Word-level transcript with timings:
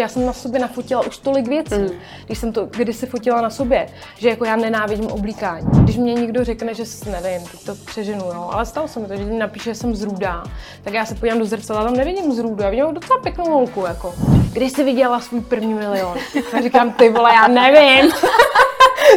Já 0.00 0.08
jsem 0.08 0.26
na 0.26 0.32
sobě 0.32 0.60
nafotila 0.60 1.06
už 1.06 1.18
tolik 1.18 1.48
věcí, 1.48 1.74
mm. 1.74 1.88
když 2.26 2.38
jsem 2.38 2.52
to 2.52 2.66
kdysi 2.66 3.06
fotila 3.06 3.40
na 3.40 3.50
sobě, 3.50 3.86
že 4.18 4.28
jako 4.28 4.44
já 4.44 4.56
nenávidím 4.56 5.06
oblíkání. 5.06 5.66
Když 5.82 5.96
mě 5.96 6.14
někdo 6.14 6.44
řekne, 6.44 6.74
že 6.74 6.84
nevím, 7.10 7.48
teď 7.48 7.64
to 7.64 7.74
přeženu, 7.74 8.24
jo, 8.24 8.48
ale 8.52 8.66
stalo 8.66 8.88
se 8.88 9.00
mi 9.00 9.06
to, 9.06 9.16
že 9.16 9.24
mi 9.24 9.38
napíše, 9.38 9.70
že 9.70 9.74
jsem 9.74 9.94
zrůdá, 9.94 10.44
tak 10.84 10.94
já 10.94 11.06
se 11.06 11.14
podívám 11.14 11.38
do 11.38 11.44
zrcadla, 11.44 11.84
tam 11.84 11.94
nevidím 11.94 12.32
zrůdu, 12.32 12.62
já 12.62 12.70
vidím 12.70 12.94
docela 12.94 13.20
pěknou 13.20 13.44
holku, 13.44 13.86
jako. 13.86 14.14
Když 14.52 14.72
jsi 14.72 14.84
viděla 14.84 15.20
svůj 15.20 15.40
první 15.40 15.74
milion, 15.74 16.18
tak 16.50 16.62
říkám, 16.62 16.92
ty 16.92 17.10
vole, 17.10 17.30
já 17.34 17.48
nevím. 17.48 18.12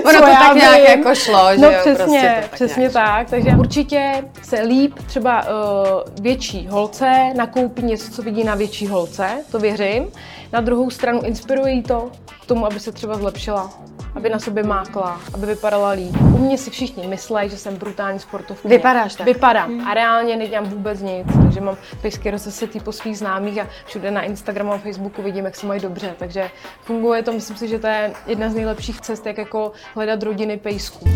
ono 0.05 0.19
to 0.19 0.25
tak 0.25 0.53
vím. 0.53 0.61
nějak 0.61 0.89
jako 0.89 1.15
šlo, 1.15 1.49
že 1.51 1.61
no, 1.61 1.71
jo, 1.71 1.77
přesně, 1.79 1.95
prostě 1.97 2.37
tak 2.41 2.51
přesně 2.51 2.89
tak. 2.89 3.29
Takže 3.29 3.49
určitě 3.59 4.23
se 4.43 4.61
líp 4.61 4.93
třeba 5.07 5.41
uh, 5.41 5.51
větší 6.21 6.67
holce 6.67 7.33
nakoupí 7.35 7.81
něco, 7.81 8.11
co 8.11 8.21
vidí 8.21 8.43
na 8.43 8.55
větší 8.55 8.87
holce, 8.87 9.29
to 9.51 9.59
věřím. 9.59 10.07
Na 10.53 10.61
druhou 10.61 10.89
stranu 10.89 11.21
inspiruje 11.21 11.71
jí 11.73 11.83
to 11.83 12.11
k 12.41 12.45
tomu, 12.45 12.65
aby 12.65 12.79
se 12.79 12.91
třeba 12.91 13.15
zlepšila, 13.15 13.73
aby 14.15 14.29
na 14.29 14.39
sobě 14.39 14.63
mákla, 14.63 15.21
aby 15.33 15.45
vypadala 15.45 15.89
líp. 15.89 16.15
U 16.21 16.37
mě 16.37 16.57
si 16.57 16.69
všichni 16.69 17.07
myslí, 17.07 17.49
že 17.49 17.57
jsem 17.57 17.75
brutální 17.75 18.19
sportovka. 18.19 18.69
Vypadáš 18.69 19.15
tak. 19.15 19.27
Vypadám 19.27 19.69
hmm. 19.69 19.87
a 19.87 19.93
reálně 19.93 20.35
nedělám 20.35 20.69
vůbec 20.69 21.01
nic, 21.01 21.27
takže 21.43 21.61
mám 21.61 21.77
pejsky 22.01 22.31
rozesetý 22.31 22.79
po 22.79 22.91
svých 22.91 23.17
známých 23.17 23.59
a 23.59 23.67
všude 23.85 24.11
na 24.11 24.21
Instagramu 24.21 24.73
a 24.73 24.77
Facebooku 24.77 25.21
vidím, 25.21 25.45
jak 25.45 25.55
se 25.55 25.67
mají 25.67 25.81
dobře, 25.81 26.15
takže 26.19 26.49
funguje 26.81 27.23
to, 27.23 27.33
myslím 27.33 27.57
si, 27.57 27.67
že 27.67 27.79
to 27.79 27.87
je 27.87 28.13
jedna 28.27 28.49
z 28.49 28.55
nejlepších 28.55 29.01
cest, 29.01 29.25
jak 29.25 29.37
jako 29.37 29.71
hledat 29.95 30.23
rodiny 30.23 30.57
pejsků. 30.57 31.09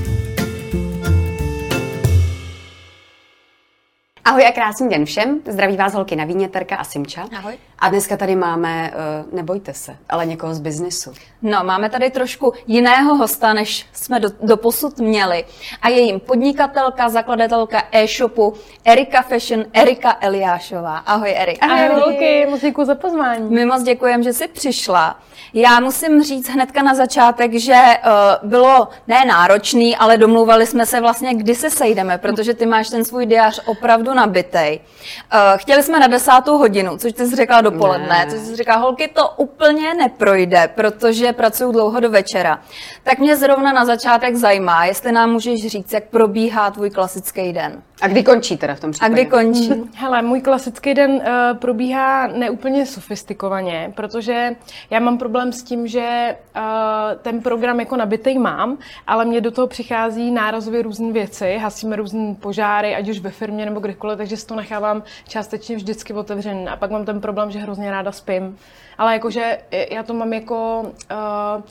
Ahoj 4.26 4.48
a 4.48 4.52
krásný 4.52 4.90
den 4.90 5.06
všem. 5.06 5.42
Zdraví 5.48 5.78
vás 5.78 5.94
holky 5.94 6.16
na 6.16 6.26
víně, 6.26 6.50
Terka 6.50 6.76
a 6.76 6.84
Simča. 6.84 7.28
Ahoj. 7.38 7.58
A 7.82 7.90
dneska 7.90 8.18
tady 8.18 8.36
máme, 8.36 8.92
uh, 8.94 9.36
nebojte 9.36 9.74
se, 9.74 9.98
ale 10.10 10.26
někoho 10.26 10.54
z 10.54 10.60
biznesu. 10.60 11.14
No, 11.42 11.64
máme 11.64 11.90
tady 11.90 12.10
trošku 12.10 12.54
jiného 12.68 13.16
hosta, 13.16 13.54
než 13.54 13.86
jsme 13.94 14.20
do, 14.20 14.30
do 14.44 14.58
posud 14.58 15.00
měli. 15.00 15.46
A 15.82 15.90
je 15.90 16.00
jim 16.00 16.20
podnikatelka, 16.20 17.10
zakladatelka 17.10 17.84
e-shopu 17.92 18.54
Erika 18.86 19.22
Fashion, 19.22 19.66
Erika 19.74 20.18
Eliášová. 20.22 20.98
Ahoj, 20.98 21.34
Erika. 21.38 21.66
Ahoj, 21.66 21.86
Ahoj. 21.88 22.02
holky, 22.02 22.48
moc 22.50 22.62
děkuji 22.62 22.86
za 22.86 22.96
pozvání. 22.96 23.50
My 23.50 23.66
moc 23.66 23.84
děkujeme, 23.84 24.24
že 24.24 24.34
jsi 24.34 24.48
přišla. 24.48 25.20
Já 25.54 25.80
musím 25.80 26.24
říct 26.24 26.50
hnedka 26.50 26.84
na 26.84 26.96
začátek, 26.96 27.54
že 27.54 27.74
uh, 27.74 28.50
bylo 28.50 28.88
ne 29.08 29.26
náročný, 29.26 29.98
ale 29.98 30.18
domluvali 30.18 30.66
jsme 30.66 30.86
se 30.86 31.02
vlastně, 31.02 31.36
kdy 31.36 31.56
se 31.56 31.70
sejdeme, 31.70 32.18
protože 32.18 32.54
ty 32.54 32.66
máš 32.66 32.90
ten 32.90 33.06
svůj 33.06 33.26
diář 33.26 33.62
opravdu 33.66 34.14
nabitej. 34.14 34.80
Uh, 34.80 35.58
chtěli 35.58 35.84
jsme 35.84 36.00
na 36.00 36.08
desátou 36.08 36.58
hodinu, 36.58 36.98
což 36.98 37.14
ty 37.14 37.28
jsi 37.28 37.36
řekla 37.36 37.62
dopoledne, 37.72 38.08
ne. 38.08 38.28
což 38.30 38.40
jsi 38.40 38.56
řekla, 38.56 38.76
holky, 38.76 39.08
to 39.08 39.30
úplně 39.38 39.94
neprojde, 39.94 40.70
protože 40.76 41.34
pracuju 41.34 41.72
dlouho 41.72 42.00
do 42.00 42.10
večera. 42.10 42.62
Tak 43.04 43.20
mě 43.20 43.38
zrovna 43.38 43.74
na 43.74 43.86
začátek 43.86 44.36
zajímá, 44.36 44.86
jestli 44.86 45.12
nám 45.12 45.32
můžeš 45.32 45.68
říct, 45.68 45.94
jak 45.94 46.04
probíhá 46.04 46.72
tvůj 46.72 46.90
klasický 46.90 47.54
den. 47.54 47.82
A 48.02 48.08
kdy 48.08 48.24
končí 48.24 48.58
teda 48.58 48.76
v 48.76 48.80
tom 48.80 48.92
případě? 48.92 49.12
A 49.12 49.14
kdy 49.14 49.26
končí? 49.26 49.70
Hmm. 49.70 49.90
Hele, 49.96 50.22
můj 50.22 50.42
klasický 50.42 50.94
den 50.94 51.12
uh, 51.12 51.22
probíhá 51.58 52.28
neúplně 52.28 52.86
sofistikovaně, 52.86 53.94
protože 53.96 54.56
já 54.90 55.00
mám 55.00 55.18
problém 55.18 55.54
s 55.54 55.64
tím, 55.64 55.88
že 55.88 56.36
uh, 56.56 56.62
ten 57.22 57.42
program 57.42 57.80
jako 57.80 57.96
nabitej 57.96 58.40
mám, 58.40 58.78
ale 59.08 59.26
mě 59.26 59.42
do 59.42 59.52
toho 59.52 59.68
přichází 59.68 60.32
nárazově 60.32 60.82
různé 60.82 61.12
věci, 61.12 61.58
hasíme 61.58 61.96
různé 61.96 62.36
požáry, 62.40 62.96
ať 62.96 63.10
už 63.10 63.20
ve 63.20 63.30
firmě 63.30 63.66
nebo 63.66 63.80
kdekoliv, 63.80 64.18
takže 64.18 64.38
si 64.38 64.48
to 64.48 64.56
nechávám 64.56 65.04
částečně 65.28 65.76
vždycky 65.76 66.14
otevřený. 66.14 66.68
A 66.68 66.76
pak 66.76 66.92
mám 66.92 67.06
ten 67.06 67.22
problém, 67.22 67.52
že 67.52 67.60
hrozně 67.62 67.92
ráda 67.92 68.12
spím. 68.12 68.58
Ale 68.98 69.14
jakože 69.14 69.58
já 69.92 70.04
to 70.04 70.14
mám 70.14 70.34
jako... 70.34 70.82
Uh, 71.12 71.62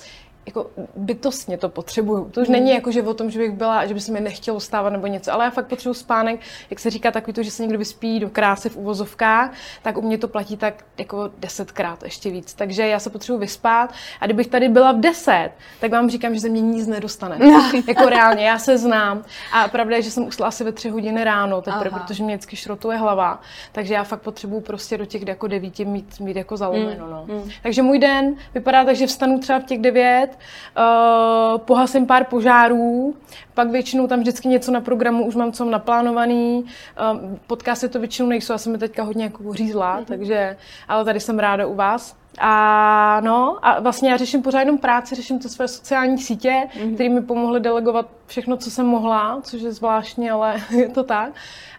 jako 0.51 0.71
bytostně 0.97 1.59
to 1.59 1.69
potřebuju. 1.69 2.31
To 2.31 2.41
už 2.41 2.49
hmm. 2.49 2.53
není 2.53 2.71
jako, 2.71 2.93
že 2.93 3.03
o 3.03 3.15
tom, 3.15 3.31
že 3.31 3.39
bych 3.39 3.53
byla, 3.53 3.87
že 3.87 3.95
by 3.95 4.01
se 4.01 4.13
mi 4.13 4.21
nechtělo 4.21 4.61
stávat 4.61 4.91
nebo 4.91 5.07
něco, 5.07 5.33
ale 5.33 5.45
já 5.45 5.51
fakt 5.51 5.67
potřebuji 5.67 5.95
spánek, 5.95 6.41
jak 6.71 6.81
se 6.81 6.91
říká 6.91 7.11
takový 7.11 7.33
to, 7.33 7.43
že 7.43 7.51
se 7.51 7.63
někdo 7.63 7.79
vyspí 7.79 8.21
do 8.21 8.31
krásy 8.31 8.69
v 8.69 8.77
uvozovkách, 8.77 9.53
tak 9.83 9.97
u 9.97 10.03
mě 10.03 10.19
to 10.19 10.29
platí 10.29 10.57
tak 10.57 10.85
jako 10.99 11.31
desetkrát, 11.39 12.03
ještě 12.03 12.31
víc. 12.31 12.55
Takže 12.55 12.87
já 12.87 12.99
se 12.99 13.11
potřebuji 13.11 13.39
vyspat 13.39 13.93
a 14.21 14.27
kdybych 14.27 14.47
tady 14.47 14.69
byla 14.69 14.93
v 14.93 15.01
deset, 15.01 15.51
tak 15.81 15.91
vám 15.91 16.11
říkám, 16.11 16.35
že 16.35 16.41
ze 16.41 16.49
mě 16.49 16.61
nic 16.61 16.87
nedostane. 16.87 17.39
jako 17.89 18.09
reálně, 18.09 18.45
já 18.45 18.59
se 18.59 18.79
znám. 18.79 19.25
A 19.53 19.69
pravda 19.69 19.97
je, 19.97 20.03
že 20.03 20.11
jsem 20.11 20.27
usla 20.27 20.49
asi 20.49 20.65
ve 20.65 20.73
tři 20.73 20.89
hodiny 20.89 21.25
ráno, 21.25 21.63
teprve, 21.63 21.91
protože 21.91 22.25
mě 22.25 22.37
vždycky 22.37 22.57
šrotuje 22.57 22.99
hlava. 22.99 23.41
Takže 23.73 23.95
já 23.95 24.05
fakt 24.05 24.23
potřebuji 24.23 24.61
prostě 24.61 24.99
do 24.99 25.05
těch 25.05 25.27
jako 25.27 25.47
devíti 25.47 25.85
mít, 25.85 26.21
mít 26.21 26.37
jako 26.37 26.57
zalomeno. 26.57 27.07
Mm. 27.07 27.11
No. 27.11 27.25
Mm. 27.27 27.51
Takže 27.63 27.83
můj 27.83 27.99
den 27.99 28.35
vypadá 28.55 28.85
tak, 28.85 28.97
že 28.97 29.07
vstanu 29.07 29.39
třeba 29.39 29.59
v 29.59 29.65
těch 29.65 29.79
devět, 29.79 30.39
uh, 30.79 31.59
pohasím 31.59 32.07
pár 32.07 32.25
požárů, 32.25 33.15
pak 33.55 33.71
většinou 33.71 34.07
tam 34.07 34.21
vždycky 34.21 34.49
něco 34.49 34.73
na 34.73 34.81
programu 34.81 35.25
už 35.27 35.35
mám 35.35 35.53
co 35.53 35.65
naplánovaný. 35.65 36.65
Uh, 37.13 37.37
podcasty 37.47 37.89
to 37.89 37.99
většinou 37.99 38.29
nejsou, 38.29 38.53
já 38.53 38.59
jsem 38.59 38.73
mi 38.73 38.79
teďka 38.79 39.03
hodně 39.03 39.25
jako 39.25 39.53
řízla, 39.53 40.01
mm-hmm. 40.01 40.05
takže, 40.05 40.57
ale 40.89 41.05
tady 41.05 41.21
jsem 41.21 41.39
ráda 41.39 41.67
u 41.67 41.75
vás. 41.75 42.20
A 42.39 43.21
no, 43.21 43.59
a 43.63 43.81
vlastně 43.81 44.11
já 44.11 44.17
řeším 44.17 44.43
pořád 44.43 44.61
jenom 44.61 44.79
práci, 44.79 45.15
řeším 45.15 45.39
to 45.39 45.49
své 45.49 45.69
sociální 45.69 46.19
sítě, 46.19 46.63
mm-hmm. 46.75 46.95
které 46.95 47.09
mi 47.09 47.23
pomohly 47.23 47.61
delegovat 47.61 48.07
všechno, 48.27 48.57
co 48.57 48.71
jsem 48.71 48.87
mohla, 48.87 49.41
což 49.43 49.63
je 49.63 49.73
zvláštní, 49.73 50.31
ale 50.31 50.57
je 50.71 50.89
to 50.89 51.05
tak. 51.05 51.31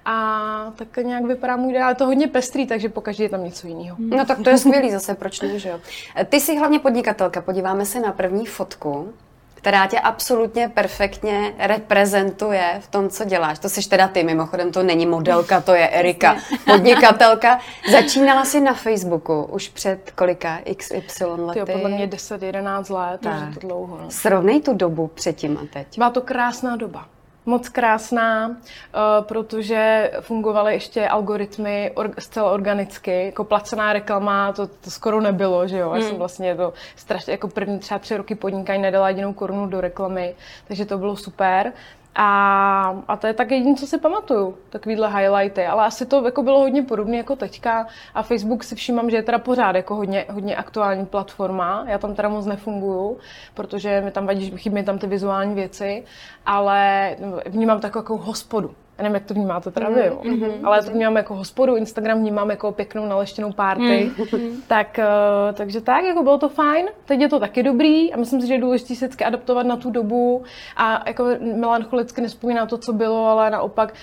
A 0.05 0.73
tak 0.75 0.97
nějak 0.97 1.25
vypadá 1.25 1.55
můj 1.55 1.73
den, 1.73 1.83
ale 1.83 1.95
to 1.95 2.05
hodně 2.05 2.27
pestrý, 2.27 2.67
takže 2.67 2.89
pokaždé 2.89 3.23
je 3.23 3.29
tam 3.29 3.43
něco 3.43 3.67
jiného. 3.67 3.97
No 3.99 4.25
tak 4.25 4.39
to 4.43 4.49
je 4.49 4.57
skvělý 4.57 4.91
zase, 4.91 5.15
proč 5.15 5.41
ne, 5.41 5.59
že 5.59 5.69
jo? 5.69 5.79
Ty 6.29 6.39
jsi 6.39 6.57
hlavně 6.57 6.79
podnikatelka, 6.79 7.41
podíváme 7.41 7.85
se 7.85 7.99
na 7.99 8.11
první 8.11 8.45
fotku 8.45 9.13
která 9.61 9.87
tě 9.87 9.99
absolutně 9.99 10.69
perfektně 10.69 11.53
reprezentuje 11.59 12.77
v 12.79 12.87
tom, 12.87 13.09
co 13.09 13.25
děláš. 13.25 13.59
To 13.59 13.69
jsi 13.69 13.89
teda 13.89 14.07
ty, 14.07 14.23
mimochodem 14.23 14.71
to 14.71 14.83
není 14.83 15.05
modelka, 15.05 15.61
to 15.61 15.73
je 15.73 15.89
Erika, 15.89 16.35
podnikatelka. 16.65 17.59
Začínala 17.91 18.45
jsi 18.45 18.61
na 18.61 18.73
Facebooku 18.73 19.43
už 19.43 19.69
před 19.69 20.11
kolika 20.11 20.59
XY 20.77 21.23
lety? 21.23 21.59
Jo, 21.59 21.65
podle 21.65 21.89
mě 21.89 22.07
10-11 22.07 22.95
let, 22.95 23.21
tak. 23.21 23.39
takže 23.39 23.59
to 23.59 23.67
dlouho. 23.67 23.97
No. 24.01 24.11
Srovnej 24.11 24.61
tu 24.61 24.73
dobu 24.73 25.07
předtím 25.07 25.57
a 25.57 25.65
teď. 25.73 25.97
Byla 25.97 26.09
to 26.09 26.21
krásná 26.21 26.75
doba 26.75 27.05
moc 27.45 27.69
krásná, 27.69 28.51
eh, 28.51 28.97
protože 29.21 30.11
fungovaly 30.21 30.73
ještě 30.73 31.07
algoritmy 31.07 31.91
zcela 32.19 32.51
organicky, 32.51 33.25
jako 33.25 33.43
placená 33.43 33.93
reklama, 33.93 34.53
to, 34.53 34.67
to 34.67 34.91
skoro 34.91 35.21
nebylo, 35.21 35.67
že 35.67 35.77
jo. 35.77 35.89
Já 35.93 35.99
hmm. 35.99 36.09
jsem 36.09 36.17
vlastně 36.17 36.55
to 36.55 36.73
strašně, 36.95 37.31
jako 37.31 37.47
první 37.47 37.79
třeba 37.79 37.99
tři 37.99 38.17
roky 38.17 38.35
podnikání 38.35 38.81
nedala 38.81 39.09
jedinou 39.09 39.33
korunu 39.33 39.67
do 39.67 39.81
reklamy, 39.81 40.35
takže 40.67 40.85
to 40.85 40.97
bylo 40.97 41.17
super. 41.17 41.73
A, 42.15 43.03
a 43.07 43.17
to 43.17 43.27
je 43.27 43.33
tak 43.33 43.51
jediné, 43.51 43.75
co 43.75 43.87
si 43.87 43.97
pamatuju, 43.97 44.57
takovýhle 44.69 45.07
highlighty, 45.07 45.65
ale 45.65 45.85
asi 45.85 46.05
to 46.05 46.25
jako 46.25 46.43
bylo 46.43 46.59
hodně 46.59 46.83
podobné 46.83 47.17
jako 47.17 47.35
teďka. 47.35 47.87
A 48.13 48.23
Facebook 48.23 48.63
si 48.63 48.75
všímám, 48.75 49.09
že 49.09 49.15
je 49.15 49.23
teda 49.23 49.39
pořád 49.39 49.75
jako 49.75 49.95
hodně, 49.95 50.25
hodně 50.29 50.55
aktuální 50.55 51.05
platforma, 51.05 51.85
já 51.87 51.97
tam 51.97 52.15
teda 52.15 52.29
moc 52.29 52.45
nefunguju, 52.45 53.17
protože 53.53 54.01
mi 54.01 54.11
tam 54.11 54.27
vadí, 54.27 54.57
chybí 54.57 54.83
tam 54.83 54.99
ty 54.99 55.07
vizuální 55.07 55.55
věci, 55.55 56.03
ale 56.45 57.15
vnímám 57.45 57.79
takovou 57.79 58.01
jako 58.03 58.17
hospodu, 58.17 58.75
já 59.01 59.03
nevím, 59.03 59.15
jak 59.15 59.25
to 59.25 59.33
vnímáte 59.33 59.71
teda 59.71 59.89
vy, 59.89 60.01
mm-hmm. 60.01 60.51
ale 60.63 60.77
já 60.77 60.83
to 60.83 60.91
vnímám 60.91 61.17
jako 61.17 61.35
hospodu, 61.35 61.75
Instagram 61.75 62.19
vnímám 62.19 62.49
jako 62.49 62.71
pěknou 62.71 63.05
naleštěnou 63.05 63.51
párty, 63.51 64.11
mm-hmm. 64.17 64.51
tak, 64.67 64.99
uh, 64.99 65.55
takže 65.55 65.81
tak, 65.81 66.03
jako 66.03 66.23
bylo 66.23 66.37
to 66.37 66.49
fajn, 66.49 66.85
teď 67.05 67.19
je 67.19 67.29
to 67.29 67.39
taky 67.39 67.63
dobrý 67.63 68.13
a 68.13 68.17
myslím 68.17 68.41
si, 68.41 68.47
že 68.47 68.53
je 68.53 68.61
důležité 68.61 68.95
se 68.95 69.05
vždycky 69.05 69.23
adaptovat 69.25 69.65
na 69.65 69.75
tu 69.75 69.91
dobu 69.91 70.43
a 70.77 71.03
jako 71.07 71.25
melancholicky 71.55 72.21
nespomínat 72.21 72.69
to, 72.69 72.77
co 72.77 72.93
bylo, 72.93 73.27
ale 73.27 73.49
naopak 73.49 73.93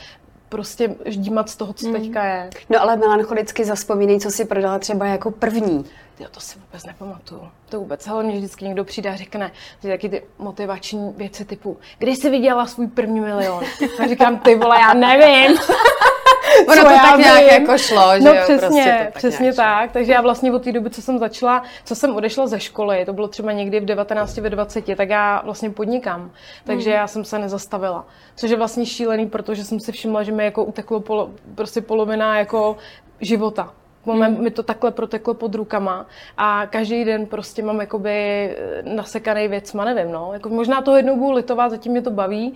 prostě 0.49 0.95
ždímat 1.05 1.51
z 1.51 1.57
toho, 1.57 1.73
co 1.73 1.89
mm. 1.89 1.93
teďka 1.93 2.25
je. 2.25 2.51
No 2.71 2.83
ale 2.83 2.97
melancholicky 2.97 3.65
zaspomínej, 3.65 4.21
co 4.21 4.31
si 4.31 4.45
prodala 4.45 4.79
třeba 4.79 5.07
jako 5.07 5.31
první. 5.31 5.85
Jo, 6.21 6.27
to 6.31 6.41
si 6.41 6.59
vůbec 6.59 6.87
nepamatuju. 6.87 7.49
To 7.69 7.79
vůbec. 7.81 8.09
Ale 8.09 8.25
mě 8.25 8.37
vždycky 8.37 8.65
někdo 8.65 8.85
přijde 8.85 9.11
a 9.11 9.17
řekne, 9.17 9.53
že 9.83 9.89
taky 9.89 10.09
ty 10.09 10.23
motivační 10.39 11.13
věci 11.17 11.45
typu, 11.45 11.77
kdy 11.99 12.17
jsi 12.17 12.31
viděla 12.31 12.67
svůj 12.67 12.87
první 12.87 13.21
milion? 13.21 13.65
A 14.03 14.07
říkám, 14.07 14.39
ty 14.39 14.55
vole, 14.55 14.81
já 14.81 14.95
nevím. 14.95 15.59
ono 16.67 16.83
to 16.83 16.89
tak 16.89 17.19
nějak 17.19 17.53
jako 17.53 17.79
šlo, 17.79 18.13
že 18.15 18.25
No 18.25 18.35
jo, 18.35 18.41
přesně, 18.43 18.59
prostě 18.59 18.99
to 18.99 19.05
tak 19.05 19.15
přesně 19.15 19.53
tak. 19.53 19.93
Takže 19.93 20.13
já 20.13 20.21
vlastně 20.21 20.53
od 20.53 20.65
té 20.65 20.73
doby, 20.73 20.91
co 20.91 21.03
jsem 21.03 21.19
začala, 21.19 21.63
co 21.85 21.95
jsem 21.95 22.17
odešla 22.17 22.47
ze 22.47 22.61
školy, 22.61 23.05
to 23.05 23.13
bylo 23.13 23.29
třeba 23.29 23.53
někdy 23.53 23.81
v 23.81 23.85
19, 23.85 24.39
ve 24.39 24.51
20, 24.51 24.97
tak 24.97 25.09
já 25.09 25.43
vlastně 25.45 25.71
podnikám. 25.71 26.31
Takže 26.65 26.91
mm. 26.91 26.97
já 26.97 27.07
jsem 27.07 27.25
se 27.25 27.39
nezastavila. 27.39 28.07
Což 28.37 28.51
je 28.51 28.57
vlastně 28.57 28.87
šílený, 28.87 29.27
protože 29.27 29.65
jsem 29.65 29.81
si 29.81 29.93
všimla, 29.93 30.23
že 30.23 30.33
mi 30.33 30.45
jako 30.45 30.65
uteklo 30.65 31.01
polo, 31.01 31.31
prostě 31.55 31.81
polovina 31.81 32.39
jako 32.39 32.77
života. 33.21 33.73
Hmm. 34.07 34.43
Mi 34.43 34.51
to 34.51 34.63
takhle 34.63 34.91
proteklo 34.91 35.35
pod 35.35 35.55
rukama 35.55 36.07
a 36.37 36.67
každý 36.67 37.05
den 37.05 37.27
prostě 37.27 37.63
mám 37.63 37.81
jakoby 37.81 38.51
nasekaný 38.83 39.49
věcma, 39.49 39.85
nevím, 39.85 40.13
no. 40.13 40.31
Jako 40.33 40.49
možná 40.49 40.83
to 40.83 40.97
jednou 40.97 41.17
budu 41.17 41.33
litovat, 41.33 41.71
zatím 41.71 41.93
mě 41.93 42.03
to 42.03 42.11
baví, 42.11 42.55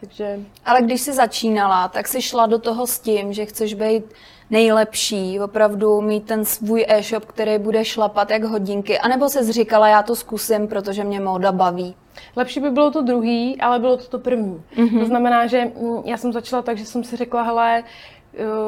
Takže... 0.00 0.40
Ale 0.64 0.82
když 0.82 1.00
jsi 1.00 1.12
začínala, 1.12 1.88
tak 1.88 2.08
jsi 2.08 2.22
šla 2.22 2.46
do 2.46 2.58
toho 2.58 2.86
s 2.86 2.98
tím, 2.98 3.32
že 3.32 3.46
chceš 3.46 3.74
být 3.74 4.04
nejlepší, 4.50 5.40
opravdu 5.40 6.00
mít 6.00 6.26
ten 6.26 6.44
svůj 6.44 6.84
e-shop, 6.88 7.24
který 7.24 7.58
bude 7.58 7.84
šlapat 7.84 8.30
jak 8.30 8.44
hodinky, 8.44 8.98
anebo 8.98 9.28
se 9.28 9.52
říkala, 9.52 9.88
já 9.88 10.02
to 10.02 10.16
zkusím, 10.16 10.68
protože 10.68 11.04
mě 11.04 11.20
móda 11.20 11.52
baví. 11.52 11.94
Lepší 12.36 12.60
by 12.60 12.70
bylo 12.70 12.90
to 12.90 13.02
druhý, 13.02 13.60
ale 13.60 13.78
bylo 13.78 13.96
to 13.96 14.04
to 14.04 14.18
první. 14.18 14.62
Mm-hmm. 14.76 15.00
To 15.00 15.06
znamená, 15.06 15.46
že 15.46 15.64
mm, 15.64 16.02
já 16.04 16.16
jsem 16.16 16.32
začala 16.32 16.62
tak, 16.62 16.78
že 16.78 16.84
jsem 16.84 17.04
si 17.04 17.16
řekla, 17.16 17.42
hele, 17.42 17.84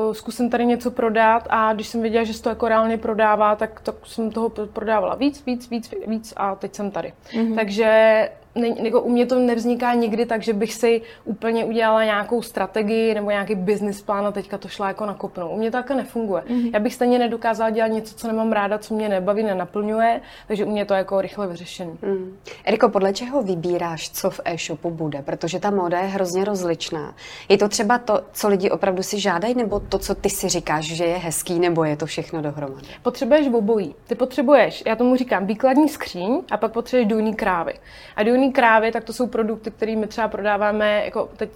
uh, 0.06 0.12
zkusím 0.12 0.50
tady 0.50 0.66
něco 0.66 0.90
prodat 0.90 1.46
a 1.50 1.72
když 1.72 1.88
jsem 1.88 2.02
viděla, 2.02 2.24
že 2.24 2.34
se 2.34 2.42
to 2.42 2.48
jako 2.48 2.68
reálně 2.68 2.98
prodává, 2.98 3.56
tak, 3.56 3.80
tak 3.80 3.94
jsem 4.04 4.30
toho 4.30 4.48
prodávala 4.48 5.14
víc, 5.14 5.44
víc, 5.46 5.70
víc, 5.70 5.94
víc 6.06 6.34
a 6.36 6.54
teď 6.54 6.74
jsem 6.74 6.90
tady. 6.90 7.12
Mm-hmm. 7.32 7.54
Takže 7.54 8.28
ne, 8.54 8.68
jako 8.82 9.00
u 9.00 9.10
mě 9.10 9.26
to 9.26 9.38
nevzniká 9.38 9.94
nikdy 9.94 10.26
tak, 10.26 10.42
že 10.42 10.52
bych 10.52 10.74
si 10.74 11.02
úplně 11.24 11.64
udělala 11.64 12.04
nějakou 12.04 12.42
strategii 12.42 13.14
nebo 13.14 13.30
nějaký 13.30 13.54
business 13.54 14.02
plán 14.02 14.26
a 14.26 14.32
teďka 14.32 14.58
to 14.58 14.68
šla 14.68 14.88
jako 14.88 15.06
nakopnout. 15.06 15.52
U 15.52 15.56
mě 15.56 15.70
to 15.70 15.76
takhle 15.76 15.96
nefunguje. 15.96 16.42
Mm-hmm. 16.42 16.70
Já 16.72 16.80
bych 16.80 16.94
stejně 16.94 17.18
nedokázala 17.18 17.70
dělat 17.70 17.88
něco, 17.88 18.14
co 18.14 18.26
nemám 18.26 18.52
ráda, 18.52 18.78
co 18.78 18.94
mě 18.94 19.08
nebaví, 19.08 19.42
nenaplňuje, 19.42 20.20
takže 20.46 20.64
u 20.64 20.70
mě 20.70 20.84
to 20.84 20.94
je 20.94 20.98
jako 20.98 21.20
rychle 21.20 21.46
vyřešené. 21.46 21.92
Mm. 22.02 22.36
Eriko, 22.64 22.88
podle 22.88 23.12
čeho 23.12 23.42
vybíráš, 23.42 24.10
co 24.10 24.30
v 24.30 24.40
e-shopu 24.44 24.90
bude? 24.90 25.22
Protože 25.22 25.60
ta 25.60 25.70
móda 25.70 25.98
je 25.98 26.06
hrozně 26.06 26.44
rozličná. 26.44 27.14
Je 27.48 27.58
to 27.58 27.68
třeba 27.68 27.98
to, 27.98 28.20
co 28.32 28.48
lidi 28.48 28.70
opravdu 28.70 29.02
si 29.02 29.20
žádají, 29.20 29.54
nebo 29.54 29.80
to, 29.80 29.98
co 29.98 30.14
ty 30.14 30.30
si 30.30 30.48
říkáš, 30.48 30.84
že 30.84 31.04
je 31.04 31.16
hezký, 31.16 31.58
nebo 31.58 31.84
je 31.84 31.96
to 31.96 32.06
všechno 32.06 32.42
dohromady? 32.42 32.86
Potřebuješ 33.02 33.48
obojí. 33.48 33.94
Ty 34.06 34.14
potřebuješ, 34.14 34.82
já 34.86 34.96
tomu 34.96 35.16
říkám, 35.16 35.46
výkladní 35.46 35.88
skříň 35.88 36.42
a 36.50 36.56
pak 36.56 36.72
potřebuješ 36.72 37.08
důlní 37.08 37.34
krávy. 37.34 37.74
A 38.16 38.22
důlní 38.22 38.39
Zelený 38.40 38.52
krávy, 38.52 38.92
tak 38.92 39.04
to 39.04 39.12
jsou 39.12 39.26
produkty, 39.26 39.70
které 39.70 39.96
my 39.96 40.06
třeba 40.06 40.28
prodáváme, 40.28 41.02
jako 41.04 41.28
teď 41.36 41.50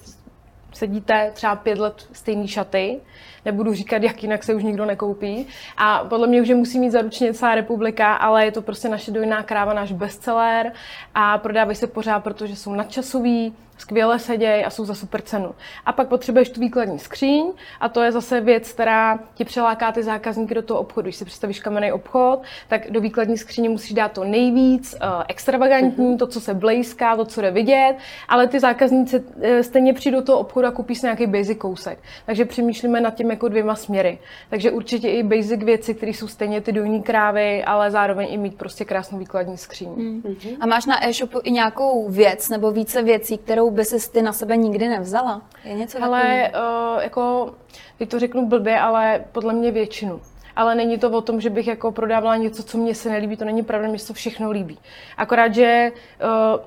sedíte 0.72 1.30
třeba 1.34 1.56
pět 1.56 1.78
let 1.78 2.08
stejný 2.12 2.48
šaty, 2.48 3.00
nebudu 3.44 3.74
říkat, 3.74 4.02
jak 4.02 4.22
jinak 4.22 4.44
se 4.44 4.54
už 4.54 4.62
nikdo 4.62 4.84
nekoupí. 4.84 5.46
A 5.76 6.04
podle 6.04 6.26
mě 6.26 6.42
už 6.42 6.48
je 6.48 6.54
musí 6.54 6.78
mít 6.78 6.90
zaručně 6.90 7.34
celá 7.34 7.54
republika, 7.54 8.14
ale 8.14 8.44
je 8.44 8.52
to 8.52 8.62
prostě 8.62 8.88
naše 8.88 9.10
dojná 9.10 9.42
kráva, 9.42 9.72
náš 9.74 9.92
bestseller 9.92 10.72
a 11.14 11.38
prodávají 11.38 11.76
se 11.76 11.86
pořád, 11.86 12.20
protože 12.20 12.56
jsou 12.56 12.74
nadčasový, 12.74 13.54
skvěle 13.84 14.18
sedějí 14.18 14.64
a 14.64 14.70
jsou 14.70 14.84
za 14.84 14.94
super 14.94 15.22
cenu. 15.22 15.54
A 15.86 15.92
pak 15.92 16.08
potřebuješ 16.08 16.50
tu 16.50 16.60
výkladní 16.60 16.98
skříň 16.98 17.52
a 17.80 17.88
to 17.88 18.02
je 18.02 18.12
zase 18.12 18.40
věc, 18.40 18.72
která 18.72 19.18
ti 19.34 19.44
přeláká 19.44 19.92
ty 19.92 20.02
zákazníky 20.02 20.54
do 20.54 20.62
toho 20.62 20.80
obchodu. 20.80 21.04
Když 21.04 21.16
si 21.16 21.24
představíš 21.24 21.60
kamenný 21.60 21.92
obchod, 21.92 22.42
tak 22.68 22.90
do 22.90 23.00
výkladní 23.00 23.38
skříně 23.38 23.68
musíš 23.68 23.92
dát 23.92 24.12
to 24.12 24.24
nejvíc 24.24 24.94
uh, 24.94 25.22
extravagantní, 25.28 26.14
mm-hmm. 26.14 26.18
to, 26.18 26.26
co 26.26 26.40
se 26.40 26.54
blejská, 26.54 27.16
to, 27.16 27.24
co 27.24 27.40
jde 27.40 27.50
vidět, 27.50 27.96
ale 28.28 28.46
ty 28.46 28.60
zákazníci 28.60 29.20
uh, 29.20 29.60
stejně 29.60 29.92
přijdou 29.92 30.18
do 30.18 30.24
toho 30.24 30.38
obchodu 30.38 30.66
a 30.66 30.70
koupí 30.70 30.94
si 30.94 31.06
nějaký 31.06 31.26
basic 31.26 31.58
kousek. 31.58 31.98
Takže 32.26 32.44
přemýšlíme 32.44 33.00
nad 33.00 33.14
tím 33.14 33.30
jako 33.30 33.48
dvěma 33.48 33.74
směry. 33.74 34.18
Takže 34.50 34.70
určitě 34.70 35.08
i 35.08 35.22
basic 35.22 35.64
věci, 35.64 35.94
které 35.94 36.12
jsou 36.12 36.28
stejně 36.28 36.60
ty 36.60 36.72
dojní 36.72 37.02
krávy, 37.02 37.64
ale 37.64 37.90
zároveň 37.90 38.26
i 38.30 38.38
mít 38.38 38.54
prostě 38.54 38.84
krásnou 38.84 39.18
výkladní 39.18 39.56
skříň. 39.56 39.88
Mm-hmm. 39.88 40.56
A 40.60 40.66
máš 40.66 40.86
na 40.86 41.08
e-shopu 41.08 41.40
i 41.42 41.50
nějakou 41.50 42.08
věc 42.08 42.48
nebo 42.48 42.70
více 42.70 43.02
věcí, 43.02 43.38
kterou 43.38 43.73
by 43.74 43.84
si 43.84 44.10
ty 44.10 44.22
na 44.22 44.32
sebe 44.32 44.56
nikdy 44.56 44.88
nevzala? 44.88 45.42
Je 45.64 45.74
něco 45.74 46.02
Ale 46.02 46.50
uh, 46.54 47.02
jako, 47.02 47.54
teď 47.98 48.08
to 48.08 48.18
řeknu 48.18 48.46
blbě, 48.46 48.80
ale 48.80 49.24
podle 49.32 49.52
mě 49.52 49.72
většinu 49.72 50.20
ale 50.56 50.74
není 50.74 50.98
to 50.98 51.10
o 51.10 51.20
tom, 51.20 51.40
že 51.40 51.50
bych 51.50 51.66
jako 51.66 51.92
prodávala 51.92 52.36
něco, 52.36 52.62
co 52.62 52.78
mě 52.78 52.94
se 52.94 53.10
nelíbí, 53.10 53.36
to 53.36 53.44
není 53.44 53.62
pravda, 53.62 53.88
mě 53.88 53.98
se 53.98 54.06
to 54.06 54.12
všechno 54.12 54.50
líbí. 54.50 54.78
Akorát, 55.16 55.54
že 55.54 55.92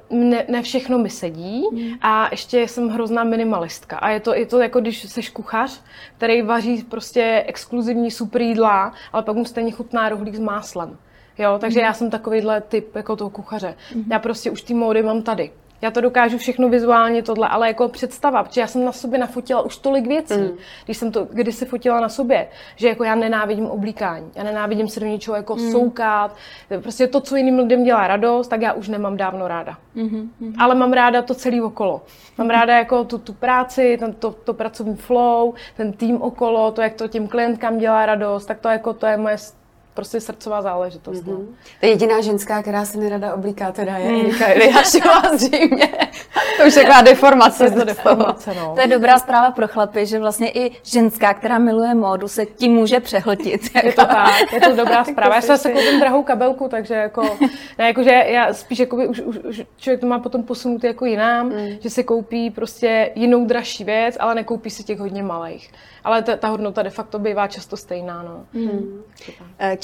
uh, 0.09 0.19
ne, 0.19 0.45
ne 0.47 0.61
všechno 0.61 0.97
mi 0.97 1.09
sedí 1.09 1.63
mm. 1.71 1.93
a 2.01 2.27
ještě 2.31 2.67
jsem 2.67 2.89
hrozná 2.89 3.23
minimalistka. 3.23 3.97
A 3.97 4.09
je 4.09 4.19
to, 4.19 4.33
je 4.33 4.45
to 4.45 4.59
jako 4.59 4.79
když 4.79 5.03
jsi 5.03 5.21
kuchař, 5.33 5.81
který 6.17 6.41
vaří 6.41 6.83
prostě 6.83 7.43
exkluzivní 7.47 8.11
super 8.11 8.41
jídla, 8.41 8.93
ale 9.13 9.23
pak 9.23 9.35
mu 9.35 9.45
stejně 9.45 9.71
chutná 9.71 10.09
rohlík 10.09 10.35
s 10.35 10.39
máslem. 10.39 10.97
Jo, 11.37 11.57
takže 11.59 11.79
mm. 11.79 11.85
já 11.85 11.93
jsem 11.93 12.09
takovýhle 12.09 12.61
typ 12.61 12.95
jako 12.95 13.15
toho 13.15 13.29
kuchaře. 13.29 13.75
Mm. 13.95 14.03
Já 14.11 14.19
prostě 14.19 14.51
už 14.51 14.61
ty 14.61 14.73
módy 14.73 15.03
mám 15.03 15.21
tady. 15.21 15.51
Já 15.81 15.91
to 15.91 16.01
dokážu 16.01 16.37
všechno 16.37 16.69
vizuálně 16.69 17.23
tohle, 17.23 17.47
ale 17.47 17.67
jako 17.67 17.87
představa, 17.87 18.43
protože 18.43 18.61
já 18.61 18.67
jsem 18.67 18.85
na 18.85 18.91
sobě 18.91 19.19
nafotila 19.19 19.61
už 19.61 19.77
tolik 19.77 20.07
věcí, 20.07 20.33
mm. 20.33 20.57
když 20.85 20.97
jsem 20.97 21.11
to 21.11 21.27
když 21.31 21.55
se 21.55 21.65
fotila 21.65 21.99
na 21.99 22.09
sobě, 22.09 22.47
že 22.75 22.87
jako 22.87 23.03
já 23.03 23.15
nenávidím 23.15 23.65
oblíkání, 23.65 24.31
já 24.35 24.43
nenávidím 24.43 24.87
se 24.87 24.99
do 24.99 25.05
něčeho 25.05 25.35
jako 25.35 25.55
mm. 25.55 25.71
soukat, 25.71 26.35
prostě 26.81 27.07
to, 27.07 27.21
co 27.21 27.35
jiným 27.35 27.59
lidem 27.59 27.83
dělá 27.83 28.07
radost, 28.07 28.47
tak 28.47 28.61
já 28.61 28.73
už 28.73 28.87
nemám 28.87 29.17
dávno 29.17 29.47
ráda. 29.47 29.77
Mm-hmm. 29.95 30.53
Ale 30.59 30.75
mám 30.75 30.93
ráda 30.93 31.21
to 31.21 31.35
celé 31.35 31.61
okolo. 31.61 32.01
Mám 32.37 32.49
ráda 32.49 32.77
jako 32.77 33.03
tu, 33.03 33.17
tu 33.17 33.33
práci, 33.33 33.97
ten, 33.99 34.13
to, 34.13 34.31
to 34.31 34.53
pracovní 34.53 34.95
flow, 34.95 35.53
ten 35.77 35.93
tým 35.93 36.21
okolo, 36.21 36.71
to, 36.71 36.81
jak 36.81 36.93
to 36.93 37.07
těm 37.07 37.27
klientkám 37.27 37.77
dělá 37.77 38.05
radost, 38.05 38.45
tak 38.45 38.59
to 38.59 38.69
jako 38.69 38.93
to 38.93 39.05
je 39.05 39.17
moje 39.17 39.37
prostě 39.97 40.21
srdcová 40.21 40.61
záležitost. 40.61 41.23
Mm-hmm. 41.23 41.31
No. 41.31 41.45
To 41.79 41.85
je 41.85 41.89
jediná 41.89 42.21
ženská, 42.21 42.61
která 42.61 42.85
se 42.85 42.97
nerada 42.97 43.33
oblíká, 43.33 43.71
teda 43.71 43.97
je 43.97 44.11
mm. 44.11 44.19
Erika 44.19 44.47
Eliášová 44.47 45.21
zřejmě. 45.37 45.89
to 46.57 46.67
už 46.67 46.75
je 46.75 46.81
taková 46.81 47.01
deformace. 47.01 47.65
Je 47.65 47.71
to, 47.71 47.83
deformace 47.83 48.53
no. 48.53 48.75
to 48.75 48.81
je 48.81 48.87
dobrá 48.87 49.19
zpráva 49.19 49.51
pro 49.51 49.67
chlapy, 49.67 50.05
že 50.05 50.19
vlastně 50.19 50.51
i 50.51 50.71
ženská, 50.83 51.33
která 51.33 51.57
miluje 51.59 51.93
módu, 51.93 52.27
se 52.27 52.45
tím 52.45 52.71
může 52.71 52.99
přehltit. 52.99 53.61
Je 53.83 53.93
to 53.93 54.05
tak, 54.05 54.53
je 54.53 54.61
to 54.61 54.75
dobrá 54.75 55.03
zpráva. 55.11 55.35
Já 55.35 55.41
jsem 55.41 55.57
se 55.57 55.71
koupím 55.71 55.99
drahou 55.99 56.23
kabelku, 56.23 56.67
takže 56.67 56.93
jako, 56.93 57.37
ne, 57.77 57.87
jako 57.87 58.03
že 58.03 58.11
já 58.27 58.53
spíš 58.53 58.79
jako 58.79 58.95
už, 58.95 59.19
už, 59.19 59.37
už, 59.37 59.61
člověk 59.77 59.99
to 59.99 60.07
má 60.07 60.19
potom 60.19 60.43
posunout 60.43 60.83
jako 60.83 61.05
jinám, 61.05 61.49
mm. 61.49 61.67
že 61.79 61.89
se 61.89 62.03
koupí 62.03 62.49
prostě 62.49 63.11
jinou 63.15 63.45
dražší 63.45 63.83
věc, 63.83 64.17
ale 64.19 64.35
nekoupí 64.35 64.69
si 64.69 64.83
těch 64.83 64.99
hodně 64.99 65.23
malých. 65.23 65.71
Ale 66.03 66.21
ta, 66.21 66.35
ta 66.37 66.47
hodnota 66.47 66.83
de 66.83 66.89
facto 66.89 67.19
bývá 67.19 67.47
často 67.47 67.77
stejná. 67.77 68.23
No. 68.23 68.45
Mm 68.53 69.03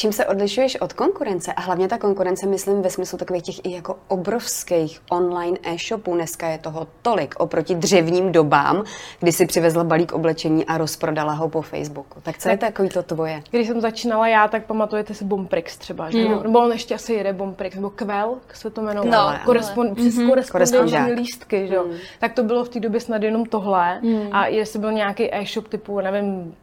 čím 0.03 0.13
se 0.13 0.25
odlišuješ 0.25 0.81
od 0.81 0.93
konkurence? 0.93 1.53
A 1.53 1.61
hlavně 1.61 1.87
ta 1.87 1.97
konkurence, 1.97 2.47
myslím, 2.47 2.81
ve 2.81 2.89
smyslu 2.89 3.17
takových 3.17 3.43
těch 3.43 3.65
i 3.65 3.71
jako 3.71 3.95
obrovských 4.07 5.01
online 5.11 5.57
e-shopů. 5.63 6.13
Dneska 6.13 6.47
je 6.47 6.57
toho 6.57 6.87
tolik 7.01 7.35
oproti 7.37 7.75
dřevním 7.75 8.31
dobám, 8.31 8.83
kdy 9.19 9.31
si 9.31 9.45
přivezla 9.45 9.83
balík 9.83 10.11
oblečení 10.11 10.65
a 10.65 10.77
rozprodala 10.77 11.33
ho 11.33 11.49
po 11.49 11.61
Facebooku. 11.61 12.21
Tak 12.21 12.37
co 12.37 12.43
tak, 12.43 12.51
je 12.51 12.57
takový 12.57 12.89
to 12.89 13.03
tvoje? 13.03 13.43
Když 13.49 13.67
jsem 13.67 13.81
začínala 13.81 14.27
já, 14.27 14.47
tak 14.47 14.65
pamatujete 14.65 15.13
si 15.13 15.25
Bomprix 15.25 15.77
třeba, 15.77 16.09
že? 16.09 16.25
Mm. 16.25 16.43
Nebo 16.43 16.59
on 16.59 16.71
ještě 16.71 16.95
asi 16.95 17.13
jede 17.13 17.33
Bomprix, 17.33 17.75
nebo 17.75 17.89
Kvel, 17.89 18.37
jak 18.47 18.55
se 18.55 18.69
to 18.69 18.81
jmenovalo. 18.81 19.31
No, 19.31 19.39
Korespond, 19.45 19.89
no. 19.89 19.95
přes 19.95 20.15
mm-hmm. 20.15 20.27
korespondenční 20.51 21.13
lístky, 21.13 21.67
že 21.67 21.75
jo? 21.75 21.83
Mm. 21.87 21.93
Tak 22.19 22.33
to 22.33 22.43
bylo 22.43 22.65
v 22.65 22.69
té 22.69 22.79
době 22.79 22.99
snad 22.99 23.23
jenom 23.23 23.45
tohle. 23.45 23.99
Mm. 24.01 24.27
A 24.31 24.47
jestli 24.47 24.79
byl 24.79 24.91
nějaký 24.91 25.33
e-shop 25.35 25.67
typu, 25.67 25.99
nevím, 25.99 26.55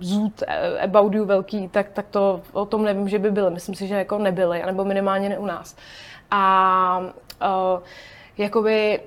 Zoot, 0.00 0.42
eh, 0.46 0.80
About 0.80 1.14
You 1.14 1.24
velký, 1.24 1.68
tak, 1.68 1.88
tak 1.90 2.06
to 2.10 2.42
o 2.52 2.66
tom 2.66 2.84
nevím, 2.84 3.08
že 3.08 3.18
by 3.18 3.30
byly. 3.30 3.50
Myslím 3.50 3.74
si, 3.74 3.86
že 3.86 3.94
jako 3.94 4.18
nebyly, 4.18 4.62
nebo 4.66 4.84
minimálně 4.84 5.28
ne 5.28 5.38
u 5.38 5.46
nás. 5.46 5.76
A 6.30 7.12
uh, 7.42 7.82
jakoby 8.38 9.00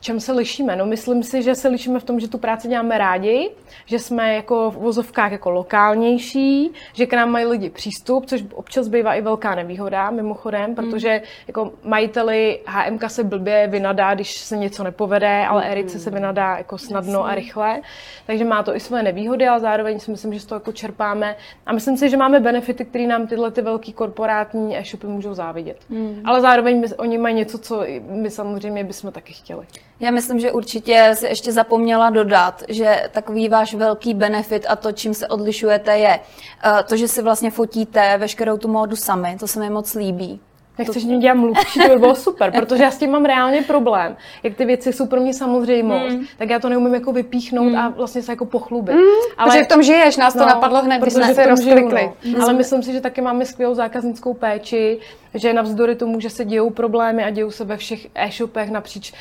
čem 0.00 0.20
se 0.20 0.32
lišíme? 0.32 0.76
No 0.76 0.86
myslím 0.86 1.22
si, 1.22 1.42
že 1.42 1.54
se 1.54 1.68
lišíme 1.68 2.00
v 2.00 2.04
tom, 2.04 2.20
že 2.20 2.28
tu 2.28 2.38
práci 2.38 2.68
děláme 2.68 2.98
rádi, 2.98 3.50
že 3.86 3.98
jsme 3.98 4.34
jako 4.34 4.70
v 4.70 4.76
vozovkách 4.76 5.32
jako 5.32 5.50
lokálnější, 5.50 6.72
že 6.92 7.06
k 7.06 7.12
nám 7.12 7.30
mají 7.30 7.46
lidi 7.46 7.70
přístup, 7.70 8.26
což 8.26 8.44
občas 8.54 8.88
bývá 8.88 9.14
i 9.14 9.20
velká 9.20 9.54
nevýhoda 9.54 10.10
mimochodem, 10.10 10.64
hmm. 10.64 10.74
protože 10.74 11.22
jako 11.46 11.72
majiteli 11.84 12.60
HMK 12.66 13.10
se 13.10 13.24
blbě 13.24 13.66
vynadá, 13.66 14.14
když 14.14 14.36
se 14.36 14.56
něco 14.56 14.84
nepovede, 14.84 15.46
ale 15.46 15.62
hmm. 15.62 15.72
Erice 15.72 15.98
se 15.98 16.10
vynadá 16.10 16.56
jako 16.56 16.78
snadno 16.78 17.18
Jasně. 17.18 17.32
a 17.32 17.34
rychle. 17.34 17.80
Takže 18.26 18.44
má 18.44 18.62
to 18.62 18.76
i 18.76 18.80
své 18.80 19.02
nevýhody, 19.02 19.48
ale 19.48 19.60
zároveň 19.60 20.00
si 20.00 20.10
myslím, 20.10 20.34
že 20.34 20.40
z 20.40 20.46
toho 20.46 20.56
jako 20.56 20.72
čerpáme. 20.72 21.36
A 21.66 21.72
myslím 21.72 21.96
si, 21.96 22.10
že 22.10 22.16
máme 22.16 22.40
benefity, 22.40 22.84
které 22.84 23.06
nám 23.06 23.26
tyhle 23.26 23.50
ty 23.50 23.62
velký 23.62 23.92
korporátní 23.92 24.78
e-shopy 24.78 25.06
můžou 25.06 25.34
závidět. 25.34 25.76
Hmm. 25.90 26.22
Ale 26.24 26.40
zároveň 26.40 26.80
my, 26.80 26.86
oni 26.96 27.18
mají 27.18 27.34
něco, 27.34 27.58
co 27.58 27.84
my 28.00 28.30
samozřejmě 28.30 28.84
bychom 28.84 29.12
taky 29.12 29.32
chtěli. 29.32 29.66
Já 30.00 30.10
myslím, 30.10 30.38
že 30.38 30.52
určitě 30.52 31.10
si 31.14 31.26
ještě 31.26 31.52
zapomněla 31.52 32.10
dodat, 32.10 32.62
že 32.68 33.02
takový 33.12 33.48
váš 33.48 33.74
velký 33.74 34.14
benefit 34.14 34.66
a 34.68 34.76
to, 34.76 34.92
čím 34.92 35.14
se 35.14 35.28
odlišujete, 35.28 35.98
je 35.98 36.20
uh, 36.66 36.80
to, 36.88 36.96
že 36.96 37.08
si 37.08 37.22
vlastně 37.22 37.50
fotíte 37.50 38.18
veškerou 38.18 38.56
tu 38.56 38.68
módu 38.68 38.96
sami. 38.96 39.36
To 39.40 39.46
se 39.46 39.60
mi 39.60 39.70
moc 39.70 39.94
líbí. 39.94 40.40
Nechceš 40.78 41.04
mě 41.04 41.18
dělat 41.18 41.34
mluvčí, 41.34 41.80
to 41.80 41.88
by 41.88 41.96
bylo 41.96 42.14
super, 42.14 42.52
protože 42.52 42.82
já 42.82 42.90
s 42.90 42.98
tím 42.98 43.10
mám 43.10 43.24
reálně 43.24 43.62
problém. 43.62 44.16
Jak 44.42 44.54
ty 44.54 44.64
věci 44.64 44.92
jsou 44.92 45.06
pro 45.06 45.20
mě 45.20 45.34
samozřejmost, 45.34 46.14
mm. 46.14 46.26
tak 46.38 46.50
já 46.50 46.58
to 46.58 46.68
neumím 46.68 46.94
jako 46.94 47.12
vypíchnout 47.12 47.72
mm. 47.72 47.76
a 47.76 47.88
vlastně 47.88 48.22
se 48.22 48.32
jako 48.32 48.44
pochlubit. 48.44 48.94
Mm, 48.94 49.02
ale 49.38 49.50
protože 49.50 49.64
v 49.64 49.68
tom 49.68 49.82
žiješ, 49.82 50.16
nás 50.16 50.32
to 50.32 50.40
no, 50.40 50.46
napadlo 50.46 50.82
hned, 50.82 51.02
když 51.02 51.14
jsme 51.14 51.34
se 51.34 51.46
rozklikli. 51.46 52.12
No. 52.24 52.30
Mm. 52.30 52.42
Ale 52.42 52.52
myslím 52.52 52.82
si, 52.82 52.92
že 52.92 53.00
taky 53.00 53.20
máme 53.20 53.46
skvělou 53.46 53.74
zákaznickou 53.74 54.34
péči, 54.34 54.98
že 55.34 55.52
navzdory 55.52 55.94
tomu, 55.94 56.20
že 56.20 56.30
se 56.30 56.44
dějou 56.44 56.70
problémy 56.70 57.24
a 57.24 57.30
dějou 57.30 57.50
se 57.50 57.64
ve 57.64 57.76
všech 57.76 58.06
e-shopech 58.14 58.70
napříč 58.70 59.12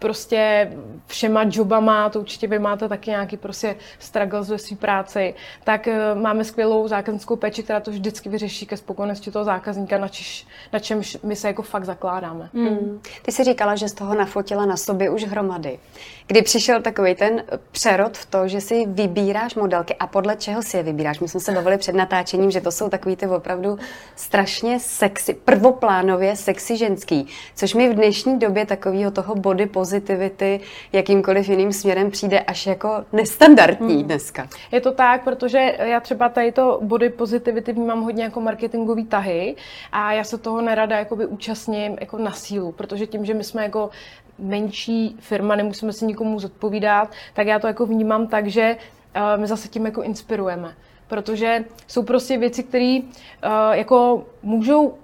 prostě 0.00 0.72
všema 1.06 1.44
jobama, 1.50 2.10
to 2.10 2.20
určitě 2.20 2.46
vy 2.46 2.58
máte 2.58 2.88
taky 2.88 3.10
nějaký 3.10 3.36
prostě 3.36 3.76
struggle 3.98 4.42
ve 4.42 4.58
své 4.58 4.76
práci, 4.76 5.34
tak 5.64 5.88
eh, 5.88 6.14
máme 6.14 6.44
skvělou 6.44 6.88
zákaznickou 6.88 7.36
péči, 7.36 7.62
která 7.62 7.80
to 7.80 7.90
vždycky 7.90 8.28
vyřeší 8.28 8.66
ke 8.66 8.76
spokojenosti 8.76 9.30
toho 9.30 9.44
zákazníka, 9.44 9.98
na, 9.98 10.08
čiž, 10.08 10.46
na 10.72 10.78
čemž 10.78 11.18
my 11.22 11.36
se 11.36 11.48
jako 11.48 11.62
fakt 11.62 11.84
zakládáme. 11.84 12.50
Hmm. 12.54 13.00
Ty 13.22 13.32
jsi 13.32 13.44
říkala, 13.44 13.76
že 13.76 13.88
z 13.88 13.92
toho 13.92 14.14
nafotila 14.14 14.66
na 14.66 14.76
sobě 14.76 15.10
už 15.10 15.24
hromady. 15.24 15.78
Kdy 16.26 16.42
přišel 16.42 16.82
takový 16.82 17.14
ten 17.14 17.42
přerod 17.70 18.18
v 18.18 18.26
to, 18.26 18.48
že 18.48 18.60
si 18.60 18.86
vybíráš 18.86 19.54
modelky 19.54 19.94
a 19.94 20.06
podle 20.06 20.36
čeho 20.36 20.62
si 20.62 20.76
je 20.76 20.82
vybíráš? 20.82 21.20
My 21.20 21.28
jsme 21.28 21.40
se 21.40 21.52
bavili 21.52 21.78
před 21.78 21.94
natáčením, 21.94 22.50
že 22.50 22.60
to 22.60 22.70
jsou 22.70 22.88
takový 22.88 23.16
ty 23.16 23.26
opravdu 23.26 23.78
strašně 24.16 24.80
sexy, 24.80 25.34
prvoplánově 25.34 26.36
sexy 26.36 26.76
ženský, 26.76 27.26
což 27.54 27.74
mi 27.74 27.88
v 27.88 27.94
dnešní 27.94 28.38
době 28.38 28.66
takového 28.66 29.10
toho 29.10 29.34
body 29.34 29.66
positivity 29.90 30.60
jakýmkoliv 30.92 31.48
jiným 31.48 31.72
směrem 31.72 32.10
přijde 32.10 32.40
až 32.40 32.66
jako 32.66 33.04
nestandardní 33.12 33.94
hmm. 33.94 34.04
dneska. 34.04 34.48
Je 34.72 34.80
to 34.80 34.92
tak, 34.92 35.24
protože 35.24 35.76
já 35.78 36.00
třeba 36.00 36.28
tady 36.28 36.52
to 36.52 36.78
body 36.82 37.10
positivity 37.10 37.72
vnímám 37.72 38.02
hodně 38.02 38.24
jako 38.24 38.40
marketingový 38.40 39.04
tahy 39.04 39.56
a 39.92 40.12
já 40.12 40.24
se 40.24 40.38
toho 40.38 40.60
nerada 40.60 40.98
jakoby 40.98 41.26
účastním 41.26 41.96
jako 42.00 42.18
na 42.18 42.32
sílu, 42.32 42.72
protože 42.72 43.06
tím, 43.06 43.24
že 43.24 43.34
my 43.34 43.44
jsme 43.44 43.62
jako 43.62 43.90
menší 44.38 45.16
firma, 45.20 45.56
nemusíme 45.56 45.92
si 45.92 46.06
nikomu 46.06 46.40
zodpovídat, 46.40 47.10
tak 47.34 47.46
já 47.46 47.58
to 47.58 47.66
jako 47.66 47.86
vnímám 47.86 48.26
tak, 48.26 48.46
že 48.46 48.76
uh, 49.16 49.40
my 49.40 49.46
zase 49.46 49.68
tím 49.68 49.86
jako 49.86 50.02
inspirujeme. 50.02 50.74
Protože 51.08 51.64
jsou 51.86 52.02
prostě 52.02 52.38
věci, 52.38 52.62
které 52.62 52.98
uh, 53.00 53.50
jako 53.72 54.24
můžou 54.42 54.94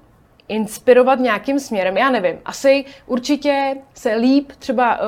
inspirovat 0.49 1.19
nějakým 1.19 1.61
směrem. 1.61 1.97
Já 1.97 2.11
nevím, 2.11 2.39
asi 2.45 2.85
určitě 3.07 3.77
se 3.95 4.15
líp 4.15 4.53
třeba 4.59 4.99
uh, 5.01 5.07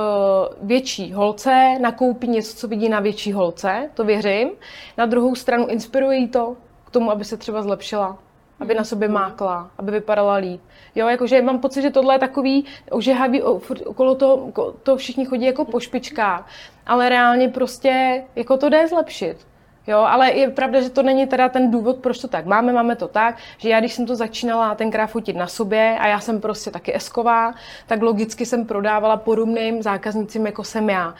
větší 0.68 1.12
holce 1.12 1.78
nakoupí 1.80 2.28
něco, 2.28 2.57
co 2.57 2.68
vidí 2.68 2.88
na 2.88 3.00
větší 3.00 3.33
holce, 3.33 3.90
to 3.95 4.04
věřím. 4.04 4.50
Na 4.97 5.07
druhou 5.07 5.35
stranu 5.35 5.66
inspirují 5.66 6.28
to 6.28 6.57
k 6.85 6.90
tomu, 6.90 7.11
aby 7.11 7.25
se 7.25 7.37
třeba 7.37 7.62
zlepšila 7.62 8.18
aby 8.61 8.75
na 8.75 8.85
sobě 8.85 9.09
mákla, 9.09 9.71
aby 9.78 9.90
vypadala 9.90 10.35
líp. 10.35 10.61
Jo, 10.95 11.09
jakože 11.09 11.42
mám 11.42 11.59
pocit, 11.59 11.83
že 11.83 11.90
tohle 11.90 12.14
je 12.14 12.18
takový 12.18 12.64
ožehavý, 12.90 13.42
okolo 13.87 14.14
toho 14.14 14.52
to 14.83 14.97
všichni 14.97 15.25
chodí 15.25 15.45
jako 15.45 15.64
po 15.64 15.80
špičkách, 15.80 16.49
ale 16.87 17.09
reálně 17.09 17.49
prostě 17.49 18.25
jako 18.37 18.57
to 18.57 18.68
jde 18.68 18.88
zlepšit. 18.88 19.48
Jo, 19.88 19.99
ale 19.99 20.33
je 20.33 20.50
pravda, 20.50 20.80
že 20.80 20.90
to 20.90 21.02
není 21.02 21.26
teda 21.26 21.49
ten 21.49 21.71
důvod, 21.71 21.97
proč 21.97 22.18
to 22.18 22.28
tak 22.28 22.47
máme. 22.47 22.73
Máme 22.73 22.97
to 22.97 23.09
tak, 23.09 23.37
že 23.59 23.68
já, 23.68 23.80
když 23.80 23.92
jsem 23.92 24.07
to 24.07 24.16
začínala 24.16 24.75
tenkrát 24.75 25.07
fotit 25.07 25.37
na 25.37 25.47
sobě 25.47 25.97
a 26.00 26.07
já 26.07 26.21
jsem 26.21 26.40
prostě 26.40 26.71
taky 26.71 26.97
esková, 26.97 27.54
tak 27.87 28.02
logicky 28.02 28.47
jsem 28.47 28.66
prodávala 28.66 29.16
podobným 29.16 29.83
zákaznicím, 29.83 30.47
jako 30.47 30.64
jsem 30.64 30.90
já. 30.90 31.14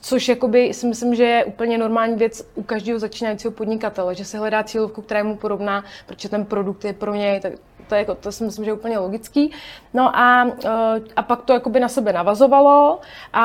Což 0.00 0.28
jakoby 0.28 0.74
si 0.74 0.86
myslím, 0.86 1.14
že 1.14 1.24
je 1.24 1.44
úplně 1.44 1.78
normální 1.78 2.16
věc 2.16 2.50
u 2.54 2.62
každého 2.62 2.98
začínajícího 2.98 3.50
podnikatele, 3.50 4.14
že 4.14 4.24
se 4.24 4.38
hledá 4.38 4.62
cílovku, 4.62 5.02
která 5.02 5.18
je 5.18 5.24
mu 5.24 5.36
podobná, 5.36 5.84
protože 6.06 6.28
ten 6.28 6.44
produkt 6.44 6.84
je 6.84 6.92
pro 6.92 7.14
něj 7.14 7.40
tak 7.40 7.52
to, 7.90 7.94
je, 7.94 7.98
jako, 7.98 8.14
to 8.14 8.32
si 8.32 8.44
myslím, 8.44 8.64
že 8.64 8.70
je 8.70 8.74
úplně 8.74 8.98
logický. 8.98 9.50
No 9.94 10.16
a, 10.16 10.46
eh, 10.64 11.00
a 11.16 11.22
pak 11.22 11.42
to 11.42 11.52
jakoby 11.52 11.80
na 11.80 11.88
sebe 11.88 12.12
navazovalo 12.12 13.00
a, 13.32 13.44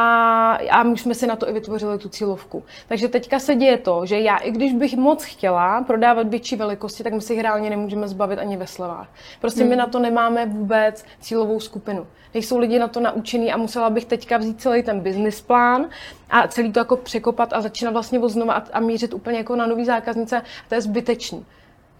a 0.71 0.83
my 0.83 0.97
jsme 0.97 1.13
si 1.13 1.27
na 1.27 1.35
to 1.35 1.49
i 1.49 1.53
vytvořili 1.53 1.97
tu 1.97 2.09
cílovku. 2.09 2.63
Takže 2.87 3.07
teďka 3.07 3.39
se 3.39 3.55
děje 3.55 3.77
to, 3.77 4.05
že 4.05 4.19
já, 4.19 4.37
i 4.37 4.51
když 4.51 4.73
bych 4.73 4.97
moc 4.97 5.23
chtěla 5.23 5.81
prodávat 5.81 6.27
větší 6.27 6.55
velikosti, 6.55 7.03
tak 7.03 7.13
my 7.13 7.21
si 7.21 7.33
jich 7.33 7.41
reálně 7.41 7.69
nemůžeme 7.69 8.07
zbavit 8.07 8.39
ani 8.39 8.57
ve 8.57 8.67
slevách. 8.67 9.07
Prostě 9.41 9.61
hmm. 9.61 9.69
my 9.69 9.75
na 9.75 9.85
to 9.85 9.99
nemáme 9.99 10.45
vůbec 10.45 11.05
cílovou 11.19 11.59
skupinu. 11.59 12.07
Nejsou 12.33 12.57
lidi 12.57 12.79
na 12.79 12.87
to 12.87 12.99
naučený 12.99 13.53
a 13.53 13.57
musela 13.57 13.89
bych 13.89 14.05
teďka 14.05 14.37
vzít 14.37 14.61
celý 14.61 14.83
ten 14.83 14.99
business 14.99 15.41
plán 15.41 15.89
a 16.29 16.47
celý 16.47 16.71
to 16.71 16.79
jako 16.79 16.97
překopat 16.97 17.53
a 17.53 17.61
začínat 17.61 17.91
vlastně 17.91 18.19
znova 18.25 18.53
a, 18.53 18.63
a 18.73 18.79
mířit 18.79 19.13
úplně 19.13 19.37
jako 19.37 19.55
na 19.55 19.65
nový 19.65 19.85
zákaznice. 19.85 20.37
A 20.37 20.43
to 20.69 20.75
je 20.75 20.81
zbytečný. 20.81 21.45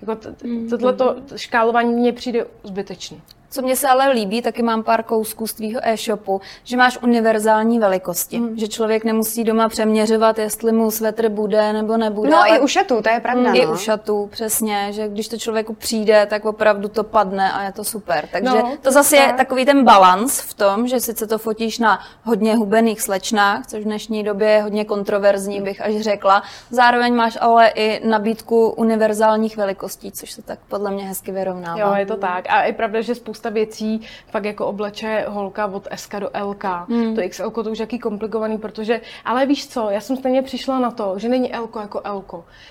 Jako 0.07 0.21
mm. 0.43 0.69
tohleto 0.69 1.15
škálování 1.35 1.93
mně 1.93 2.13
přijde 2.13 2.45
zbytečné. 2.63 3.17
Co 3.49 3.61
mě 3.61 3.75
se 3.75 3.87
ale 3.87 4.09
líbí, 4.11 4.41
taky 4.41 4.63
mám 4.63 4.83
pár 4.83 5.03
kousků 5.03 5.47
z 5.47 5.53
tvýho 5.53 5.81
e-shopu, 5.83 6.41
že 6.63 6.77
máš 6.77 6.97
univerzální 7.01 7.79
velikosti. 7.79 8.39
Mm. 8.39 8.57
Že 8.57 8.67
člověk 8.67 9.03
nemusí 9.03 9.43
doma 9.43 9.69
přeměřovat, 9.69 10.39
jestli 10.39 10.71
mu 10.71 10.91
svetr 10.91 11.29
bude 11.29 11.73
nebo 11.73 11.97
nebude. 11.97 12.29
No 12.29 12.37
i 12.37 12.59
u 12.59 12.67
šatů, 12.67 13.01
to 13.01 13.09
je 13.09 13.19
pravda. 13.19 13.49
Mm, 13.49 13.55
I 13.55 13.67
u 13.67 13.77
šatů, 13.77 14.27
přesně, 14.31 14.87
že 14.91 15.07
když 15.07 15.27
to 15.27 15.37
člověku 15.37 15.73
přijde, 15.73 16.25
tak 16.25 16.45
opravdu 16.45 16.87
to 16.87 17.03
padne 17.03 17.51
a 17.51 17.63
je 17.63 17.71
to 17.71 17.83
super. 17.83 18.27
Takže 18.31 18.57
no, 18.57 18.77
to 18.81 18.91
zase 18.91 19.15
tak. 19.15 19.27
je 19.27 19.33
takový 19.33 19.65
ten 19.65 19.83
balans 19.83 20.39
v 20.39 20.53
tom, 20.53 20.87
že 20.87 20.99
sice 20.99 21.27
to 21.27 21.37
fotíš 21.37 21.79
na 21.79 21.99
hodně 22.23 22.55
hubených 22.55 23.01
slečnách, 23.01 23.67
což 23.67 23.79
v 23.79 23.83
dnešní 23.83 24.23
době 24.23 24.49
je 24.49 24.61
hodně 24.61 24.85
kontroverzní, 24.85 25.61
bych 25.61 25.81
až 25.81 25.95
řekla. 25.95 26.43
Zároveň 26.69 27.15
máš 27.15 27.37
ale 27.41 27.67
i 27.75 28.07
nabídku 28.07 28.69
univerzálních 28.69 29.57
velikostí, 29.57 30.11
což 30.11 30.31
se 30.31 30.41
tak 30.41 30.59
podle 30.67 30.91
mě 30.91 31.03
hezky 31.03 31.31
vyrovnává. 31.31 31.79
Jo, 31.79 31.93
je 31.95 32.05
to 32.05 32.17
tak. 32.17 32.45
A 32.49 32.63
je 32.63 32.73
pravda, 32.73 33.01
že 33.01 33.15
spousta 33.15 33.35
spousta 33.36 33.50
věcí 33.50 34.01
fakt 34.27 34.46
jako 34.46 34.65
obleče 34.65 35.25
holka 35.27 35.65
od 35.65 35.88
SK 35.96 36.15
do 36.20 36.30
LK. 36.44 36.63
Hmm. 36.63 37.15
To 37.15 37.22
XL 37.30 37.50
to 37.50 37.72
už 37.72 37.80
jaký 37.80 38.00
komplikovaný, 38.00 38.58
protože, 38.58 39.01
ale 39.25 39.46
víš 39.46 39.68
co, 39.68 39.89
já 39.89 40.00
jsem 40.00 40.18
stejně 40.18 40.42
přišla 40.42 40.80
na 40.80 40.92
to, 40.92 41.13
že 41.20 41.30
není 41.30 41.54
L 41.54 41.70
jako 41.82 42.01
L. 42.04 42.24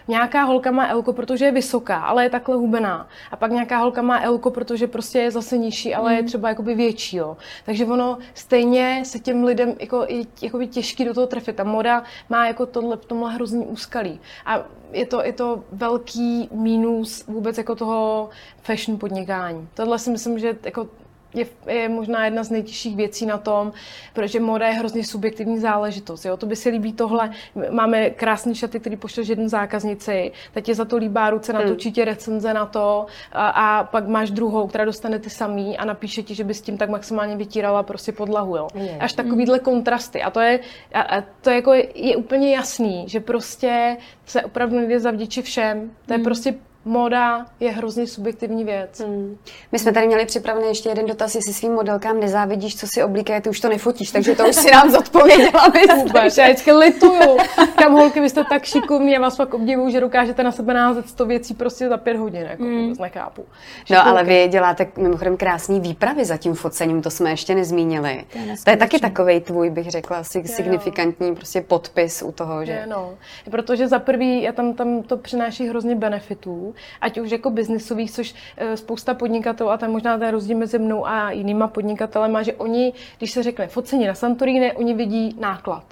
Nějaká 0.09 0.43
holka 0.43 0.71
má 0.71 0.89
L, 0.89 1.03
protože 1.03 1.45
je 1.45 1.53
vysoká, 1.53 2.01
ale 2.01 2.25
je 2.25 2.31
takhle 2.31 2.57
hubená. 2.57 3.09
A 3.31 3.37
pak 3.37 3.51
nějaká 3.51 3.79
holka 3.79 4.03
má 4.03 4.21
L, 4.21 4.39
protože 4.39 4.87
prostě 4.87 5.19
je 5.19 5.31
zase 5.31 5.59
nižší, 5.59 5.95
ale 5.95 6.09
hmm. 6.11 6.17
je 6.17 6.23
třeba 6.23 6.49
jakoby 6.49 6.75
větší. 6.75 7.17
Jo. 7.17 7.37
Takže 7.67 7.87
ono 7.87 8.19
stejně 8.35 9.03
se 9.05 9.19
těm 9.19 9.45
lidem 9.45 9.75
jako, 9.81 10.07
je 10.09 10.25
jakoby 10.43 10.67
těžký 10.67 11.05
do 11.05 11.15
toho 11.15 11.27
trefit. 11.27 11.57
Ta 11.57 11.65
moda 11.65 12.03
má 12.29 12.47
jako 12.47 12.67
tohle, 12.67 12.97
v 12.97 13.05
tomhle 13.05 13.33
hrozný 13.33 13.67
úskalí. 13.67 14.21
A 14.47 14.65
je 14.95 15.07
to, 15.07 15.25
je 15.25 15.33
to 15.33 15.65
velký 15.73 16.49
mínus 16.53 17.25
vůbec 17.27 17.59
jako 17.59 17.75
toho 17.75 18.29
fashion 18.63 18.99
podnikání. 18.99 19.69
Tohle 19.75 19.99
si 19.99 20.11
myslím, 20.11 20.39
že 20.39 20.57
jako 20.65 20.89
je, 21.35 21.47
je 21.67 21.89
možná 21.89 22.25
jedna 22.25 22.45
z 22.45 22.51
nejtěžších 22.51 22.97
věcí 22.97 23.27
na 23.27 23.39
tom, 23.39 23.73
protože 24.13 24.41
moda 24.41 24.67
je 24.67 24.75
hrozně 24.75 25.05
subjektivní 25.05 25.59
záležitost. 25.59 26.25
Jo? 26.25 26.37
To 26.37 26.47
by 26.47 26.57
si 26.57 26.69
líbí 26.69 26.93
tohle. 26.93 27.31
Máme 27.71 28.11
krásné 28.11 28.55
šaty, 28.55 28.81
který 28.81 28.97
pošleš 28.97 29.29
jednu 29.29 29.49
zákaznici, 29.49 30.33
teď 30.55 30.69
je 30.69 30.75
za 30.75 30.85
to 30.85 30.97
líbá 30.97 31.31
ruce, 31.31 31.53
natočí 31.53 31.89
hmm. 31.89 31.95
tě 31.95 32.05
recenze 32.05 32.55
na 32.55 32.67
to 32.67 33.07
a, 33.33 33.49
a, 33.49 33.85
pak 33.85 34.09
máš 34.09 34.31
druhou, 34.31 34.67
která 34.67 34.85
dostane 34.85 35.19
ty 35.19 35.31
samý 35.31 35.79
a 35.79 35.85
napíše 35.85 36.23
ti, 36.23 36.35
že 36.35 36.45
by 36.45 36.55
s 36.55 36.61
tím 36.61 36.79
tak 36.79 36.91
maximálně 36.91 37.37
vytírala 37.37 37.83
prostě 37.83 38.13
podlahu. 38.13 38.57
Jo? 38.57 38.69
Je. 38.75 38.97
Až 39.01 39.13
takovýhle 39.13 39.59
kontrasty. 39.59 40.23
A 40.23 40.31
to 40.31 40.41
je, 40.41 40.61
a, 40.93 41.01
a 41.01 41.21
to 41.41 41.51
je, 41.51 41.57
jako, 41.57 41.73
je 41.95 42.17
úplně 42.17 42.55
jasný, 42.55 43.05
že 43.09 43.21
prostě 43.21 43.97
se 44.27 44.43
opravdu 44.43 44.77
nejde 44.77 45.01
zavděčit 45.01 45.45
všem. 45.45 45.91
To 46.07 46.13
je 46.13 46.17
hmm. 46.17 46.25
prostě 46.25 46.55
Moda 46.85 47.47
je 47.61 47.71
hrozně 47.71 48.07
subjektivní 48.07 48.65
věc. 48.65 49.01
Hmm. 49.01 49.37
My 49.73 49.79
jsme 49.79 49.93
tady 49.93 50.07
měli 50.07 50.27
připravený 50.27 50.69
ještě 50.69 50.89
jeden 50.89 51.07
dotaz, 51.07 51.35
jestli 51.35 51.53
svým 51.53 51.73
modelkám 51.73 52.21
nezávidíš, 52.21 52.77
co 52.77 52.87
si 52.87 53.03
oblíkají, 53.03 53.41
ty 53.43 53.51
už 53.51 53.61
to 53.61 53.69
nefotíš, 53.69 54.11
takže 54.11 54.35
to 54.35 54.49
už 54.49 54.57
si 54.57 54.71
nám 54.71 54.91
zodpověděla. 54.91 55.73
Vůbec, 55.97 56.39
já 56.39 56.45
vždycky 56.45 56.73
lituju. 56.73 57.39
Kam 57.77 57.93
holky, 57.93 58.21
vy 58.21 58.29
jste 58.29 58.45
tak 58.45 58.65
šikovní, 58.65 59.13
já 59.13 59.21
vás 59.21 59.37
pak 59.37 59.55
obdivuju, 59.55 59.91
že 59.91 60.01
dokážete 60.01 60.43
na 60.43 60.53
sebe 60.53 60.75
názet 60.75 61.09
100 61.09 61.27
věcí 61.27 61.55
prostě 61.55 61.89
za 61.89 61.97
pět 61.97 62.17
hodin, 62.17 62.43
jako 62.43 62.63
hmm. 62.63 62.83
vůbec 62.83 62.99
nechápu. 62.99 63.47
No 63.91 64.07
ale 64.07 64.25
vy 64.25 64.49
děláte 64.49 64.87
mimochodem 64.97 65.37
krásný 65.37 65.81
výpravy 65.81 66.25
za 66.25 66.37
tím 66.37 66.55
focením, 66.55 67.03
to 67.03 67.11
jsme 67.11 67.31
ještě 67.31 67.55
nezmínili. 67.55 68.25
To 68.33 68.39
je, 68.39 68.55
to 68.65 68.71
je 68.71 68.77
taky 68.77 68.99
takový 68.99 69.41
tvůj, 69.41 69.71
bych 69.71 69.91
řekla, 69.91 70.25
signifikantní 70.25 71.35
prostě 71.35 71.61
podpis 71.61 72.23
u 72.23 72.33
toho, 72.33 72.65
že? 72.65 72.73
Je, 72.73 72.87
no. 72.87 73.15
Protože 73.51 73.89
za 73.89 73.99
prvý, 73.99 74.43
já 74.43 74.53
tam, 74.53 74.75
tam 74.75 75.03
to 75.03 75.17
přináší 75.17 75.69
hrozně 75.69 75.95
benefitů, 75.95 76.74
ať 77.01 77.19
už 77.19 77.31
jako 77.31 77.51
biznisových, 77.51 78.11
což 78.11 78.35
eh, 78.57 78.77
spousta 78.77 79.15
podnikatelů, 79.15 79.71
a 79.71 79.77
tam 79.77 79.91
možná 79.91 80.19
ten 80.19 80.29
rozdíl 80.29 80.59
mezi 80.59 80.79
mnou 80.79 81.07
a 81.07 81.31
jinýma 81.31 81.69
podnikatelema, 81.69 82.43
že 82.43 82.53
oni, 82.53 82.93
když 83.19 83.31
se 83.31 83.43
řekne 83.43 83.67
focení 83.67 84.07
na 84.07 84.15
Santorini, 84.15 84.73
oni 84.73 84.95
vidí 84.95 85.37
náklad. 85.41 85.85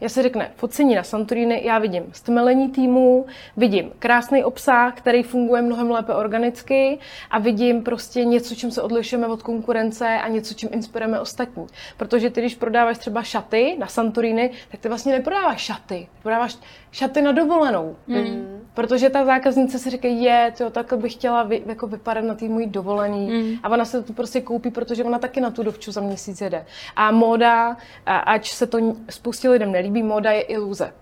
Já 0.00 0.08
se 0.08 0.22
řekne 0.22 0.50
focení 0.56 0.94
na 0.94 1.02
Santorini, 1.02 1.60
já 1.64 1.78
vidím 1.78 2.04
stmelení 2.12 2.68
týmu, 2.68 3.26
vidím 3.56 3.90
krásný 3.98 4.44
obsah, 4.44 4.94
který 4.94 5.22
funguje 5.22 5.62
mnohem 5.62 5.90
lépe 5.90 6.14
organicky 6.14 6.98
a 7.30 7.38
vidím 7.38 7.82
prostě 7.82 8.24
něco, 8.24 8.54
čím 8.54 8.70
se 8.70 8.82
odlišujeme 8.82 9.26
od 9.26 9.42
konkurence 9.42 10.08
a 10.08 10.28
něco, 10.28 10.54
čím 10.54 10.68
inspirujeme 10.72 11.20
ostatní. 11.20 11.66
Protože 11.96 12.30
ty, 12.30 12.40
když 12.40 12.54
prodáváš 12.54 12.98
třeba 12.98 13.22
šaty 13.22 13.76
na 13.78 13.86
Santorini, 13.86 14.50
tak 14.70 14.80
ty 14.80 14.88
vlastně 14.88 15.12
neprodáváš 15.12 15.60
šaty, 15.60 15.80
ty 15.88 16.08
prodáváš 16.22 16.56
šaty 16.92 17.22
na 17.22 17.32
dovolenou. 17.32 17.96
Mm. 18.06 18.57
Protože 18.78 19.10
ta 19.10 19.24
zákaznice 19.24 19.78
si 19.78 19.90
říká, 19.90 20.08
je, 20.08 20.52
to 20.58 20.70
takhle 20.70 20.98
bych 20.98 21.12
chtěla 21.12 21.42
vy, 21.42 21.62
jako 21.66 21.86
vypadat 21.86 22.24
na 22.24 22.34
té 22.34 22.44
můj 22.44 22.66
dovolený. 22.66 23.30
Mm. 23.30 23.58
A 23.62 23.68
ona 23.68 23.84
se 23.84 24.02
to 24.02 24.12
prostě 24.12 24.40
koupí, 24.40 24.70
protože 24.70 25.04
ona 25.04 25.18
taky 25.18 25.40
na 25.40 25.50
tu 25.50 25.62
dovču 25.62 25.92
za 25.92 26.00
měsíc 26.00 26.40
jede. 26.40 26.66
A 26.96 27.10
móda, 27.10 27.76
a 28.06 28.18
ať 28.18 28.48
se 28.48 28.66
to 28.66 28.78
spoustě 29.10 29.48
lidem 29.48 29.72
nelíbí, 29.72 30.02
móda 30.02 30.30
je 30.30 30.40
iluze. 30.40 30.92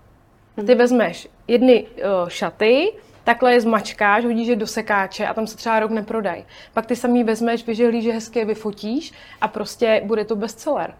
Mm. 0.57 0.65
Ty 0.65 0.75
vezmeš 0.75 1.27
jedny 1.47 1.87
uh, 1.87 2.29
šaty, 2.29 2.93
takhle 3.23 3.53
je 3.53 3.61
zmačkáš, 3.61 4.25
hodíš 4.25 4.47
je 4.47 4.55
do 4.55 4.67
sekáče 4.67 5.27
a 5.27 5.33
tam 5.33 5.47
se 5.47 5.57
třeba 5.57 5.79
rok 5.79 5.91
neprodají. 5.91 6.45
Pak 6.73 6.85
ty 6.85 6.95
samý 6.95 7.23
vezmeš, 7.23 7.67
vyžehlíš, 7.67 8.03
že 8.03 8.11
hezky 8.11 8.39
je 8.39 8.45
vyfotíš 8.45 9.13
a 9.41 9.47
prostě 9.47 10.01
bude 10.05 10.25
to 10.25 10.35
bestseller. 10.35 10.93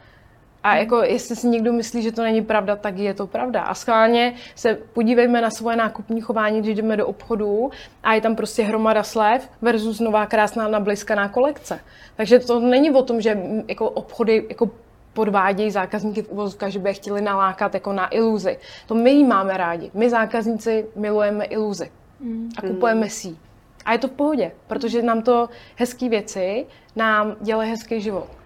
A 0.64 0.76
jako 0.76 1.02
jestli 1.02 1.36
si 1.36 1.48
někdo 1.48 1.74
myslí, 1.74 2.02
že 2.02 2.12
to 2.12 2.24
není 2.24 2.42
pravda, 2.42 2.76
tak 2.76 2.98
je 2.98 3.14
to 3.14 3.28
pravda. 3.28 3.62
A 3.62 3.74
schválně 3.74 4.34
se 4.56 4.78
podívejme 4.94 5.42
na 5.42 5.50
svoje 5.50 5.78
nákupní 5.78 6.22
chování, 6.22 6.62
když 6.62 6.76
jdeme 6.76 6.98
do 6.98 7.08
obchodu 7.08 7.72
a 8.04 8.14
je 8.14 8.22
tam 8.22 8.36
prostě 8.36 8.64
hromada 8.64 9.04
slev 9.04 9.50
versus 9.62 10.00
nová 10.00 10.26
krásná 10.26 10.68
nabliskaná 10.68 11.30
kolekce. 11.30 11.80
Takže 12.16 12.40
to 12.40 12.60
není 12.60 12.92
o 12.92 13.04
tom, 13.04 13.22
že 13.22 13.40
jako 13.68 13.90
obchody 13.90 14.46
jako 14.50 14.70
podvádějí 15.14 15.72
zákazníky 15.72 16.22
v 16.22 16.30
uvozovkách, 16.32 16.70
že 16.70 16.80
by 16.80 16.90
je 16.90 16.94
chtěli 16.94 17.22
nalákat 17.22 17.74
jako 17.74 17.94
na 17.94 18.08
iluzi. 18.08 18.58
To 18.88 18.96
my 18.96 19.12
jí 19.12 19.24
máme 19.24 19.58
rádi. 19.58 19.92
My 19.94 20.10
zákazníci 20.10 20.86
milujeme 20.96 21.46
iluzi 21.46 21.92
a 22.58 22.62
kupujeme 22.62 23.10
si 23.10 23.28
ji. 23.28 23.38
A 23.86 23.94
je 23.94 24.00
to 24.00 24.08
v 24.08 24.12
pohodě, 24.12 24.52
protože 24.68 25.02
nám 25.02 25.22
to 25.22 25.50
hezké 25.76 26.10
věci 26.10 26.66
nám 26.96 27.36
dělají 27.42 27.70
hezký 27.70 28.02
život. 28.02 28.37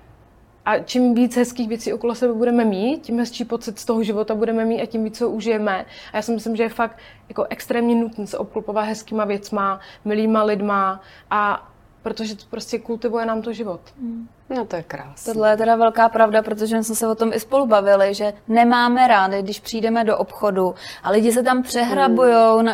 A 0.66 0.80
čím 0.80 1.14
víc 1.14 1.36
hezkých 1.36 1.70
věcí 1.70 1.94
okolo 1.94 2.16
sebe 2.16 2.34
budeme 2.34 2.66
mít, 2.66 3.02
tím 3.02 3.20
hezčí 3.20 3.46
pocit 3.46 3.80
z 3.80 3.86
toho 3.86 4.04
života 4.04 4.36
budeme 4.36 4.66
mít 4.66 4.82
a 4.82 4.86
tím 4.86 5.04
víc 5.04 5.22
ho 5.22 5.30
užijeme. 5.30 5.86
A 6.14 6.16
já 6.16 6.22
si 6.22 6.32
myslím, 6.32 6.56
že 6.56 6.64
je 6.64 6.70
fakt 6.70 6.98
jako 7.30 7.46
extrémně 7.50 7.96
nutné 7.96 8.28
se 8.28 8.38
obklopovat 8.38 8.86
hezkýma 8.86 9.26
věcma, 9.26 9.80
milýma 10.06 10.44
lidma 10.44 11.02
a 11.30 11.72
protože 12.02 12.36
to 12.36 12.46
prostě 12.50 12.80
kultivuje 12.80 13.26
nám 13.26 13.42
to 13.42 13.54
život. 13.54 13.82
No 14.56 14.66
to 14.66 14.76
je 14.76 14.84
krásné. 14.84 15.34
Tohle 15.34 15.50
je 15.50 15.58
teda 15.58 15.76
velká 15.76 16.10
pravda, 16.10 16.42
protože 16.42 16.84
jsme 16.84 16.96
se 16.96 17.08
o 17.08 17.16
tom 17.16 17.34
i 17.34 17.40
spolu 17.40 17.66
bavili, 17.66 18.14
že 18.14 18.34
nemáme 18.48 19.08
rádi, 19.08 19.42
když 19.42 19.60
přijdeme 19.60 20.04
do 20.04 20.18
obchodu 20.18 20.76
a 21.04 21.12
lidi 21.12 21.32
se 21.32 21.44
tam 21.44 21.64
přehrabujou 21.64 22.62
na, 22.62 22.74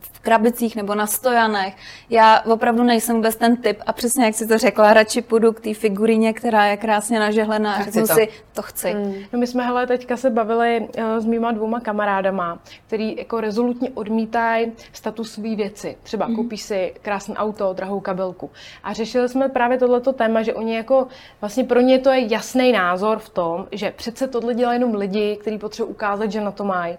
v 0.00 0.20
krabicích 0.20 0.76
nebo 0.76 0.94
na 0.94 1.06
stojanech. 1.06 1.76
Já 2.10 2.40
opravdu 2.40 2.82
nejsem 2.82 3.16
vůbec 3.16 3.36
ten 3.36 3.56
typ 3.56 3.82
a 3.86 3.92
přesně 3.92 4.24
jak 4.24 4.34
si 4.34 4.46
to 4.46 4.58
řekla, 4.58 4.94
radši 4.94 5.22
půjdu 5.22 5.52
k 5.52 5.60
té 5.60 5.74
figurině, 5.74 6.32
která 6.32 6.66
je 6.66 6.76
krásně 6.76 7.20
nažehlená 7.20 7.74
a 7.74 7.84
řeknu 7.84 8.06
to. 8.06 8.14
si, 8.14 8.28
to 8.52 8.62
chci. 8.62 8.94
No 9.32 9.38
my 9.38 9.46
jsme 9.46 9.66
hele 9.66 9.86
teďka 9.86 10.16
se 10.16 10.30
bavili 10.30 10.80
uh, 10.80 11.04
s 11.18 11.26
mýma 11.26 11.52
dvouma 11.52 11.80
kamarádama, 11.80 12.58
který 12.86 13.16
jako 13.16 13.40
rezolutně 13.40 13.90
odmítají 13.94 14.72
statusové 14.92 15.56
věci. 15.56 15.96
Třeba 16.02 16.26
mm. 16.26 16.36
koupí 16.36 16.58
si 16.58 16.94
krásné 17.02 17.34
auto, 17.34 17.72
drahou 17.72 18.00
kabelku. 18.00 18.50
A 18.84 18.92
řešili 18.92 19.28
jsme 19.28 19.48
právě 19.48 19.78
tohleto 19.78 20.12
téma, 20.12 20.42
že 20.42 20.54
oni 20.54 20.76
jako, 20.76 20.99
vlastně 21.40 21.64
pro 21.64 21.80
ně 21.80 21.98
to 21.98 22.10
je 22.10 22.32
jasný 22.32 22.72
názor 22.72 23.18
v 23.18 23.28
tom, 23.28 23.66
že 23.72 23.90
přece 23.96 24.28
tohle 24.28 24.54
dělají 24.54 24.76
jenom 24.76 24.94
lidi, 24.94 25.36
kteří 25.40 25.58
potřebují 25.58 25.90
ukázat, 25.94 26.32
že 26.32 26.40
na 26.40 26.50
to 26.50 26.64
mají. 26.64 26.98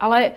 Ale 0.00 0.32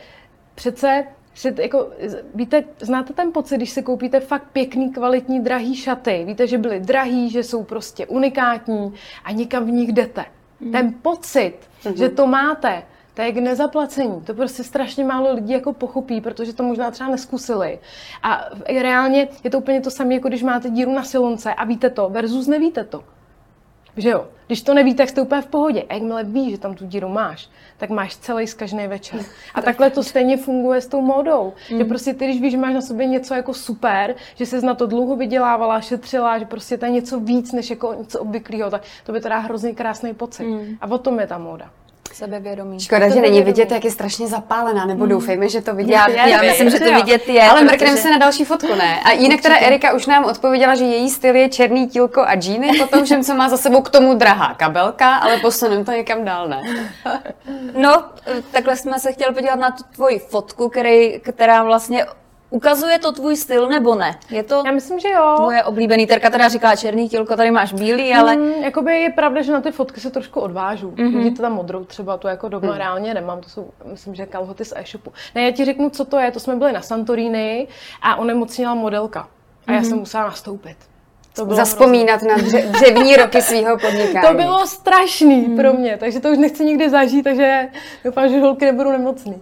přece 0.56 1.04
si 1.34 1.52
t- 1.52 1.62
jako, 1.62 1.90
víte, 2.36 2.64
znáte 2.80 3.14
ten 3.14 3.32
pocit, 3.32 3.58
když 3.58 3.70
si 3.70 3.84
koupíte 3.84 4.20
fakt 4.20 4.48
pěkný, 4.54 4.94
kvalitní, 4.94 5.40
drahý 5.44 5.76
šaty. 5.76 6.24
Víte, 6.28 6.48
že 6.48 6.58
byly 6.58 6.80
drahý, 6.80 7.30
že 7.30 7.44
jsou 7.44 7.64
prostě 7.64 8.06
unikátní 8.06 8.94
a 9.24 9.32
někam 9.32 9.66
v 9.66 9.72
nich 9.72 9.92
jdete. 9.92 10.26
Ten 10.72 10.94
pocit, 11.02 11.54
že 11.96 12.10
to 12.10 12.28
máte, 12.28 12.84
to 13.16 13.22
je 13.22 13.32
k 13.32 13.38
nezaplacení. 13.38 14.22
To 14.22 14.34
prostě 14.34 14.64
strašně 14.64 15.04
málo 15.04 15.34
lidí 15.34 15.54
jako 15.54 15.74
pochopí, 15.74 16.22
protože 16.22 16.54
to 16.54 16.64
možná 16.64 16.92
třeba 16.92 17.10
neskusili. 17.10 17.80
A 18.24 18.46
reálně 18.82 19.28
je 19.44 19.50
to 19.50 19.58
úplně 19.58 19.82
to 19.82 19.92
samé, 19.92 20.14
jako 20.14 20.28
když 20.28 20.44
máte 20.44 20.70
díru 20.70 20.94
na 20.94 21.04
silonce 21.04 21.54
a 21.54 21.66
víte 21.66 21.90
to, 21.90 22.10
versus 22.10 22.48
nevíte 22.48 22.84
to. 22.84 23.04
Že 23.98 24.10
jo? 24.10 24.28
Když 24.48 24.62
to 24.62 24.74
nevíte, 24.74 24.98
tak 24.98 25.10
jste 25.10 25.22
úplně 25.22 25.42
v 25.42 25.48
pohodě. 25.48 25.82
A 25.90 25.94
jakmile 25.94 26.24
víš, 26.24 26.52
že 26.52 26.58
tam 26.58 26.76
tu 26.76 26.86
díru 26.86 27.10
máš, 27.10 27.50
tak 27.78 27.90
máš 27.90 28.18
celý 28.18 28.48
zkažený 28.48 28.88
večer. 28.88 29.20
A 29.54 29.62
takhle 29.62 29.90
to 29.90 30.04
stejně 30.04 30.38
funguje 30.38 30.82
s 30.82 30.88
tou 30.88 31.02
módou. 31.02 31.54
Že 31.78 31.86
prostě 31.86 32.14
ty, 32.14 32.26
když 32.26 32.42
víš, 32.42 32.52
že 32.52 32.58
máš 32.58 32.74
na 32.74 32.82
sobě 32.82 33.06
něco 33.08 33.34
jako 33.34 33.54
super, 33.54 34.16
že 34.36 34.46
jsi 34.46 34.66
na 34.66 34.76
to 34.76 34.86
dlouho 34.86 35.16
vydělávala, 35.16 35.82
šetřila, 35.82 36.40
že 36.40 36.46
prostě 36.46 36.78
to 36.78 36.86
je 36.86 36.92
něco 36.92 37.20
víc 37.20 37.52
než 37.52 37.70
jako 37.70 37.94
něco 37.94 38.20
obvyklého, 38.20 38.70
tak 38.72 38.82
to 39.06 39.12
by 39.12 39.22
to 39.22 39.30
dá 39.30 39.40
hrozně 39.40 39.74
krásný 39.74 40.14
pocit. 40.14 40.46
A 40.82 40.92
o 40.92 40.98
tom 40.98 41.20
je 41.20 41.28
ta 41.28 41.38
móda. 41.38 41.72
Sebevědomí. 42.16 42.80
Škoda, 42.80 43.10
že 43.10 43.22
není 43.22 43.42
vidět, 43.42 43.72
jak 43.72 43.84
je 43.86 43.92
strašně 43.92 44.28
zapálená, 44.28 44.86
nebo 44.86 45.06
doufejme, 45.06 45.50
že 45.50 45.62
to 45.62 45.76
vidět 45.76 45.94
Já, 45.94 46.10
je. 46.10 46.32
já 46.32 46.42
myslím, 46.42 46.70
že 46.70 46.80
to 46.80 46.94
vidět 46.94 47.28
je. 47.30 47.44
Ale 47.44 47.62
protože- 47.62 47.66
mrkneme 47.72 47.98
se 47.98 48.10
na 48.12 48.18
další 48.18 48.46
fotku, 48.46 48.76
ne? 48.76 49.00
A 49.04 49.12
jinak 49.22 49.42
teda 49.42 49.56
Erika 49.58 49.94
už 49.94 50.06
nám 50.06 50.26
odpověděla, 50.26 50.76
že 50.76 50.84
její 50.84 51.10
styl 51.10 51.36
je 51.36 51.50
černý 51.50 51.88
tílko 51.88 52.22
a 52.22 52.36
džíny, 52.36 52.72
potom 52.80 53.06
všem, 53.06 53.24
co 53.24 53.36
má 53.36 53.50
za 53.50 53.58
sebou 53.58 53.82
k 53.82 53.90
tomu 53.90 54.14
drahá 54.14 54.54
kabelka, 54.54 55.16
ale 55.16 55.38
posuneme 55.38 55.86
to 55.86 55.92
někam 55.92 56.26
dál, 56.26 56.48
ne? 56.48 56.62
No, 57.78 58.04
takhle 58.52 58.76
jsme 58.76 59.00
se 59.00 59.12
chtěli 59.14 59.34
podívat 59.34 59.60
na 59.60 59.72
tu 59.72 59.84
tvoji 59.96 60.20
fotku, 60.20 60.70
který, 60.70 61.20
která 61.20 61.64
vlastně 61.64 62.06
ukazuje 62.50 63.00
to 63.00 63.12
tvůj 63.12 63.36
styl, 63.36 63.70
nebo 63.70 63.96
ne? 63.96 64.20
Je 64.30 64.44
to 64.44 64.64
Já 64.66 64.72
myslím, 64.72 65.00
že 65.00 65.10
jo. 65.10 65.34
tvoje 65.36 65.64
oblíbený? 65.64 66.08
Terka 66.08 66.30
teda 66.30 66.48
říká 66.48 66.76
černý 66.76 67.10
tílko, 67.10 67.36
tady 67.36 67.52
máš 67.52 67.74
bílý, 67.74 68.14
ale 68.14 68.36
Mm, 68.36 68.52
jakoby 68.64 69.02
je 69.02 69.10
pravda, 69.10 69.42
že 69.42 69.52
na 69.52 69.62
ty 69.62 69.72
fotky 69.72 70.00
se 70.00 70.10
trošku 70.12 70.40
odvážu. 70.40 70.92
Mm-hmm. 70.92 71.18
Vidíte 71.18 71.42
tam 71.42 71.54
modrou 71.54 71.86
třeba, 71.86 72.18
to 72.18 72.28
jako 72.28 72.50
doma 72.50 72.72
mm. 72.72 72.78
reálně 72.78 73.14
nemám, 73.14 73.42
to 73.42 73.50
jsou, 73.50 73.70
myslím, 73.92 74.16
že 74.16 74.26
kalhoty 74.26 74.66
z 74.66 74.74
e-shopu. 74.76 75.14
Ne, 75.36 75.44
já 75.44 75.52
ti 75.52 75.66
řeknu, 75.66 75.90
co 75.90 76.06
to 76.06 76.20
je, 76.20 76.32
to 76.32 76.40
jsme 76.40 76.56
byli 76.56 76.72
na 76.72 76.82
Santorini 76.82 77.68
a 78.02 78.16
onemocnila 78.16 78.74
modelka. 78.74 79.28
A 79.68 79.72
já 79.72 79.84
jsem 79.84 79.98
musela 79.98 80.24
nastoupit. 80.24 80.78
To 81.36 81.46
bylo 81.46 81.56
Zaspomínat 81.58 82.22
na 82.22 82.36
dře- 82.36 82.72
dřevní 82.72 83.16
roky 83.16 83.42
svého 83.42 83.78
podnikání. 83.78 84.28
To 84.28 84.34
bylo 84.34 84.68
strašný 84.68 85.42
pro 85.56 85.74
mě, 85.74 85.98
takže 85.98 86.20
to 86.20 86.30
už 86.30 86.38
nechci 86.38 86.66
nikdy 86.66 86.90
zažít, 86.90 87.24
takže 87.24 87.68
doufám, 88.06 88.30
že 88.30 88.40
holky 88.40 88.66
nebudou 88.66 88.92
nemocný. 88.92 89.42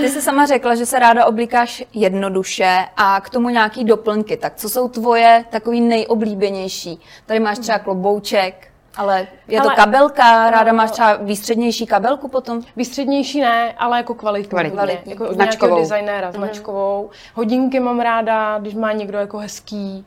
ty 0.00 0.08
jsi 0.08 0.22
sama 0.22 0.46
řekla, 0.46 0.74
že 0.74 0.86
se 0.86 0.98
ráda 0.98 1.26
oblíkáš 1.26 1.84
jednoduše 1.94 2.78
a 2.96 3.20
k 3.20 3.30
tomu 3.30 3.48
nějaký 3.48 3.84
doplňky. 3.84 4.36
Tak 4.36 4.52
co 4.56 4.68
jsou 4.68 4.88
tvoje 4.88 5.44
takový 5.50 5.80
nejoblíbenější? 5.80 7.00
Tady 7.26 7.40
máš 7.40 7.58
třeba 7.58 7.78
klobouček, 7.78 8.68
ale 8.96 9.26
je 9.48 9.60
to 9.60 9.66
Ale- 9.66 9.76
kabelka, 9.76 10.50
ráda 10.50 10.72
máš 10.72 10.90
třeba 10.90 11.16
výstřednější 11.16 11.86
kabelku 11.86 12.28
potom? 12.28 12.60
Výstřednější 12.76 13.40
ne, 13.40 13.74
ale 13.78 13.96
jako 13.96 14.14
kvalitní. 14.14 14.48
Kvalitní. 14.50 14.76
Kvalitní. 14.76 15.12
Jako 15.12 15.28
od 15.28 15.32
Značkovou. 15.34 15.74
nějakého 15.74 15.80
designéra, 15.96 16.32
značkovou. 16.32 17.10
Hodinky 17.34 17.80
mám 17.80 18.00
ráda, 18.00 18.58
když 18.58 18.74
má 18.74 18.92
někdo 18.92 19.18
jako 19.18 19.38
hezký. 19.38 20.06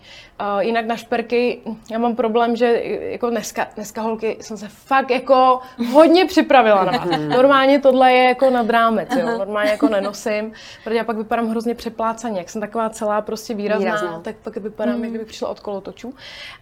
Uh, 0.55 0.59
jinak 0.59 0.85
na 0.85 0.95
šperky, 0.95 1.59
já 1.91 1.99
mám 1.99 2.15
problém, 2.15 2.55
že 2.55 2.81
jako 2.99 3.29
dneska, 3.29 3.67
dneska 3.75 4.01
holky 4.01 4.37
jsem 4.41 4.57
se 4.57 4.67
fakt 4.67 5.09
jako 5.11 5.59
hodně 5.91 6.25
připravila 6.25 6.83
na 6.83 6.91
vás. 6.91 7.07
Normálně 7.27 7.79
tohle 7.79 8.13
je 8.13 8.23
jako 8.23 8.49
nad 8.49 8.69
rámec, 8.69 9.09
jo. 9.15 9.25
Normálně 9.37 9.71
jako 9.71 9.87
nenosím, 9.87 10.51
protože 10.83 10.97
já 10.97 11.03
pak 11.03 11.17
vypadám 11.17 11.47
hrozně 11.49 11.75
přeplácaně. 11.75 12.37
Jak 12.39 12.49
jsem 12.49 12.61
taková 12.61 12.89
celá 12.89 13.21
prostě 13.21 13.53
výrazná, 13.53 13.85
Výrazná. 13.95 14.19
tak 14.19 14.35
pak 14.43 14.57
vypadám, 14.57 15.01
jak 15.01 15.09
kdybych 15.09 15.27
přišla 15.27 15.49
od 15.49 15.59
kolotočů. 15.59 16.13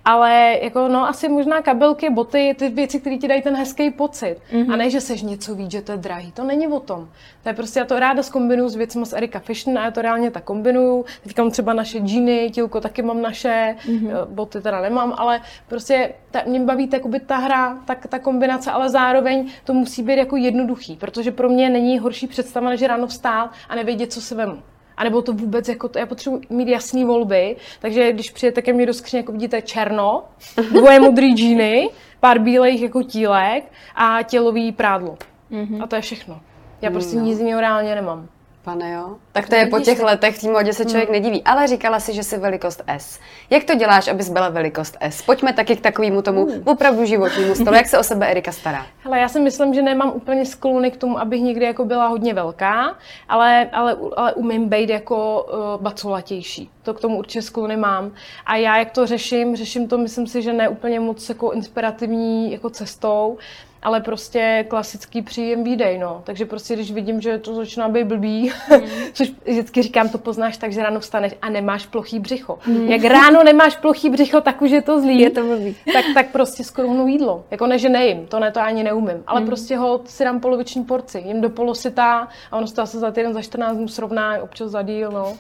Ale 0.06 0.58
jako 0.62 0.88
no 0.88 1.08
asi 1.10 1.30
možná 1.30 1.62
kabelky, 1.62 2.10
boty, 2.10 2.56
ty 2.60 2.69
věci, 2.74 3.00
které 3.00 3.18
ti 3.18 3.28
dají 3.28 3.42
ten 3.42 3.56
hezký 3.56 3.92
pocit. 3.92 4.36
A 4.74 4.76
ne, 4.76 4.90
že 4.90 5.02
seš 5.02 5.22
něco 5.22 5.56
víc, 5.56 5.72
že 5.72 5.82
to 5.82 5.92
je 5.92 5.98
drahý. 5.98 6.32
To 6.32 6.44
není 6.44 6.68
o 6.68 6.80
tom. 6.80 7.10
To 7.44 7.50
je 7.50 7.54
prostě, 7.54 7.80
já 7.80 7.86
to 7.86 8.00
ráda 8.00 8.24
zkombinuju 8.24 8.70
s 8.70 8.76
věcmi 8.76 9.06
z 9.06 9.14
Erika 9.14 9.40
Fashion 9.40 9.78
a 9.78 9.86
já 9.86 9.92
to 9.92 10.02
reálně 10.02 10.32
tak 10.32 10.44
kombinuju. 10.44 11.06
Teďka 11.24 11.42
mám 11.42 11.52
třeba 11.52 11.74
naše 11.74 12.00
džíny, 12.00 12.50
tílko 12.54 12.82
taky 12.82 13.02
mám 13.02 13.22
naše, 13.22 13.76
mm-hmm. 13.86 14.26
boty 14.26 14.62
teda 14.62 14.82
nemám, 14.82 15.14
ale 15.18 15.42
prostě 15.68 16.14
ta, 16.32 16.42
mě 16.48 16.60
baví 16.60 16.90
jakoby 16.94 17.20
ta 17.20 17.38
hra, 17.38 17.78
tak, 17.86 18.08
ta 18.08 18.20
kombinace, 18.20 18.72
ale 18.72 18.90
zároveň 18.90 19.50
to 19.64 19.74
musí 19.74 20.04
být 20.04 20.18
jako 20.18 20.36
jednoduchý, 20.36 20.96
protože 20.96 21.32
pro 21.32 21.50
mě 21.50 21.70
není 21.70 22.00
horší 22.00 22.28
představa, 22.28 22.70
než 22.70 22.82
ráno 22.82 23.08
vstát 23.08 23.52
a 23.70 23.76
nevědět, 23.76 24.14
co 24.14 24.22
si 24.22 24.36
vemu. 24.36 24.60
A 25.00 25.04
nebo 25.04 25.22
to 25.22 25.34
vůbec, 25.34 25.70
jako 25.70 25.88
to, 25.90 26.00
já 26.00 26.06
potřebuji 26.06 26.42
mít 26.50 26.68
jasné 26.68 27.06
volby, 27.06 27.56
takže 27.80 28.12
když 28.14 28.30
přijete 28.32 28.62
ke 28.62 28.74
mně 28.74 28.86
do 28.86 28.94
skříně, 28.94 29.20
jako 29.20 29.32
vidíte 29.32 29.62
černo, 29.62 30.24
dvoje 30.72 31.00
modrý 31.00 31.34
džíny, 31.34 31.90
pár 32.20 32.40
bílejch 32.40 32.82
jako 32.82 33.04
tílek 33.04 33.64
a 33.96 34.24
tělový 34.24 34.72
prádlo. 34.72 35.18
Mm-hmm. 35.52 35.84
A 35.84 35.88
to 35.88 35.96
je 35.96 36.02
všechno. 36.02 36.40
Já 36.82 36.92
prostě 36.92 37.18
No. 37.18 37.24
nic 37.24 37.40
jiného 37.40 37.62
reálně 37.62 37.96
nemám. 37.96 38.28
Pane 38.70 38.92
jo? 38.92 39.18
Tak 39.32 39.50
to 39.50 39.56
je 39.56 39.66
po 39.66 39.80
těch 39.80 39.98
tak- 39.98 40.08
letech 40.08 40.42
té 40.42 40.52
modě 40.52 40.74
se 40.74 40.86
člověk 40.86 41.10
nediví. 41.10 41.44
Ale 41.44 41.68
říkala 41.68 42.00
si, 42.00 42.14
že 42.14 42.24
jsi 42.24 42.38
velikost 42.38 42.82
S. 42.88 43.20
Jak 43.50 43.64
to 43.64 43.76
děláš, 43.76 44.08
abys 44.08 44.30
byla 44.30 44.50
velikost 44.50 44.98
S? 45.00 45.22
Pojďme 45.22 45.54
taky 45.54 45.76
k 45.76 45.82
takovému 45.82 46.22
tomu 46.22 46.48
opravdu 46.66 47.06
životnímu 47.06 47.56
stylu. 47.56 47.74
Jak 47.74 47.88
se 47.88 48.00
o 48.00 48.04
sebe 48.04 48.32
Erika 48.32 48.52
stará? 48.52 48.86
Hele, 49.04 49.20
já 49.20 49.30
si 49.30 49.40
myslím, 49.40 49.74
že 49.74 49.82
nemám 49.82 50.12
úplně 50.16 50.46
sklony 50.46 50.92
k 50.92 50.98
tomu, 50.98 51.20
abych 51.20 51.42
někdy 51.42 51.66
jako 51.66 51.86
byla 51.86 52.08
hodně 52.08 52.34
velká, 52.34 52.96
ale, 53.30 53.70
ale, 53.74 53.98
ale 54.18 54.34
umím 54.34 54.70
být 54.70 54.90
jako 54.90 55.44
uh, 55.44 55.82
bacolatější. 55.84 56.70
To 56.84 56.94
k 56.94 57.00
tomu 57.00 57.18
určitě 57.18 57.42
sklony 57.42 57.78
mám. 57.78 58.12
A 58.46 58.56
já, 58.56 58.78
jak 58.78 58.92
to 58.92 59.08
řeším, 59.08 59.56
řeším 59.56 59.88
to, 59.88 59.98
myslím 59.98 60.28
si, 60.28 60.42
že 60.42 60.54
ne 60.54 60.70
úplně 60.70 61.00
moc 61.00 61.30
jako 61.30 61.52
inspirativní 61.52 62.52
jako 62.52 62.70
cestou, 62.70 63.38
ale 63.82 64.02
prostě 64.02 64.66
klasický 64.68 65.22
příjem 65.22 65.64
výdej, 65.64 65.98
no. 65.98 66.22
Takže 66.24 66.46
prostě, 66.46 66.74
když 66.76 66.92
vidím, 66.92 67.22
že 67.22 67.38
to 67.38 67.56
začíná 67.56 67.90
být 67.90 68.04
blbý, 68.04 68.52
což 69.14 69.32
vždycky 69.46 69.82
říkám, 69.82 70.10
to 70.10 70.18
poznáš 70.18 70.58
tak, 70.58 70.72
že 70.74 70.84
ráno 70.84 71.00
vstaneš 71.00 71.34
a 71.42 71.50
nemáš 71.50 71.86
plochý 71.86 72.20
břicho. 72.20 72.60
Jak 72.88 73.04
ráno 73.04 73.44
nemáš 73.44 73.76
plochý 73.76 74.10
břicho, 74.10 74.42
tak 74.42 74.62
už 74.62 74.72
je 74.72 74.82
to 74.82 75.02
zlý. 75.02 75.20
Je 75.20 75.30
to 75.30 75.44
blbý. 75.44 75.76
Tak, 75.94 76.06
tak 76.14 76.32
prostě 76.32 76.64
skromnu 76.64 77.08
jídlo. 77.08 77.46
Jako 77.52 77.68
ne, 77.68 77.80
že 77.80 77.90
nejím, 77.90 78.28
to 78.28 78.40
ne, 78.40 78.52
to 78.52 78.60
ani 78.60 78.84
neumím. 78.84 79.24
Ale 79.28 79.42
prostě 79.42 79.78
ho 79.78 80.02
si 80.06 80.24
dám 80.24 80.40
poloviční 80.40 80.84
porci. 80.84 81.24
Jím 81.26 81.42
do 81.42 81.50
polosytá 81.50 82.28
a 82.52 82.58
ono 82.58 82.68
se 82.68 82.76
to 82.76 82.82
asi 82.82 82.98
za 82.98 83.12
týden, 83.12 83.34
za 83.34 83.42
14 83.42 83.78
dnů 83.78 83.88
srovná, 83.88 84.42
občas 84.42 84.70
za 84.72 84.82
díl, 84.82 85.12
no. 85.12 85.38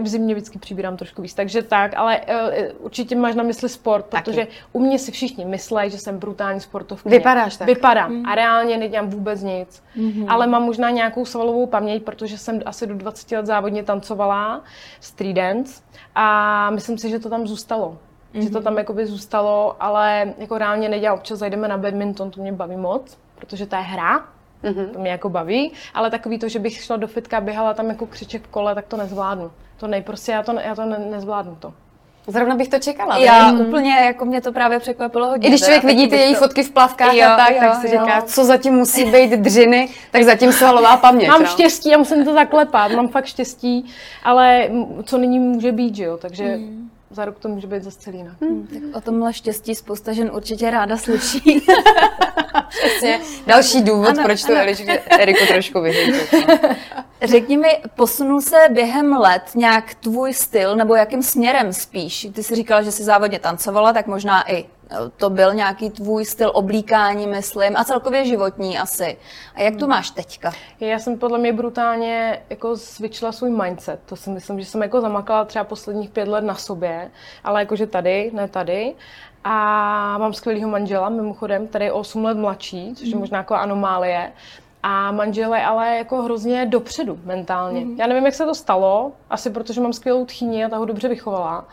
V 0.00 0.08
zimě 0.08 0.34
vždycky 0.34 0.58
přibírám 0.58 0.96
trošku 0.96 1.22
víc. 1.22 1.34
Takže 1.34 1.62
tak, 1.62 1.92
ale 1.96 2.20
uh, 2.20 2.84
určitě 2.84 3.16
máš 3.16 3.34
na 3.34 3.42
mysli 3.42 3.68
sport, 3.68 4.06
Taky. 4.06 4.24
protože 4.24 4.46
u 4.72 4.80
mě 4.80 4.98
si 4.98 5.12
všichni 5.12 5.44
myslí, 5.44 5.90
že 5.90 5.98
jsem 5.98 6.18
brutální 6.18 6.60
sportovkyně. 6.60 7.18
Vypadáš 7.18 7.52
tak. 7.52 7.58
tak. 7.58 7.76
Vypadám. 7.76 8.12
Mm. 8.12 8.26
A 8.26 8.34
reálně 8.34 8.76
nedělám 8.76 9.10
vůbec 9.10 9.42
nic. 9.42 9.82
Mm-hmm. 9.96 10.24
Ale 10.28 10.46
mám 10.46 10.62
možná 10.62 10.90
nějakou 10.90 11.24
svalovou 11.24 11.66
paměť, 11.66 12.02
protože 12.02 12.38
jsem 12.38 12.60
asi 12.66 12.86
do 12.86 12.94
20 12.94 13.32
let 13.32 13.46
závodně 13.46 13.82
tancovala 13.82 14.62
street 15.00 15.36
dance 15.36 15.82
a 16.14 16.70
myslím 16.70 16.98
si, 16.98 17.10
že 17.10 17.18
to 17.18 17.30
tam 17.30 17.46
zůstalo. 17.46 17.98
Mm-hmm. 18.34 18.40
Že 18.40 18.50
to 18.50 18.60
tam 18.60 18.78
jakoby 18.78 19.06
zůstalo, 19.06 19.76
ale 19.80 20.34
jako 20.38 20.58
reálně 20.58 20.88
nedělám. 20.88 21.18
Občas 21.18 21.38
zajdeme 21.38 21.68
na 21.68 21.78
badminton, 21.78 22.30
to 22.30 22.40
mě 22.40 22.52
baví 22.52 22.76
moc, 22.76 23.18
protože 23.34 23.66
to 23.66 23.76
je 23.76 23.82
hra, 23.82 24.35
Mm-hmm. 24.66 24.88
To 24.88 24.98
mě 24.98 25.10
jako 25.10 25.28
baví, 25.28 25.72
ale 25.94 26.10
takový 26.10 26.38
to, 26.38 26.48
že 26.48 26.58
bych 26.58 26.82
šla 26.82 26.96
do 26.96 27.06
fitka, 27.06 27.40
běhala 27.40 27.74
tam 27.74 27.88
jako 27.88 28.06
křiček 28.06 28.42
v 28.42 28.48
kole, 28.48 28.74
tak 28.74 28.86
to 28.86 28.96
nezvládnu. 28.96 29.50
To 29.76 29.86
nejprostě, 29.86 30.32
já 30.32 30.42
to, 30.42 30.52
já 30.52 30.74
to 30.74 30.84
ne, 30.84 30.98
nezvládnu 30.98 31.56
to. 31.60 31.72
Zrovna 32.28 32.54
bych 32.54 32.68
to 32.68 32.78
čekala. 32.78 33.18
Já 33.18 33.50
mm. 33.50 33.60
úplně, 33.60 33.92
jako 33.92 34.24
mě 34.24 34.40
to 34.40 34.52
právě 34.52 34.78
překvapilo 34.78 35.26
hodně. 35.26 35.48
I 35.48 35.50
když 35.50 35.60
člověk 35.60 35.84
vidí 35.84 36.08
ty 36.08 36.16
její 36.16 36.34
to... 36.34 36.38
fotky 36.38 36.62
v 36.62 36.70
plavkách 36.70 37.14
jo, 37.14 37.28
a 37.28 37.36
tak, 37.36 37.50
jo, 37.50 37.60
tak 37.60 37.74
si 37.74 37.86
jo. 37.86 37.92
říká, 37.92 38.22
co 38.22 38.44
zatím 38.44 38.74
musí 38.74 39.04
být 39.04 39.30
dřiny, 39.30 39.88
tak 40.10 40.22
zatím 40.22 40.52
svalová 40.52 40.96
paměť. 40.96 41.28
Mám 41.28 41.42
no. 41.42 41.48
štěstí 41.48 41.94
a 41.94 41.98
musím 41.98 42.24
to 42.24 42.34
zaklepat, 42.34 42.92
mám 42.92 43.08
fakt 43.08 43.26
štěstí, 43.26 43.86
ale 44.24 44.68
co 45.04 45.18
nyní 45.18 45.38
může 45.38 45.72
být, 45.72 45.96
že 45.96 46.04
jo, 46.04 46.16
takže... 46.16 46.56
Mm 46.56 46.90
za 47.10 47.24
rok 47.24 47.38
to 47.38 47.48
může 47.48 47.66
být 47.66 47.82
zase 47.82 47.98
celý 47.98 48.18
jinak. 48.18 48.34
Hmm. 48.40 48.66
Tak 48.66 48.96
o 48.96 49.00
tomhle 49.00 49.32
štěstí 49.32 49.74
spousta 49.74 50.12
žen 50.12 50.30
určitě 50.34 50.70
ráda 50.70 50.96
slyší. 50.96 51.62
Přesně. 52.84 53.20
Další 53.46 53.82
důvod, 53.82 54.08
ano, 54.08 54.22
proč 54.24 54.44
to. 54.44 54.52
Eriku 55.18 55.46
trošku 55.46 55.80
vyhýtit. 55.80 56.34
Řekni 57.22 57.56
mi, 57.56 57.68
posunul 57.96 58.40
se 58.40 58.56
během 58.70 59.12
let 59.12 59.42
nějak 59.54 59.94
tvůj 59.94 60.34
styl, 60.34 60.76
nebo 60.76 60.94
jakým 60.94 61.22
směrem 61.22 61.72
spíš? 61.72 62.28
Ty 62.34 62.42
jsi 62.42 62.54
říkala, 62.54 62.82
že 62.82 62.92
jsi 62.92 63.04
závodně 63.04 63.38
tancovala, 63.38 63.92
tak 63.92 64.06
možná 64.06 64.50
i 64.50 64.64
to 65.16 65.30
byl 65.30 65.54
nějaký 65.54 65.90
tvůj 65.90 66.24
styl 66.24 66.50
oblíkání, 66.54 67.26
myslím, 67.26 67.76
a 67.76 67.84
celkově 67.84 68.24
životní 68.24 68.78
asi. 68.78 69.16
A 69.54 69.62
jak 69.62 69.74
to 69.76 69.84
hmm. 69.84 69.90
máš 69.90 70.10
teďka? 70.10 70.52
Já 70.80 70.98
jsem 70.98 71.18
podle 71.18 71.38
mě 71.38 71.52
brutálně 71.52 72.42
jako 72.50 72.76
zvyčila 72.76 73.32
svůj 73.32 73.50
mindset. 73.50 74.00
To 74.06 74.16
si 74.16 74.30
myslím, 74.30 74.60
že 74.60 74.66
jsem 74.66 74.82
jako 74.82 75.00
zamakala 75.00 75.44
třeba 75.44 75.64
posledních 75.64 76.10
pět 76.10 76.28
let 76.28 76.44
na 76.44 76.54
sobě, 76.54 77.10
ale 77.44 77.60
jakože 77.60 77.86
tady, 77.86 78.30
ne 78.34 78.48
tady. 78.48 78.94
A 79.48 80.18
mám 80.18 80.32
skvělého 80.32 80.70
manžela, 80.70 81.08
mimochodem, 81.08 81.66
který 81.66 81.84
je 81.84 81.92
8 81.92 82.24
let 82.24 82.38
mladší, 82.38 82.94
což 82.94 83.06
je 83.06 83.12
hmm. 83.12 83.20
možná 83.20 83.38
jako 83.38 83.54
anomálie. 83.54 84.32
A 84.82 85.12
manžel 85.12 85.54
je 85.54 85.64
ale 85.64 85.96
jako 85.96 86.22
hrozně 86.22 86.66
dopředu 86.66 87.18
mentálně. 87.24 87.84
Mm. 87.84 87.96
Já 87.98 88.06
nevím, 88.06 88.24
jak 88.24 88.34
se 88.34 88.44
to 88.44 88.54
stalo, 88.54 89.12
asi 89.30 89.50
protože 89.50 89.80
mám 89.80 89.92
skvělou 89.92 90.26
tchýni 90.26 90.64
a 90.64 90.68
ta 90.68 90.76
ho 90.76 90.84
dobře 90.84 91.08
vychovala 91.08 91.64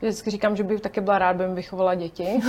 vždycky 0.00 0.30
říkám, 0.30 0.56
že 0.56 0.62
bych 0.62 0.80
taky 0.80 1.00
byla 1.00 1.18
rád, 1.18 1.36
by 1.36 1.48
mi 1.48 1.54
vychovala 1.54 1.94
děti. 1.94 2.40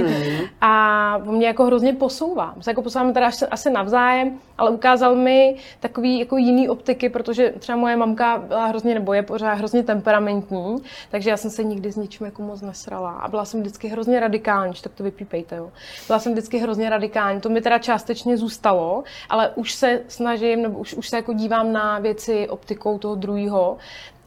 a 0.60 1.16
on 1.26 1.36
mě 1.36 1.46
jako 1.46 1.64
hrozně 1.64 1.92
posouvá. 1.92 2.52
My 2.56 2.62
se 2.62 2.70
jako 2.70 2.82
posouváme 2.82 3.12
teda 3.12 3.30
asi 3.50 3.70
navzájem, 3.70 4.38
ale 4.58 4.70
ukázal 4.70 5.14
mi 5.14 5.56
takový 5.80 6.18
jako 6.18 6.36
jiný 6.36 6.68
optiky, 6.68 7.08
protože 7.08 7.54
třeba 7.58 7.78
moje 7.78 7.96
mamka 7.96 8.38
byla 8.38 8.66
hrozně, 8.66 8.94
nebo 8.94 9.12
je 9.12 9.22
pořád 9.22 9.54
hrozně 9.54 9.82
temperamentní, 9.82 10.76
takže 11.10 11.30
já 11.30 11.36
jsem 11.36 11.50
se 11.50 11.64
nikdy 11.64 11.92
s 11.92 11.96
ničím 11.96 12.26
jako 12.26 12.42
moc 12.42 12.60
nesrala. 12.60 13.10
A 13.10 13.28
byla 13.28 13.44
jsem 13.44 13.60
vždycky 13.60 13.88
hrozně 13.88 14.20
radikální, 14.20 14.74
tak 14.82 14.92
to 14.92 15.04
vypípejte, 15.04 15.56
jo. 15.56 15.70
Byla 16.06 16.18
jsem 16.18 16.32
vždycky 16.32 16.58
hrozně 16.58 16.90
radikální, 16.90 17.40
to 17.40 17.48
mi 17.48 17.60
teda 17.60 17.78
částečně 17.78 18.36
zůstalo, 18.36 19.04
ale 19.28 19.50
už 19.54 19.74
se 19.74 20.00
snažím, 20.08 20.62
nebo 20.62 20.78
už, 20.78 20.94
už 20.94 21.08
se 21.08 21.16
jako 21.16 21.32
dívám 21.32 21.72
na 21.72 21.98
věci 21.98 22.48
optikou 22.48 22.98
toho 22.98 23.14
druhého, 23.14 23.76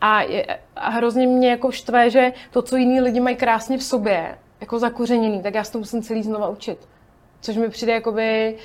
a, 0.01 0.21
je, 0.21 0.45
a 0.75 0.89
hrozně 0.89 1.27
mě 1.27 1.49
jako 1.49 1.71
štve, 1.71 2.09
že 2.09 2.33
to, 2.51 2.61
co 2.61 2.77
jiní 2.77 3.01
lidi 3.01 3.19
mají 3.19 3.35
krásně 3.35 3.77
v 3.77 3.83
sobě, 3.83 4.37
jako 4.61 4.79
zakořeněný, 4.79 5.43
tak 5.43 5.55
já 5.55 5.63
se 5.63 5.71
to 5.71 5.77
musím 5.77 6.01
celý 6.01 6.23
znova 6.23 6.49
učit. 6.49 6.87
Což 7.41 7.57
mi 7.57 7.69
přijde 7.69 7.93
jakoby, 7.93 8.57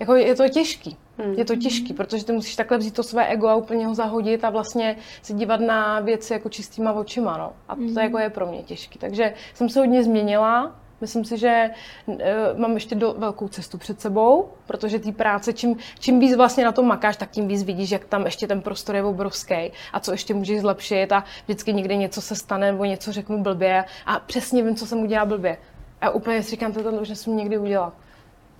jako 0.00 0.14
je 0.14 0.34
to 0.34 0.48
těžký. 0.48 0.96
Hmm. 1.18 1.32
Je 1.32 1.44
to 1.44 1.56
těžký, 1.56 1.94
protože 1.94 2.24
ty 2.24 2.32
musíš 2.32 2.56
takhle 2.56 2.78
vzít 2.78 2.94
to 2.94 3.02
své 3.02 3.26
ego 3.26 3.48
a 3.48 3.54
úplně 3.54 3.86
ho 3.86 3.94
zahodit 3.94 4.44
a 4.44 4.50
vlastně 4.50 4.96
se 5.22 5.32
dívat 5.32 5.60
na 5.60 6.00
věci 6.00 6.32
jako 6.32 6.48
čistýma 6.48 6.92
očima. 6.92 7.36
No. 7.38 7.52
A 7.68 7.74
to 7.74 7.80
hmm. 7.80 7.98
jako 7.98 8.18
je 8.18 8.30
pro 8.30 8.46
mě 8.46 8.62
těžký. 8.62 8.98
Takže 8.98 9.34
jsem 9.54 9.68
se 9.68 9.80
hodně 9.80 10.04
změnila, 10.04 10.76
Myslím 11.00 11.24
si, 11.24 11.38
že 11.38 11.70
uh, 12.06 12.16
mám 12.56 12.74
ještě 12.74 12.94
do, 12.94 13.14
velkou 13.18 13.48
cestu 13.48 13.78
před 13.78 14.00
sebou, 14.00 14.48
protože 14.66 14.98
té 14.98 15.12
práce, 15.12 15.52
čím, 15.52 15.76
čím 15.98 16.20
víc 16.20 16.36
vlastně 16.36 16.64
na 16.64 16.72
tom 16.72 16.86
makáš, 16.86 17.16
tak 17.16 17.30
tím 17.30 17.48
víc 17.48 17.62
vidíš, 17.62 17.90
jak 17.90 18.04
tam 18.04 18.24
ještě 18.24 18.46
ten 18.46 18.62
prostor 18.62 18.96
je 18.96 19.04
obrovský 19.04 19.72
a 19.92 20.00
co 20.00 20.12
ještě 20.12 20.34
můžeš 20.34 20.60
zlepšit 20.60 21.12
a 21.12 21.24
vždycky 21.44 21.72
někde 21.72 21.96
něco 21.96 22.20
se 22.22 22.36
stane 22.36 22.72
nebo 22.72 22.84
něco 22.84 23.12
řeknu 23.12 23.42
blbě 23.42 23.84
a 24.06 24.20
přesně 24.20 24.62
vím, 24.62 24.76
co 24.76 24.86
jsem 24.86 24.98
udělala 25.02 25.26
blbě. 25.26 25.58
A 26.00 26.10
úplně 26.10 26.42
si 26.42 26.50
říkám, 26.50 26.72
tohle 26.72 27.00
už 27.00 27.08
nesmím 27.08 27.36
někdy 27.36 27.58
udělat. 27.58 27.92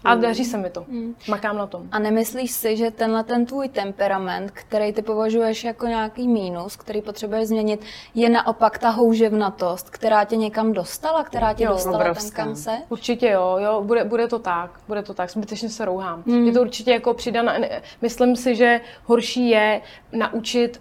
A 0.06 0.14
mm. 0.14 0.20
daří 0.20 0.44
se 0.44 0.58
mi 0.58 0.70
to. 0.70 0.84
Mm. 0.88 1.14
Makám 1.28 1.56
na 1.56 1.66
tom. 1.66 1.88
A 1.92 1.98
nemyslíš 1.98 2.50
si, 2.50 2.76
že 2.76 2.90
tenhle 2.90 3.24
ten 3.24 3.46
tvůj 3.46 3.68
temperament, 3.68 4.50
který 4.50 4.92
ty 4.92 5.02
považuješ 5.02 5.64
jako 5.64 5.86
nějaký 5.86 6.28
mínus, 6.28 6.76
který 6.76 7.02
potřebuješ 7.02 7.48
změnit, 7.48 7.80
je 8.14 8.30
naopak 8.30 8.78
ta 8.78 8.90
houževnatost, 8.90 9.90
která 9.90 10.24
tě 10.24 10.36
někam 10.36 10.72
dostala, 10.72 11.24
která 11.24 11.54
tě 11.54 11.64
jo, 11.64 11.70
dostala 11.70 11.98
obrovská. 11.98 12.36
tam, 12.36 12.46
kam 12.46 12.56
se? 12.56 12.78
Určitě 12.88 13.30
jo, 13.30 13.56
jo 13.60 13.82
bude, 13.84 14.04
bude 14.04 14.28
to 14.28 14.38
tak, 14.38 14.70
bude 14.88 15.02
to 15.02 15.14
tak, 15.14 15.30
zbytečně 15.30 15.68
se 15.68 15.84
rouhám. 15.84 16.22
Mm. 16.26 16.46
Je 16.46 16.52
to 16.52 16.60
určitě 16.60 16.90
jako 16.90 17.14
přidaná, 17.14 17.54
myslím 18.02 18.36
si, 18.36 18.54
že 18.54 18.80
horší 19.04 19.48
je 19.48 19.80
naučit 20.12 20.80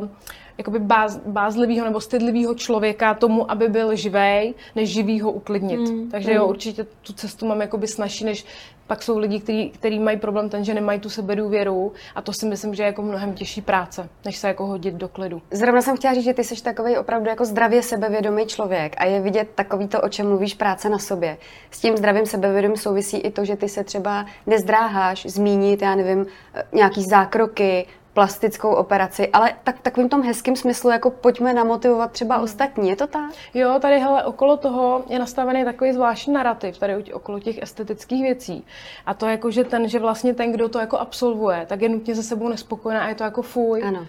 uh, 0.00 0.08
jakoby 0.58 0.78
báz, 0.78 1.16
bázlivého 1.26 1.84
nebo 1.84 2.00
stydlivého 2.00 2.54
člověka 2.54 3.14
tomu, 3.14 3.50
aby 3.50 3.68
byl 3.68 3.96
živej, 3.96 4.54
než 4.76 4.88
živýho 4.90 5.32
uklidnit. 5.32 5.80
Mm. 5.80 6.10
Takže 6.10 6.32
jo, 6.32 6.44
mm. 6.44 6.50
určitě 6.50 6.84
tu 6.84 7.12
cestu 7.12 7.46
mám 7.46 7.60
jakoby 7.60 7.86
snažší, 7.86 8.24
než 8.24 8.46
pak 8.86 9.02
jsou 9.02 9.18
lidi, 9.18 9.40
kteří, 9.40 9.70
kteří 9.70 9.98
mají 9.98 10.18
problém 10.18 10.48
ten, 10.48 10.64
že 10.64 10.74
nemají 10.74 11.00
tu 11.00 11.10
sebedůvěru 11.10 11.92
a 12.14 12.22
to 12.22 12.32
si 12.32 12.46
myslím, 12.46 12.74
že 12.74 12.82
je 12.82 12.86
jako 12.86 13.02
mnohem 13.02 13.32
těžší 13.32 13.62
práce, 13.62 14.08
než 14.24 14.36
se 14.36 14.48
jako 14.48 14.66
hodit 14.66 14.94
do 14.94 15.08
klidu. 15.08 15.42
Zrovna 15.50 15.82
jsem 15.82 15.96
chtěla 15.96 16.14
říct, 16.14 16.24
že 16.24 16.34
ty 16.34 16.44
jsi 16.44 16.62
takový 16.62 16.98
opravdu 16.98 17.28
jako 17.28 17.44
zdravě 17.44 17.82
sebevědomý 17.82 18.46
člověk 18.46 18.94
a 18.98 19.04
je 19.04 19.20
vidět 19.20 19.48
takový 19.54 19.88
to, 19.88 20.00
o 20.00 20.08
čem 20.08 20.28
mluvíš, 20.28 20.54
práce 20.54 20.88
na 20.88 20.98
sobě. 20.98 21.38
S 21.70 21.80
tím 21.80 21.96
zdravým 21.96 22.26
sebevědomím 22.26 22.76
souvisí 22.76 23.16
i 23.16 23.30
to, 23.30 23.44
že 23.44 23.56
ty 23.56 23.68
se 23.68 23.84
třeba 23.84 24.26
nezdráháš 24.46 25.26
zmínit, 25.26 25.82
já 25.82 25.94
nevím, 25.94 26.26
nějaký 26.72 27.02
zákroky, 27.10 27.86
plastickou 28.16 28.74
operaci, 28.74 29.28
ale 29.28 29.54
tak 29.64 29.80
takovým 29.80 30.08
tom 30.08 30.22
hezkým 30.22 30.56
smyslu, 30.56 30.90
jako 30.90 31.10
pojďme 31.10 31.52
namotivovat 31.52 32.12
třeba 32.12 32.34
hmm. 32.34 32.44
ostatní, 32.44 32.88
je 32.88 32.96
to 32.96 33.06
tak? 33.06 33.30
Jo, 33.54 33.78
tady 33.80 33.98
hele, 33.98 34.24
okolo 34.24 34.56
toho 34.56 35.04
je 35.08 35.18
nastavený 35.18 35.64
takový 35.64 35.92
zvláštní 35.92 36.32
narrativ, 36.32 36.78
tady 36.78 37.12
okolo 37.12 37.40
těch 37.40 37.62
estetických 37.62 38.22
věcí. 38.22 38.64
A 39.06 39.14
to 39.14 39.26
jako, 39.26 39.50
že 39.50 39.64
ten, 39.64 39.88
že 39.88 39.98
vlastně 39.98 40.34
ten, 40.34 40.52
kdo 40.52 40.68
to 40.68 40.78
jako 40.78 40.98
absolvuje, 40.98 41.66
tak 41.68 41.82
je 41.82 41.88
nutně 41.88 42.14
se 42.14 42.22
sebou 42.22 42.48
nespokojený 42.48 43.00
a 43.00 43.08
je 43.08 43.14
to 43.14 43.24
jako 43.24 43.42
fuj. 43.42 43.82
Ano. 43.84 44.06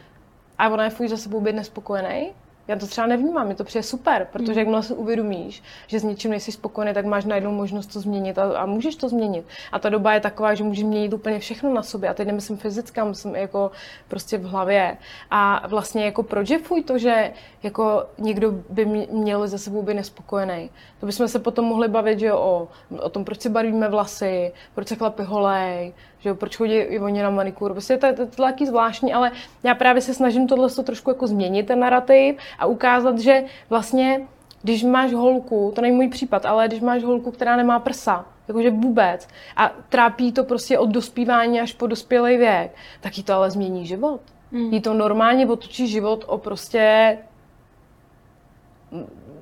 A 0.58 0.70
ona 0.70 0.84
je 0.84 0.89
fuj 0.89 1.08
za 1.08 1.17
sebou 1.17 1.41
být 1.41 1.56
nespokojený, 1.56 2.32
já 2.67 2.75
to 2.75 2.88
třeba 2.88 3.08
nevnímám, 3.08 3.47
mi 3.47 3.56
to 3.56 3.63
přijde 3.63 3.84
super, 3.84 4.27
protože 4.32 4.51
mm. 4.51 4.58
jakmile 4.58 4.84
si 4.84 4.93
uvědomíš, 4.93 5.63
že 5.88 5.99
s 5.99 6.03
něčím 6.03 6.32
nejsi 6.32 6.51
spokojený, 6.51 6.93
tak 6.93 7.06
máš 7.06 7.25
najednou 7.25 7.51
možnost 7.51 7.88
to 7.88 7.99
změnit 7.99 8.38
a, 8.38 8.60
a 8.60 8.65
můžeš 8.65 8.95
to 8.95 9.10
změnit. 9.10 9.45
A 9.71 9.80
ta 9.80 9.89
doba 9.89 10.13
je 10.13 10.19
taková, 10.19 10.53
že 10.53 10.63
můžeš 10.63 10.84
měnit 10.84 11.13
úplně 11.13 11.39
všechno 11.39 11.73
na 11.73 11.84
sobě. 11.84 12.10
A 12.10 12.13
teď 12.13 12.27
nemyslím 12.27 12.58
fyzická, 12.58 13.03
myslím 13.03 13.36
jako 13.36 13.71
prostě 14.08 14.38
v 14.38 14.43
hlavě. 14.43 14.97
A 15.32 15.67
vlastně 15.67 16.06
jako 16.06 16.23
proč 16.23 16.49
je 16.49 16.60
fuj 16.60 16.84
to, 16.84 16.97
že 16.97 17.34
jako 17.63 18.06
někdo 18.17 18.51
by 18.69 18.86
měl 19.12 19.47
za 19.47 19.58
sebou 19.58 19.82
být 19.82 19.93
nespokojený. 19.93 20.69
To 20.99 21.06
bychom 21.06 21.27
se 21.27 21.39
potom 21.39 21.65
mohli 21.65 21.88
bavit, 21.88 22.19
že 22.19 22.34
o, 22.34 22.67
o 22.99 23.10
tom, 23.10 23.25
proč 23.25 23.41
si 23.41 23.49
barvíme 23.49 23.89
vlasy, 23.89 24.51
proč 24.75 24.88
se 24.88 24.95
chlapy 24.95 25.23
holej, 25.23 25.93
že 26.19 26.30
jo, 26.30 26.36
proč 26.36 26.58
chodí 26.58 26.73
i 26.73 26.99
oni 26.99 27.23
na 27.23 27.30
manikuru. 27.30 27.73
Prostě 27.73 27.97
to 27.97 28.06
je, 28.06 28.13
taky 28.13 28.65
zvláštní, 28.65 29.13
ale 29.13 29.32
já 29.63 29.75
právě 29.75 30.01
se 30.01 30.13
snažím 30.13 30.47
tohle 30.47 30.69
trošku 30.69 31.10
jako 31.10 31.27
změnit, 31.27 31.67
ten 31.67 31.80
narrativ 31.80 32.38
a 32.60 32.65
ukázat, 32.65 33.19
že 33.19 33.43
vlastně 33.69 34.21
když 34.62 34.84
máš 34.84 35.13
holku, 35.13 35.71
to 35.75 35.82
není 35.82 35.95
můj 35.95 36.08
případ, 36.08 36.45
ale 36.45 36.67
když 36.67 36.82
máš 36.82 37.03
holku, 37.03 37.32
která 37.32 37.56
nemá 37.56 37.80
prsa, 37.80 38.25
jakože 38.47 38.71
vůbec, 38.71 39.27
a 39.56 39.71
trápí 39.89 40.32
to 40.32 40.43
prostě 40.43 40.80
od 40.80 40.89
dospívání 40.89 41.62
až 41.62 41.73
po 41.73 41.88
dospělý 41.88 42.38
věk, 42.38 42.71
tak 43.01 43.17
jí 43.17 43.23
to 43.23 43.34
ale 43.34 43.51
změní 43.51 43.86
život. 43.86 44.21
Hmm. 44.51 44.73
Jí 44.73 44.82
to 44.82 44.93
normálně 44.93 45.47
otočí 45.47 45.88
život 45.88 46.23
o 46.27 46.38
prostě 46.38 47.17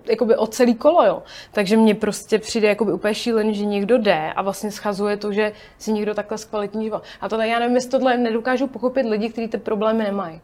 jakoby 0.09 0.35
o 0.35 0.47
celý 0.47 0.75
kolo, 0.75 1.05
jo. 1.05 1.23
Takže 1.51 1.77
mně 1.77 1.95
prostě 1.95 2.39
přijde 2.39 2.67
jakoby 2.67 2.93
úplně 2.93 3.15
šílený, 3.15 3.55
že 3.55 3.65
někdo 3.65 3.97
jde 3.97 4.33
a 4.35 4.41
vlastně 4.41 4.71
schazuje 4.71 5.17
to, 5.17 5.31
že 5.31 5.51
si 5.77 5.93
někdo 5.93 6.13
takhle 6.13 6.37
zkvalitní 6.37 6.83
život. 6.83 7.03
A 7.21 7.29
tohle, 7.29 7.47
já 7.47 7.59
nevím, 7.59 7.75
jestli 7.75 7.91
tohle 7.91 8.17
nedokážu 8.17 8.67
pochopit 8.67 9.05
lidi, 9.05 9.29
kteří 9.29 9.47
ty 9.47 9.57
problémy 9.57 10.03
nemají. 10.03 10.41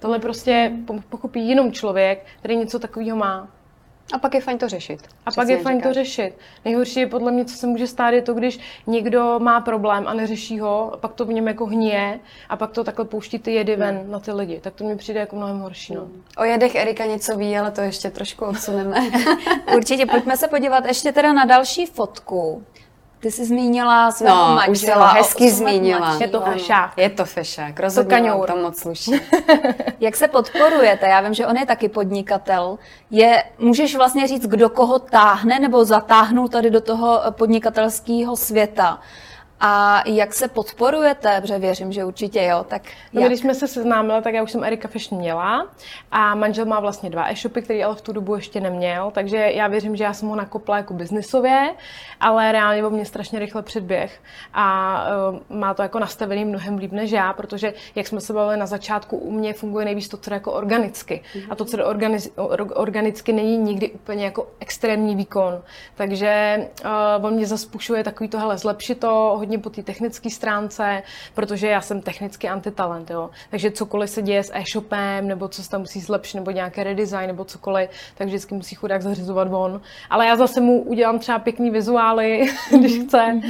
Tohle 0.00 0.18
prostě 0.18 0.72
pochopí 1.08 1.48
jenom 1.48 1.72
člověk, 1.72 2.26
který 2.38 2.56
něco 2.56 2.78
takového 2.78 3.16
má. 3.16 3.48
A 4.12 4.18
pak 4.18 4.34
je 4.34 4.40
fajn 4.40 4.58
to 4.58 4.68
řešit. 4.68 5.00
A 5.26 5.30
pak 5.30 5.48
je 5.48 5.58
fajn 5.58 5.78
říkáš. 5.78 5.90
to 5.90 5.94
řešit. 5.94 6.34
Nejhorší 6.64 7.00
je 7.00 7.06
podle 7.06 7.32
mě, 7.32 7.44
co 7.44 7.56
se 7.56 7.66
může 7.66 7.86
stát, 7.86 8.10
je 8.10 8.22
to, 8.22 8.34
když 8.34 8.58
někdo 8.86 9.38
má 9.38 9.60
problém 9.60 10.04
a 10.06 10.14
neřeší 10.14 10.58
ho, 10.58 10.94
a 10.94 10.96
pak 10.96 11.12
to 11.12 11.24
v 11.24 11.32
něm 11.32 11.48
jako 11.48 11.66
hníje 11.66 12.20
a 12.48 12.56
pak 12.56 12.70
to 12.70 12.84
takhle 12.84 13.04
pouští 13.04 13.38
ty 13.38 13.52
jedy 13.52 13.76
ven 13.76 13.96
hmm. 13.96 14.10
na 14.10 14.20
ty 14.20 14.32
lidi. 14.32 14.60
Tak 14.60 14.74
to 14.74 14.84
mi 14.84 14.96
přijde 14.96 15.20
jako 15.20 15.36
mnohem 15.36 15.58
horší. 15.58 15.94
No. 15.94 16.08
O 16.36 16.44
jedech 16.44 16.74
Erika 16.74 17.06
něco 17.06 17.36
ví, 17.36 17.58
ale 17.58 17.70
to 17.70 17.80
ještě 17.80 18.10
trošku 18.10 18.44
odsuneme. 18.44 18.96
Určitě, 19.76 20.06
pojďme 20.06 20.36
se 20.36 20.48
podívat 20.48 20.84
ještě 20.84 21.12
teda 21.12 21.32
na 21.32 21.44
další 21.44 21.86
fotku. 21.86 22.64
Ty 23.20 23.30
jsi 23.30 23.44
zmínila 23.44 24.10
svého 24.10 24.36
No, 24.36 24.54
manžela. 24.54 25.06
už 25.06 25.12
ho 25.12 25.18
hezky 25.18 25.50
zmínila. 25.50 26.16
Je 26.20 26.28
to 26.28 26.44
Ano, 26.44 26.52
fešák. 26.52 26.90
Je 26.96 27.10
to 27.10 27.24
fešák, 27.24 27.80
rozhodně 27.80 28.30
vám 28.30 28.46
to 28.46 28.56
moc 28.56 28.78
sluší. 28.80 29.12
Jak 30.00 30.16
se 30.16 30.28
podporujete? 30.28 31.06
Já 31.08 31.20
vím, 31.20 31.34
že 31.34 31.46
on 31.46 31.56
je 31.56 31.66
taky 31.66 31.88
podnikatel. 31.88 32.78
Je, 33.10 33.44
můžeš 33.58 33.96
vlastně 33.96 34.26
říct, 34.28 34.46
kdo 34.46 34.68
koho 34.68 34.98
táhne 34.98 35.58
nebo 35.60 35.84
zatáhnul 35.84 36.48
tady 36.48 36.70
do 36.70 36.80
toho 36.80 37.20
podnikatelského 37.30 38.36
světa? 38.36 38.98
A 39.60 40.02
jak 40.08 40.34
se 40.34 40.48
podporujete? 40.48 41.40
Protože 41.40 41.58
věřím, 41.58 41.92
že 41.92 42.04
určitě 42.04 42.42
jo. 42.42 42.64
Tak 42.68 42.82
No, 43.12 43.20
jak? 43.20 43.30
když 43.30 43.40
jsme 43.40 43.54
se 43.54 43.68
seznámili, 43.68 44.22
tak 44.22 44.34
já 44.34 44.42
už 44.42 44.50
jsem 44.52 44.64
Erika 44.64 44.88
Fashion 44.88 45.20
měla 45.20 45.66
a 46.10 46.34
manžel 46.34 46.64
má 46.64 46.80
vlastně 46.80 47.10
dva 47.10 47.30
e-shopy, 47.30 47.62
který 47.62 47.84
ale 47.84 47.94
v 47.94 48.00
tu 48.00 48.12
dobu 48.12 48.34
ještě 48.34 48.60
neměl, 48.60 49.10
takže 49.10 49.36
já 49.36 49.66
věřím, 49.68 49.96
že 49.96 50.04
já 50.04 50.12
jsem 50.12 50.28
ho 50.28 50.36
nakopla 50.36 50.76
jako 50.76 50.94
biznisově, 50.94 51.74
ale 52.20 52.52
reálně 52.52 52.86
o 52.86 52.90
mě 52.90 53.04
strašně 53.04 53.38
rychle 53.38 53.62
předběh 53.62 54.20
a 54.54 55.04
uh, 55.50 55.58
má 55.58 55.74
to 55.74 55.82
jako 55.82 55.98
nastavený 55.98 56.44
mnohem 56.44 56.76
líp 56.78 56.92
než 56.92 57.10
já, 57.10 57.32
protože 57.32 57.74
jak 57.94 58.06
jsme 58.06 58.20
se 58.20 58.32
bavili 58.32 58.56
na 58.56 58.66
začátku, 58.66 59.16
u 59.16 59.30
mě 59.30 59.52
funguje 59.52 59.84
nejvíc 59.84 60.08
to, 60.08 60.16
co 60.16 60.34
jako 60.34 60.52
organicky. 60.52 61.22
A 61.50 61.54
to, 61.54 61.64
co 61.64 61.86
organiz, 61.86 62.32
or, 62.36 62.66
organicky, 62.74 63.32
není 63.32 63.56
nikdy 63.56 63.90
úplně 63.90 64.24
jako 64.24 64.46
extrémní 64.60 65.16
výkon. 65.16 65.62
Takže 65.94 66.58
uh, 67.18 67.26
on 67.26 67.34
mě 67.34 67.46
zaspušuje 67.46 68.04
takový 68.04 68.28
to, 68.28 68.38
hele, 68.38 68.58
zlepšit 68.58 69.00
to, 69.00 69.34
hodně 69.48 69.58
po 69.58 69.70
té 69.70 69.82
technické 69.82 70.30
stránce, 70.30 71.02
protože 71.34 71.66
já 71.66 71.80
jsem 71.80 72.00
technicky 72.00 72.48
antitalent, 72.48 73.10
jo. 73.10 73.30
Takže 73.50 73.70
cokoliv 73.70 74.10
se 74.10 74.22
děje 74.22 74.42
s 74.42 74.52
e-shopem, 74.54 75.28
nebo 75.28 75.48
co 75.48 75.62
se 75.62 75.70
tam 75.70 75.80
musí 75.80 76.00
zlepšit, 76.00 76.36
nebo 76.36 76.50
nějaké 76.50 76.84
redesign, 76.84 77.26
nebo 77.26 77.44
cokoliv, 77.44 77.90
tak 78.14 78.26
vždycky 78.26 78.54
musí 78.54 78.74
chudák 78.74 79.02
zařizovat 79.02 79.48
on. 79.50 79.80
Ale 80.10 80.26
já 80.26 80.36
zase 80.36 80.60
mu 80.60 80.82
udělám 80.82 81.18
třeba 81.18 81.38
pěkný 81.38 81.70
vizuály, 81.70 82.46
když 82.78 82.98
chce. 82.98 83.40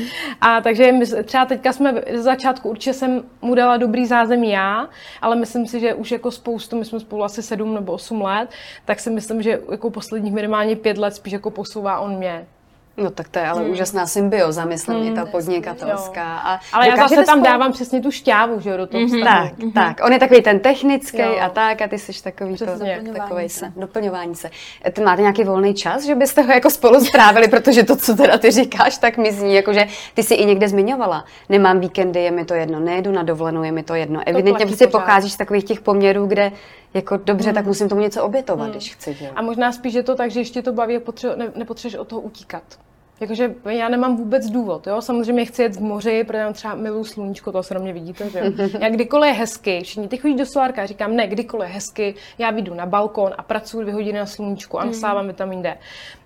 A 0.40 0.60
takže 0.60 0.92
my, 0.92 1.06
třeba 1.24 1.44
teďka 1.44 1.72
jsme 1.72 2.02
z 2.14 2.22
začátku 2.22 2.68
určitě 2.68 2.92
jsem 2.92 3.22
mu 3.42 3.54
dala 3.54 3.76
dobrý 3.76 4.06
zázemí 4.06 4.50
já, 4.50 4.88
ale 5.22 5.36
myslím 5.36 5.66
si, 5.66 5.80
že 5.80 5.94
už 5.94 6.12
jako 6.12 6.30
spoustu, 6.30 6.78
my 6.78 6.84
jsme 6.84 7.00
spolu 7.00 7.24
asi 7.24 7.42
sedm 7.42 7.74
nebo 7.74 7.92
osm 7.92 8.22
let, 8.22 8.50
tak 8.84 9.00
si 9.00 9.10
myslím, 9.10 9.42
že 9.42 9.60
jako 9.70 9.90
posledních 9.90 10.32
minimálně 10.32 10.76
pět 10.76 10.98
let 10.98 11.14
spíš 11.14 11.32
jako 11.32 11.50
posouvá 11.50 11.98
on 11.98 12.16
mě. 12.16 12.46
No 13.02 13.10
tak 13.10 13.28
to 13.28 13.38
je 13.38 13.46
ale 13.48 13.62
úžasná 13.64 14.06
symbioza, 14.06 14.64
myslím, 14.64 15.12
i 15.12 15.14
ta 15.14 15.26
podnikatelská. 15.26 16.38
A 16.38 16.60
Ale 16.72 16.88
já 16.88 16.96
zase 16.96 17.14
tam 17.14 17.24
spolu- 17.24 17.42
dávám 17.42 17.72
přesně 17.72 18.00
tu 18.00 18.10
šťávu, 18.10 18.60
že 18.60 18.70
jo, 18.70 18.76
do 18.76 18.86
toho 18.86 19.06
vztahu. 19.06 19.48
Tak, 19.48 19.52
tak. 19.74 20.06
On 20.06 20.12
je 20.12 20.18
takový 20.18 20.42
ten 20.42 20.60
technický 20.60 21.18
Jo. 21.18 21.36
a 21.40 21.48
tak 21.48 21.82
a 21.82 21.88
ty 21.88 21.98
jsi 21.98 22.22
takový 22.22 22.56
to, 22.56 22.64
Doplňování 22.66 23.48
se. 23.48 23.72
Doplňování 23.76 24.34
se. 24.34 24.50
E, 24.86 24.90
Ty 24.90 25.00
máte 25.00 25.22
nějaký 25.22 25.44
volný 25.44 25.74
čas, 25.74 26.04
že 26.04 26.14
byste 26.14 26.42
ho 26.42 26.52
jako 26.52 26.70
spolu 26.70 27.00
strávili, 27.04 27.48
protože 27.50 27.82
to, 27.82 27.96
co 27.96 28.14
teda 28.16 28.38
ty 28.38 28.50
říkáš, 28.50 28.98
tak 28.98 29.18
mi 29.18 29.32
zní, 29.32 29.54
jako 29.54 29.72
že 29.72 29.86
ty 30.14 30.22
si 30.22 30.34
i 30.34 30.46
někde 30.46 30.68
zmiňovala. 30.68 31.24
Nemám 31.48 31.80
víkendy, 31.80 32.20
je 32.22 32.30
mi 32.30 32.44
to 32.44 32.54
jedno, 32.54 32.80
nejedu 32.80 33.12
na 33.12 33.22
dovolenou, 33.22 33.62
je 33.62 33.72
mi 33.72 33.82
to 33.82 33.94
jedno. 33.94 34.20
Evidentně 34.26 34.66
prostě 34.66 34.86
pocházíš 34.86 35.32
z 35.32 35.36
takových 35.36 35.64
těch 35.64 35.80
poměrů, 35.80 36.26
kde 36.26 36.52
jako 36.94 37.16
dobře, 37.16 37.52
tak 37.52 37.66
musím 37.66 37.88
tomu 37.88 38.00
něco 38.00 38.24
obětovat, 38.24 38.70
když 38.70 38.94
chci. 38.94 39.14
Že? 39.14 39.24
jo. 39.24 39.30
A 39.36 39.42
možná 39.42 39.72
spíš 39.72 39.94
je 39.94 40.02
to 40.02 40.14
tak, 40.14 40.30
že 40.30 40.40
ještě 40.40 40.62
to 40.62 40.72
baví 40.72 40.96
a 40.96 41.00
potře- 41.00 41.36
ne, 41.36 41.48
nepotřebuješ 41.56 42.00
od 42.00 42.08
toho 42.08 42.20
utíkat. 42.20 42.62
Jakože 43.20 43.54
já 43.68 43.88
nemám 43.88 44.16
vůbec 44.16 44.46
důvod, 44.46 44.86
jo. 44.86 45.02
Samozřejmě 45.02 45.44
chci 45.44 45.62
jet 45.62 45.76
k 45.76 45.80
moři, 45.80 46.24
protože 46.24 46.38
já 46.38 46.52
třeba 46.52 46.74
miluji 46.74 47.04
sluníčko, 47.04 47.52
to 47.52 47.62
se 47.62 47.74
na 47.74 47.80
mě 47.80 47.92
vidíte, 47.92 48.30
že 48.30 48.38
jo. 48.38 48.68
Já 48.80 48.88
kdykoliv 48.88 49.28
je 49.28 49.34
hezky, 49.34 49.80
všichni 49.84 50.08
ty 50.08 50.16
chodí 50.16 50.36
do 50.36 50.46
solárka, 50.46 50.86
říkám, 50.86 51.16
ne, 51.16 51.26
kdykoliv 51.26 51.68
je 51.68 51.74
hezky, 51.74 52.14
já 52.38 52.50
vyjdu 52.50 52.74
na 52.74 52.86
balkon 52.86 53.32
a 53.38 53.42
pracuji 53.42 53.82
dvě 53.82 53.94
hodiny 53.94 54.18
na 54.18 54.26
sluníčku 54.26 54.80
a 54.80 54.84
nasávám 54.84 55.26
vitamin 55.26 55.62
D. 55.62 55.78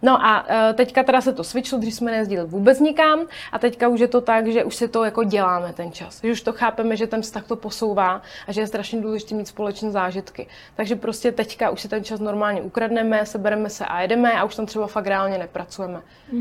No 0.03 0.25
a 0.25 0.47
eh, 0.49 0.73
teďka 0.75 1.03
teda 1.03 1.21
se 1.21 1.33
to 1.33 1.45
switchlo, 1.45 1.79
když 1.79 1.95
jsme 1.95 2.11
nejezdili 2.11 2.47
vůbec 2.47 2.81
nikam 2.81 3.21
a 3.53 3.59
teďka 3.59 3.89
už 3.89 4.01
je 4.01 4.09
to 4.09 4.21
tak, 4.21 4.47
že 4.47 4.65
už 4.65 4.77
si 4.77 4.89
to 4.89 5.05
jako 5.05 5.25
děláme 5.25 5.73
ten 5.73 5.93
čas. 5.93 6.21
Že 6.23 6.33
už 6.33 6.43
to 6.43 6.53
chápeme, 6.53 6.97
že 6.97 7.07
ten 7.07 7.23
vztah 7.23 7.47
to 7.47 7.57
posouvá 7.57 8.23
a 8.47 8.53
že 8.53 8.61
je 8.61 8.67
strašně 8.67 9.01
důležité 9.01 9.35
mít 9.35 9.49
společné 9.49 9.91
zážitky. 9.91 10.47
Takže 10.77 10.97
prostě 10.97 11.33
teďka 11.33 11.71
už 11.71 11.81
si 11.81 11.89
ten 11.89 12.05
čas 12.05 12.21
normálně 12.21 12.63
ukradneme, 12.63 13.27
sebereme 13.27 13.71
se 13.71 13.85
a 13.85 14.01
jedeme 14.01 14.33
a 14.33 14.45
už 14.45 14.55
tam 14.55 14.67
třeba 14.67 14.87
fakt 14.87 15.07
reálně 15.07 15.39
nepracujeme. 15.39 16.01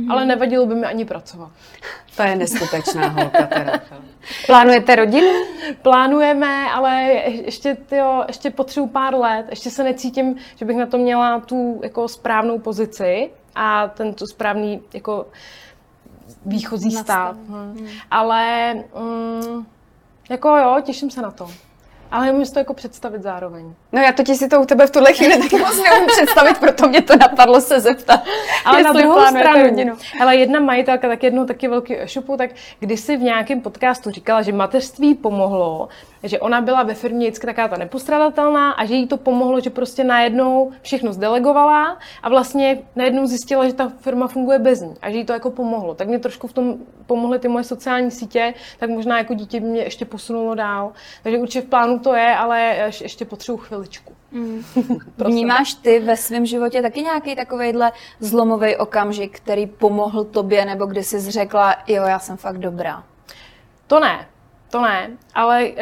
Ale 0.09 0.25
nevadilo 0.41 0.65
by 0.65 0.75
mi 0.75 0.85
ani 0.85 1.05
pracovat. 1.05 1.51
To 2.15 2.23
je 2.23 2.35
neskutečná 2.35 3.07
holka 3.07 3.47
teda. 3.47 3.71
Plánujete 4.45 4.95
rodinu? 4.95 5.27
Plánujeme, 5.81 6.71
ale 6.71 7.01
je- 7.01 7.45
ještě, 7.45 7.75
tyjo, 7.75 8.23
ještě 8.27 8.49
potřebuji 8.51 8.87
pár 8.87 9.15
let. 9.15 9.45
Ještě 9.49 9.69
se 9.69 9.83
necítím, 9.83 10.35
že 10.55 10.65
bych 10.65 10.77
na 10.77 10.85
to 10.85 10.97
měla 10.97 11.39
tu 11.39 11.79
jako 11.83 12.07
správnou 12.07 12.59
pozici 12.59 13.29
a 13.55 13.87
ten 13.87 14.13
tu 14.13 14.25
správný 14.25 14.81
jako 14.93 15.25
výchozí 16.45 16.91
stav. 16.91 17.35
Hm. 17.35 17.87
Ale 18.11 18.73
mm, 18.73 19.65
jako 20.29 20.57
jo, 20.57 20.77
těším 20.81 21.11
se 21.11 21.21
na 21.21 21.31
to. 21.31 21.47
Ale 22.11 22.25
nemůžu 22.25 22.45
si 22.45 22.53
to 22.53 22.59
jako 22.59 22.73
představit 22.73 23.21
zároveň. 23.21 23.73
No 23.93 24.01
já 24.01 24.11
totiž 24.11 24.37
si 24.37 24.47
to 24.47 24.61
u 24.61 24.65
tebe 24.65 24.87
v 24.87 24.91
tuhle 24.91 25.13
chvíli 25.13 25.37
taky 25.41 25.57
moc 25.57 25.77
neumím 25.83 26.07
představit, 26.07 26.57
proto 26.57 26.87
mě 26.87 27.01
to 27.01 27.17
napadlo 27.17 27.61
se 27.61 27.79
zeptat. 27.79 28.19
Ale 28.65 28.83
na 28.83 28.93
druhou 28.93 29.21
stranu, 29.25 29.63
rodinu. 29.63 29.93
hele, 30.19 30.35
jedna 30.35 30.59
majitelka 30.59 31.07
tak 31.07 31.23
jednou 31.23 31.45
taky 31.45 31.67
velký 31.67 32.01
e-shopu, 32.01 32.37
tak 32.37 32.49
kdysi 32.79 33.17
v 33.17 33.21
nějakém 33.21 33.61
podcastu 33.61 34.11
říkala, 34.11 34.41
že 34.41 34.51
mateřství 34.51 35.15
pomohlo, 35.15 35.87
že 36.23 36.39
ona 36.39 36.61
byla 36.61 36.83
ve 36.83 36.93
firmě 36.93 37.27
vždycky 37.27 37.47
taková 37.47 37.67
ta 37.67 37.77
nepostradatelná 37.77 38.71
a 38.71 38.85
že 38.85 38.93
jí 38.95 39.07
to 39.07 39.17
pomohlo, 39.17 39.59
že 39.59 39.69
prostě 39.69 40.03
najednou 40.03 40.71
všechno 40.81 41.13
zdelegovala 41.13 41.97
a 42.23 42.29
vlastně 42.29 42.79
najednou 42.95 43.25
zjistila, 43.25 43.67
že 43.67 43.73
ta 43.73 43.91
firma 44.01 44.27
funguje 44.27 44.59
bez 44.59 44.81
ní 44.81 44.95
a 45.01 45.11
že 45.11 45.17
jí 45.17 45.25
to 45.25 45.33
jako 45.33 45.51
pomohlo. 45.51 45.93
Tak 45.95 46.07
mě 46.07 46.19
trošku 46.19 46.47
v 46.47 46.53
tom 46.53 46.75
pomohly 47.05 47.39
ty 47.39 47.47
moje 47.47 47.63
sociální 47.63 48.11
sítě, 48.11 48.53
tak 48.79 48.89
možná 48.89 49.17
jako 49.17 49.33
dítě 49.33 49.59
by 49.59 49.67
mě 49.67 49.81
ještě 49.81 50.05
posunulo 50.05 50.55
dál. 50.55 50.91
Takže 51.23 51.37
určitě 51.39 51.61
v 51.61 51.69
plánu 51.69 51.99
to 51.99 52.13
je, 52.15 52.35
ale 52.35 52.75
ješ- 52.87 53.03
ještě 53.03 53.25
potřebuji 53.25 53.57
chviličku. 53.81 54.13
Vnímáš 55.25 55.73
ty 55.73 55.99
ve 55.99 56.17
svém 56.17 56.45
životě 56.45 56.81
taky 56.81 57.01
nějaký 57.01 57.35
takovejhle 57.35 57.91
zlomový 58.19 58.75
okamžik, 58.75 59.37
který 59.39 59.67
pomohl 59.67 60.23
tobě, 60.23 60.65
nebo 60.65 60.85
kdy 60.85 61.03
jsi 61.03 61.31
řekla, 61.31 61.75
jo, 61.87 62.03
já 62.03 62.19
jsem 62.19 62.37
fakt 62.37 62.57
dobrá? 62.57 63.03
To 63.87 63.99
ne, 63.99 64.27
to 64.69 64.81
ne, 64.81 65.11
ale 65.33 65.69
uh, 65.69 65.75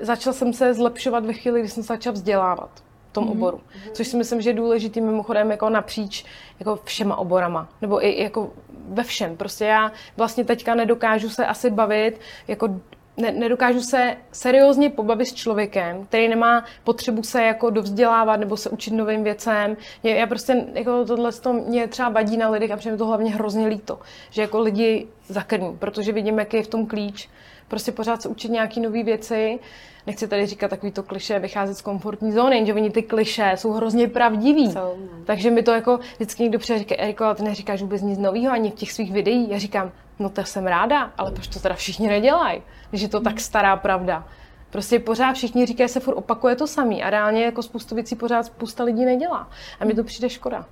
začal 0.00 0.32
jsem 0.32 0.52
se 0.52 0.74
zlepšovat 0.74 1.26
ve 1.26 1.32
chvíli, 1.32 1.60
kdy 1.60 1.68
jsem 1.68 1.82
se 1.82 1.86
začal 1.86 2.12
vzdělávat 2.12 2.70
v 3.10 3.12
tom 3.12 3.24
mm-hmm. 3.24 3.32
oboru. 3.32 3.60
Což 3.92 4.08
si 4.08 4.16
myslím, 4.16 4.40
že 4.40 4.50
je 4.50 4.54
důležitý 4.54 5.00
mimochodem 5.00 5.50
jako 5.50 5.68
napříč 5.70 6.24
jako 6.58 6.80
všema 6.84 7.16
oborama. 7.16 7.68
Nebo 7.82 8.06
i 8.06 8.22
jako 8.22 8.50
ve 8.88 9.02
všem. 9.02 9.36
Prostě 9.36 9.64
já 9.64 9.92
vlastně 10.16 10.44
teďka 10.44 10.74
nedokážu 10.74 11.28
se 11.28 11.46
asi 11.46 11.70
bavit 11.70 12.20
jako 12.48 12.80
ne, 13.22 13.32
nedokážu 13.32 13.80
se 13.80 14.16
seriózně 14.32 14.90
pobavit 14.90 15.28
s 15.28 15.34
člověkem, 15.34 16.04
který 16.04 16.28
nemá 16.28 16.64
potřebu 16.84 17.22
se 17.22 17.42
jako 17.42 17.70
dovzdělávat 17.70 18.36
nebo 18.36 18.56
se 18.56 18.70
učit 18.70 18.90
novým 18.90 19.24
věcem. 19.24 19.76
Mě, 20.02 20.14
já 20.14 20.26
prostě 20.26 20.64
jako 20.74 21.04
tohle 21.04 21.32
to 21.32 21.52
mě 21.52 21.88
třeba 21.88 22.08
vadí 22.08 22.36
na 22.36 22.48
lidech 22.48 22.70
a 22.70 22.76
přijde 22.76 22.96
to 22.96 23.06
hlavně 23.06 23.30
hrozně 23.30 23.66
líto, 23.66 23.98
že 24.30 24.42
jako 24.42 24.60
lidi 24.60 25.06
zakrní, 25.28 25.76
protože 25.78 26.12
vidím, 26.12 26.38
jaký 26.38 26.56
je 26.56 26.62
v 26.62 26.66
tom 26.66 26.86
klíč. 26.86 27.28
Prostě 27.68 27.92
pořád 27.92 28.22
se 28.22 28.28
učit 28.28 28.50
nějaký 28.50 28.80
nové 28.80 29.02
věci. 29.02 29.58
Nechci 30.06 30.28
tady 30.28 30.46
říkat 30.46 30.68
takový 30.68 30.92
to 30.92 31.02
kliše, 31.02 31.38
vycházet 31.38 31.74
z 31.74 31.82
komfortní 31.82 32.32
zóny, 32.32 32.56
jenže 32.56 32.74
oni 32.74 32.90
ty 32.90 33.02
kliše 33.02 33.52
jsou 33.54 33.72
hrozně 33.72 34.08
pravdiví. 34.08 34.72
Jsou, 34.72 34.78
no. 34.78 35.24
Takže 35.24 35.50
mi 35.50 35.62
to 35.62 35.70
jako 35.72 36.00
vždycky 36.16 36.42
někdo 36.42 36.58
přijde 36.58 36.78
říká, 36.78 36.94
Eriko, 36.98 37.34
ty 37.34 37.42
neříkáš 37.42 37.82
vůbec 37.82 38.02
nic 38.02 38.18
nového 38.18 38.52
ani 38.52 38.70
v 38.70 38.74
těch 38.74 38.92
svých 38.92 39.12
videích. 39.12 39.50
Já 39.50 39.58
říkám, 39.58 39.92
no 40.18 40.28
to 40.28 40.44
jsem 40.44 40.66
ráda, 40.66 41.12
ale 41.18 41.30
proč 41.30 41.46
to 41.46 41.60
teda 41.60 41.74
všichni 41.74 42.08
nedělají, 42.08 42.62
když 42.92 43.02
je 43.02 43.08
to 43.08 43.20
tak 43.20 43.40
stará 43.40 43.76
pravda. 43.76 44.24
Prostě 44.70 44.98
pořád 44.98 45.32
všichni 45.32 45.66
říkají, 45.66 45.88
se 45.88 46.00
furt 46.00 46.14
opakuje 46.14 46.56
to 46.56 46.66
samý 46.66 47.02
a 47.02 47.10
reálně 47.10 47.44
jako 47.44 47.62
spoustu 47.62 47.94
věcí 47.94 48.16
pořád 48.16 48.46
spousta 48.46 48.84
lidí 48.84 49.04
nedělá. 49.04 49.48
A 49.80 49.84
mi 49.84 49.94
to 49.94 50.04
přijde 50.04 50.28
škoda. 50.28 50.66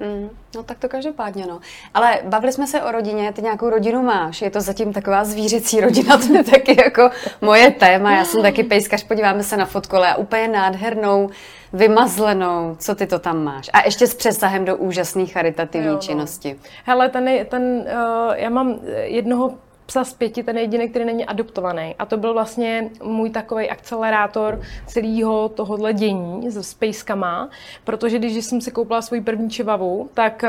Mm, 0.00 0.30
no 0.56 0.62
tak 0.62 0.78
to 0.78 0.88
každopádně, 0.88 1.46
no. 1.46 1.60
Ale 1.94 2.18
bavili 2.24 2.52
jsme 2.52 2.66
se 2.66 2.82
o 2.82 2.92
rodině, 2.92 3.32
ty 3.32 3.42
nějakou 3.42 3.70
rodinu 3.70 4.02
máš, 4.02 4.42
je 4.42 4.50
to 4.50 4.60
zatím 4.60 4.92
taková 4.92 5.24
zvířecí 5.24 5.80
rodina, 5.80 6.18
to 6.26 6.34
je 6.34 6.44
taky 6.44 6.82
jako 6.84 7.10
moje 7.40 7.70
téma, 7.70 8.16
já 8.16 8.24
jsem 8.24 8.42
taky 8.42 8.64
pejskař, 8.64 9.04
podíváme 9.04 9.42
se 9.42 9.56
na 9.56 9.64
fotku, 9.64 9.96
ale 9.96 10.16
úplně 10.16 10.48
nádhernou, 10.48 11.30
vymazlenou, 11.72 12.76
co 12.78 12.94
ty 12.94 13.06
to 13.06 13.18
tam 13.18 13.44
máš. 13.44 13.70
A 13.72 13.84
ještě 13.84 14.06
s 14.06 14.14
přesahem 14.14 14.64
do 14.64 14.76
úžasné 14.76 15.26
charitativní 15.26 15.86
Jo, 15.86 15.94
no. 15.94 16.00
činnosti. 16.00 16.58
Hele, 16.84 17.08
ten, 17.08 17.30
ten 17.48 17.62
uh, 17.62 18.34
já 18.34 18.50
mám 18.50 18.78
jednoho 19.02 19.54
psa 19.86 20.04
z 20.04 20.14
pěti 20.14 20.42
ten 20.42 20.58
jediný, 20.58 20.88
který 20.88 21.04
není 21.04 21.24
adoptovaný. 21.26 21.94
A 21.98 22.06
to 22.06 22.16
byl 22.16 22.32
vlastně 22.32 22.90
můj 23.02 23.30
takový 23.30 23.70
akcelerátor 23.70 24.60
celého 24.86 25.48
tohohle 25.48 25.92
dění 25.92 26.50
s 26.50 26.62
spejskama, 26.70 27.48
protože 27.84 28.18
když 28.18 28.44
jsem 28.44 28.60
si 28.60 28.70
koupila 28.70 29.02
svoji 29.02 29.20
první 29.20 29.50
čivavu, 29.50 30.10
tak 30.14 30.44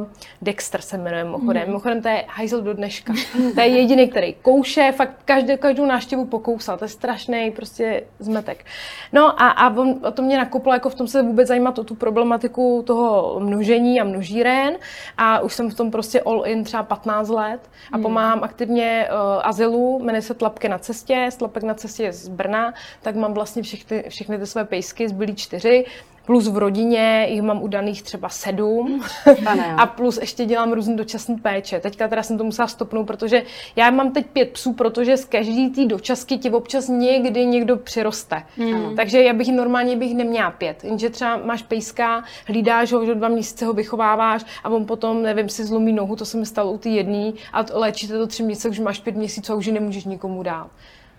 uh, 0.00 0.06
Dexter 0.42 0.80
se 0.80 0.98
jmenuje 0.98 1.24
mimochodem. 1.24 1.62
Mm. 1.62 1.68
Mimochodem 1.68 2.02
to 2.02 2.08
je 2.08 2.24
hajzl 2.28 2.60
do 2.60 2.74
dneška. 2.74 3.12
to 3.54 3.60
je 3.60 3.66
jediný, 3.66 4.08
který 4.08 4.34
kouše, 4.42 4.92
fakt 4.96 5.22
každý, 5.24 5.56
každou 5.58 5.86
návštěvu 5.86 6.26
pokousal. 6.26 6.78
To 6.78 6.84
je 6.84 6.88
strašný 6.88 7.50
prostě 7.50 8.02
zmetek. 8.18 8.64
No 9.12 9.42
a, 9.42 9.48
a 9.48 9.76
on, 9.76 10.00
to 10.14 10.22
mě 10.22 10.38
nakoplo 10.38 10.72
jako 10.72 10.90
v 10.90 10.94
tom 10.94 11.06
se 11.06 11.22
vůbec 11.22 11.48
zajímat 11.48 11.78
o 11.78 11.84
tu 11.84 11.94
problematiku 11.94 12.82
toho 12.86 13.40
množení 13.40 14.00
a 14.00 14.04
množíren 14.04 14.76
a 15.16 15.40
už 15.40 15.54
jsem 15.54 15.70
v 15.70 15.74
tom 15.74 15.90
prostě 15.90 16.20
all 16.20 16.42
in 16.46 16.64
třeba 16.64 16.82
15 16.82 17.28
let 17.28 17.60
a 17.92 17.96
mm. 17.96 18.02
pomáhám 18.02 18.44
aktivně 18.44 18.79
uh, 18.84 19.46
azylu, 19.46 19.98
jmenuje 20.02 20.22
se 20.22 20.34
Tlapky 20.34 20.68
na 20.68 20.78
cestě, 20.78 21.28
Tlapek 21.38 21.62
na 21.62 21.74
cestě 21.74 22.02
je 22.02 22.12
z 22.12 22.28
Brna, 22.28 22.74
tak 23.02 23.16
mám 23.16 23.34
vlastně 23.34 23.62
všechny, 23.62 24.04
všechny 24.08 24.38
ty 24.38 24.46
své 24.46 24.64
pejsky, 24.64 25.08
zbylí 25.08 25.34
čtyři, 25.34 25.84
plus 26.30 26.48
v 26.48 26.58
rodině 26.58 27.26
jich 27.30 27.42
mám 27.42 27.62
udaných 27.62 28.02
třeba 28.02 28.28
sedm 28.28 29.02
a 29.76 29.86
plus 29.86 30.18
ještě 30.18 30.44
dělám 30.44 30.72
různý 30.72 30.96
dočasné 30.96 31.36
péče. 31.42 31.80
Teďka 31.80 32.08
teda 32.08 32.22
jsem 32.22 32.38
to 32.38 32.44
musela 32.44 32.68
stopnout, 32.68 33.06
protože 33.06 33.42
já 33.76 33.90
mám 33.90 34.12
teď 34.12 34.26
pět 34.26 34.50
psů, 34.50 34.72
protože 34.72 35.16
z 35.16 35.24
každý 35.24 35.70
té 35.70 35.86
dočasky 35.86 36.38
ti 36.38 36.50
občas 36.50 36.88
někdy 36.88 37.46
někdo 37.46 37.76
přiroste. 37.76 38.42
Mm. 38.56 38.96
Takže 38.96 39.22
já 39.22 39.32
bych 39.32 39.48
normálně 39.48 39.96
bych 39.96 40.14
neměla 40.14 40.50
pět. 40.50 40.84
Jenže 40.84 41.10
třeba 41.10 41.36
máš 41.36 41.62
pejska, 41.62 42.24
hlídáš 42.46 42.92
ho, 42.92 43.06
že 43.06 43.14
dva 43.14 43.28
měsíce 43.28 43.66
ho 43.66 43.72
vychováváš 43.72 44.44
a 44.64 44.68
on 44.68 44.86
potom, 44.86 45.22
nevím, 45.22 45.48
si 45.48 45.64
zlomí 45.64 45.92
nohu, 45.92 46.16
to 46.16 46.24
se 46.24 46.36
mi 46.36 46.46
stalo 46.46 46.72
u 46.72 46.78
té 46.78 46.88
jedné 46.88 47.32
a 47.52 47.64
léčíte 47.72 48.18
to 48.18 48.26
tři 48.26 48.42
měsíce, 48.42 48.68
už 48.68 48.78
máš 48.78 49.00
pět 49.00 49.16
měsíců 49.16 49.52
a 49.52 49.56
už 49.56 49.66
ji 49.66 49.72
nemůžeš 49.72 50.04
nikomu 50.04 50.42
dát. 50.42 50.70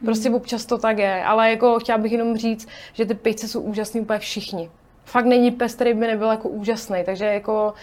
Prostě 0.06 0.30
občas 0.30 0.66
to 0.66 0.78
tak 0.78 0.98
je, 0.98 1.24
ale 1.24 1.50
jako 1.50 1.80
chtěla 1.80 1.98
bych 1.98 2.12
jenom 2.12 2.38
říct, 2.38 2.68
že 2.94 3.06
ty 3.06 3.14
pejce 3.14 3.48
jsou 3.48 3.62
úžasní 3.62 4.02
úplně 4.02 4.20
všichni 4.20 4.70
fakt 5.12 5.26
není 5.26 5.52
pes, 5.52 5.76
který 5.76 5.94
by 5.94 6.08
nebyl 6.08 6.32
jako 6.32 6.50
úžasný, 6.50 7.04
takže 7.06 7.26
jako 7.26 7.74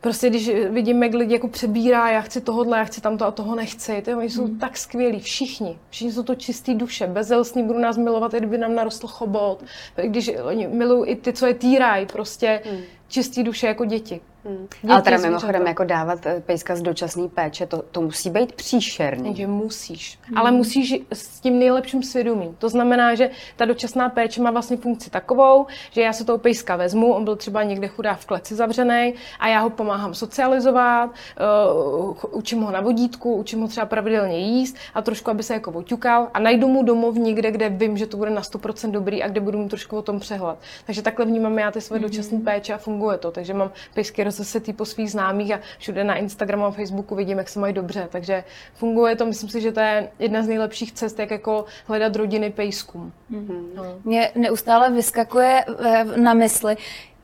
prostě 0.00 0.30
když 0.30 0.50
vidím, 0.70 1.02
jak 1.02 1.14
lidi 1.14 1.34
jako 1.34 1.48
přebírá, 1.48 2.10
já 2.10 2.20
chci 2.20 2.40
tohohle, 2.40 2.78
já 2.78 2.84
chci 2.84 3.00
tamto 3.00 3.26
a 3.26 3.30
toho 3.30 3.54
nechci, 3.54 4.02
ty 4.02 4.14
oni 4.14 4.30
jsou 4.30 4.46
mm. 4.46 4.58
tak 4.58 4.76
skvělí, 4.76 5.20
všichni, 5.20 5.78
všichni 5.90 6.12
jsou 6.12 6.22
to 6.22 6.34
čistý 6.34 6.74
duše, 6.74 7.06
bezelstní 7.06 7.62
budou 7.62 7.78
nás 7.78 7.96
milovat, 7.96 8.34
i 8.34 8.38
kdyby 8.38 8.58
nám 8.58 8.74
narostl 8.74 9.06
chobot, 9.06 9.64
když 10.02 10.30
oni 10.42 10.68
milují 10.68 11.10
i 11.10 11.16
ty, 11.16 11.32
co 11.32 11.46
je 11.46 11.54
týrají, 11.54 12.06
prostě 12.06 12.62
mm. 12.72 12.78
Čistý 13.08 13.42
duše 13.42 13.66
jako 13.66 13.84
děti. 13.84 14.20
Hmm. 14.48 14.66
Ale 14.88 15.02
teda 15.02 15.18
mimochodem 15.18 15.66
jako 15.66 15.84
dávat 15.84 16.26
eh, 16.26 16.42
pejska 16.46 16.76
z 16.76 16.82
dočasné 16.82 17.28
péče, 17.28 17.66
to, 17.66 17.82
to 17.82 18.00
musí 18.00 18.30
být 18.30 18.52
příšerný. 18.52 19.36
Že 19.36 19.46
musíš, 19.46 20.18
hmm. 20.22 20.38
ale 20.38 20.50
musíš 20.50 20.94
s 21.12 21.40
tím 21.40 21.58
nejlepším 21.58 22.02
svědomím. 22.02 22.56
To 22.58 22.68
znamená, 22.68 23.14
že 23.14 23.30
ta 23.56 23.64
dočasná 23.64 24.08
péče 24.08 24.42
má 24.42 24.50
vlastně 24.50 24.76
funkci 24.76 25.10
takovou, 25.10 25.66
že 25.90 26.00
já 26.00 26.12
se 26.12 26.24
toho 26.24 26.38
pejska 26.38 26.76
vezmu, 26.76 27.12
on 27.12 27.24
byl 27.24 27.36
třeba 27.36 27.62
někde 27.62 27.88
chudá 27.88 28.14
v 28.14 28.26
kleci 28.26 28.54
zavřený 28.54 29.14
a 29.40 29.48
já 29.48 29.60
ho 29.60 29.70
pomáhám 29.70 30.14
socializovat, 30.14 31.10
uh, 31.10 32.16
učím 32.30 32.60
ho 32.62 32.70
na 32.70 32.80
vodítku, 32.80 33.34
učím 33.34 33.60
ho 33.60 33.68
třeba 33.68 33.86
pravidelně 33.86 34.38
jíst 34.38 34.76
a 34.94 35.02
trošku, 35.02 35.30
aby 35.30 35.42
se 35.42 35.54
jako 35.54 35.70
oťukal 35.70 36.28
a 36.34 36.38
najdu 36.38 36.68
mu 36.68 36.82
domov 36.82 37.14
někde, 37.14 37.50
kde 37.50 37.68
vím, 37.68 37.96
že 37.96 38.06
to 38.06 38.16
bude 38.16 38.30
na 38.30 38.42
100% 38.42 38.90
dobrý 38.90 39.22
a 39.22 39.28
kde 39.28 39.40
budu 39.40 39.58
mu 39.58 39.68
trošku 39.68 39.96
o 39.96 40.02
tom 40.02 40.20
přehled. 40.20 40.58
Takže 40.86 41.02
takhle 41.02 41.24
vnímám 41.24 41.58
já 41.58 41.70
ty 41.70 41.80
své 41.80 41.98
hmm. 41.98 42.08
dočasné 42.08 42.40
péče 42.40 42.74
a 42.74 42.78
funguje 42.96 43.18
to. 43.18 43.30
Takže 43.30 43.54
mám 43.54 43.70
pejsky 43.94 44.30
zase 44.30 44.60
ty 44.60 44.72
po 44.72 44.84
svých 44.84 45.10
známých 45.10 45.54
a 45.54 45.60
všude 45.78 46.04
na 46.04 46.16
Instagramu 46.16 46.64
a 46.64 46.70
Facebooku 46.70 47.14
vidím, 47.14 47.38
jak 47.38 47.48
se 47.48 47.60
mají 47.60 47.74
dobře. 47.74 48.08
Takže 48.12 48.44
funguje 48.74 49.16
to, 49.16 49.26
myslím 49.26 49.50
si, 49.50 49.60
že 49.60 49.72
to 49.72 49.80
je 49.80 50.08
jedna 50.18 50.42
z 50.42 50.48
nejlepších 50.48 50.92
cest, 50.92 51.18
jak 51.18 51.30
jako 51.30 51.64
hledat 51.86 52.16
rodiny 52.16 52.50
pejskům. 52.50 53.12
Mm-hmm. 53.32 53.64
No. 53.74 53.84
Mě 54.04 54.32
neustále 54.34 54.90
vyskakuje 54.90 55.64
eh, 55.84 56.04
na 56.04 56.34
mysli, 56.34 56.76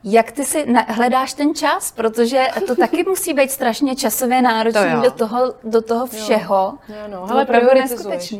jak 0.03 0.31
ty 0.31 0.45
si 0.45 0.65
hledáš 0.87 1.33
ten 1.33 1.55
čas? 1.55 1.91
Protože 1.91 2.47
to 2.67 2.75
taky 2.75 3.03
musí 3.07 3.33
být 3.33 3.51
strašně 3.51 3.95
časově 3.95 4.41
náročné 4.41 4.95
to 4.95 5.01
do, 5.01 5.11
toho, 5.11 5.53
do 5.63 5.81
toho 5.81 6.05
všeho. 6.05 6.73
Jo, 6.89 6.95
jo 6.95 7.07
no. 7.07 7.27
Hele, 7.27 7.45
prioritizuješ. 7.45 8.35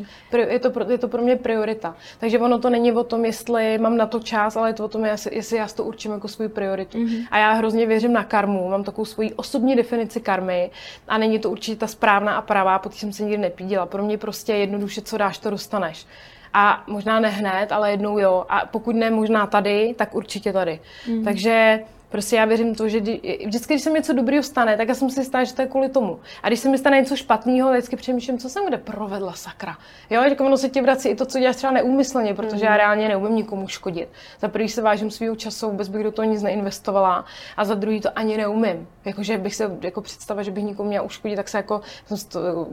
Je 0.49 0.60
to, 0.60 0.69
pro, 0.69 0.91
je 0.91 0.97
to 0.97 1.08
pro 1.08 1.21
mě 1.21 1.36
priorita. 1.36 1.95
Takže 2.19 2.39
ono 2.39 2.60
to 2.60 2.69
není 2.69 2.91
o 2.91 3.04
tom, 3.04 3.26
jestli 3.26 3.78
mám 3.78 3.97
na 3.97 4.06
to 4.06 4.19
čas, 4.19 4.56
ale 4.56 4.69
je 4.69 4.73
to 4.73 4.86
o 4.86 4.88
tom, 4.88 5.06
jestli, 5.06 5.58
já 5.58 5.67
si 5.67 5.76
to 5.76 5.84
určím 5.84 6.12
jako 6.12 6.28
svou 6.28 6.49
prioritu. 6.49 6.97
Mm-hmm. 6.97 7.28
A 7.32 7.38
já 7.38 7.54
hrozně 7.54 7.86
věřím 7.86 8.13
na 8.13 8.23
karmu, 8.23 8.69
mám 8.69 8.84
takovou 8.84 9.06
svoji 9.06 9.34
osobní 9.34 9.76
definici 9.76 10.21
karmy 10.21 10.71
a 11.08 11.17
není 11.17 11.39
to 11.39 11.49
určitě 11.49 11.78
ta 11.78 11.88
správná 11.88 12.36
a 12.36 12.41
pravá, 12.41 12.80
protože 12.80 12.99
jsem 12.99 13.13
se 13.13 13.23
nikdy 13.23 13.38
nepídila. 13.38 13.86
Pro 13.86 14.04
mě 14.04 14.17
prostě 14.17 14.54
jednoduše, 14.54 15.02
co 15.02 15.17
dáš, 15.17 15.38
to 15.38 15.49
dostaneš. 15.49 16.06
A 16.53 16.83
možná 16.87 17.19
ne 17.19 17.29
hned, 17.29 17.71
ale 17.71 17.91
jednou 17.91 18.19
jo. 18.19 18.45
A 18.49 18.65
pokud 18.65 18.95
ne 18.95 19.11
možná 19.11 19.47
tady, 19.47 19.95
tak 19.97 20.15
určitě 20.15 20.53
tady. 20.53 20.79
Mm. 21.07 21.23
Takže 21.23 21.79
Prostě 22.13 22.35
já 22.35 22.45
věřím 22.45 22.75
to, 22.75 22.89
že 22.89 22.99
vždycky, 23.45 23.73
když 23.73 23.81
se 23.81 23.89
mi 23.89 23.99
něco 23.99 24.13
dobrého 24.13 24.43
stane, 24.43 24.77
tak 24.77 24.87
já 24.87 24.95
jsem 24.95 25.09
si 25.09 25.19
jistá, 25.19 25.43
že 25.43 25.53
to 25.53 25.61
je 25.61 25.67
kvůli 25.67 25.89
tomu. 25.89 26.19
A 26.43 26.47
když 26.47 26.59
se 26.59 26.69
mi 26.69 26.77
stane 26.77 26.99
něco 26.99 27.15
špatného, 27.15 27.71
vždycky 27.71 27.95
přemýšlím, 27.95 28.37
co 28.37 28.49
jsem 28.49 28.67
kde 28.67 28.77
provedla 28.77 29.33
sakra. 29.33 29.77
Jo, 30.09 30.21
jako 30.21 30.45
ono 30.45 30.57
se 30.57 30.69
ti 30.69 30.81
vrací 30.81 31.09
i 31.09 31.15
to, 31.15 31.25
co 31.25 31.39
děláš 31.39 31.55
třeba 31.55 31.73
neúmyslně, 31.73 32.33
protože 32.33 32.55
mm. 32.55 32.71
já 32.71 32.77
reálně 32.77 33.07
neumím 33.07 33.35
nikomu 33.35 33.67
škodit. 33.67 34.09
Za 34.39 34.47
prvý 34.47 34.69
se 34.69 34.81
vážím 34.81 35.11
svého 35.11 35.35
času, 35.35 35.69
vůbec 35.69 35.87
bych 35.87 36.03
do 36.03 36.11
toho 36.11 36.29
nic 36.29 36.43
neinvestovala, 36.43 37.25
a 37.57 37.65
za 37.65 37.75
druhý 37.75 38.01
to 38.01 38.09
ani 38.15 38.37
neumím. 38.37 38.87
Jakože 39.05 39.37
bych 39.37 39.55
se 39.55 39.77
jako 39.81 40.01
představa, 40.01 40.43
že 40.43 40.51
bych 40.51 40.63
nikomu 40.63 40.89
měla 40.89 41.05
uškodit, 41.05 41.35
tak 41.35 41.49
se 41.49 41.57
jako 41.57 41.81
jsem 42.05 42.17
to, 42.29 42.67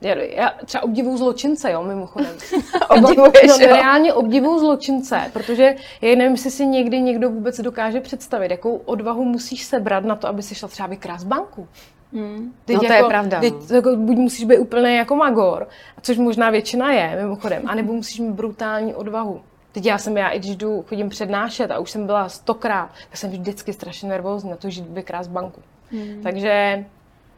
já, 0.00 0.54
třeba 0.64 0.84
obdivuju 0.84 1.16
zločince, 1.16 1.72
jo, 1.72 1.82
mimochodem. 1.82 2.30
Obdivuješ, 2.90 3.48
no, 3.48 3.54
jo? 3.60 3.76
Reálně 3.76 4.12
obdivuju 4.12 4.58
zločince, 4.58 5.30
protože 5.32 5.74
já 6.00 6.16
nevím, 6.16 6.32
jestli 6.32 6.50
si 6.50 6.66
někdy 6.66 7.00
někdo 7.00 7.30
vůbec 7.30 7.60
dokáže 7.60 8.00
představit, 8.00 8.50
jakou 8.50 8.76
odvahu 8.76 9.24
musíš 9.24 9.64
sebrat 9.64 10.04
na 10.04 10.16
to, 10.16 10.28
aby 10.28 10.42
si 10.42 10.54
šla 10.54 10.68
třeba 10.68 10.88
vykrást 10.88 11.26
banku. 11.26 11.68
Hmm. 12.12 12.52
Teď 12.64 12.74
no 12.74 12.80
to 12.80 12.92
jako, 12.92 13.04
je 13.04 13.08
pravda. 13.08 13.40
Teď, 13.40 13.54
no. 13.70 13.76
jako, 13.76 13.96
buď 13.96 14.16
musíš 14.16 14.44
být 14.44 14.58
úplně 14.58 14.96
jako 14.96 15.16
magor, 15.16 15.68
což 16.02 16.18
možná 16.18 16.50
většina 16.50 16.92
je, 16.92 17.16
mimochodem, 17.16 17.62
anebo 17.66 17.92
musíš 17.92 18.20
mít 18.20 18.32
brutální 18.32 18.94
odvahu. 18.94 19.40
Teď 19.72 19.86
já 19.86 19.98
jsem, 19.98 20.16
já 20.16 20.28
i 20.28 20.38
když 20.38 20.56
jdu, 20.56 20.84
chodím 20.88 21.08
přednášet 21.08 21.70
a 21.70 21.78
už 21.78 21.90
jsem 21.90 22.06
byla 22.06 22.28
stokrát, 22.28 22.90
tak 23.08 23.16
jsem 23.16 23.30
vždycky 23.30 23.72
strašně 23.72 24.08
nervózní 24.08 24.50
na 24.50 24.56
to, 24.56 24.70
že 24.70 24.82
vykrást 24.82 25.30
banku. 25.30 25.62
Hmm. 25.90 26.20
Takže 26.22 26.84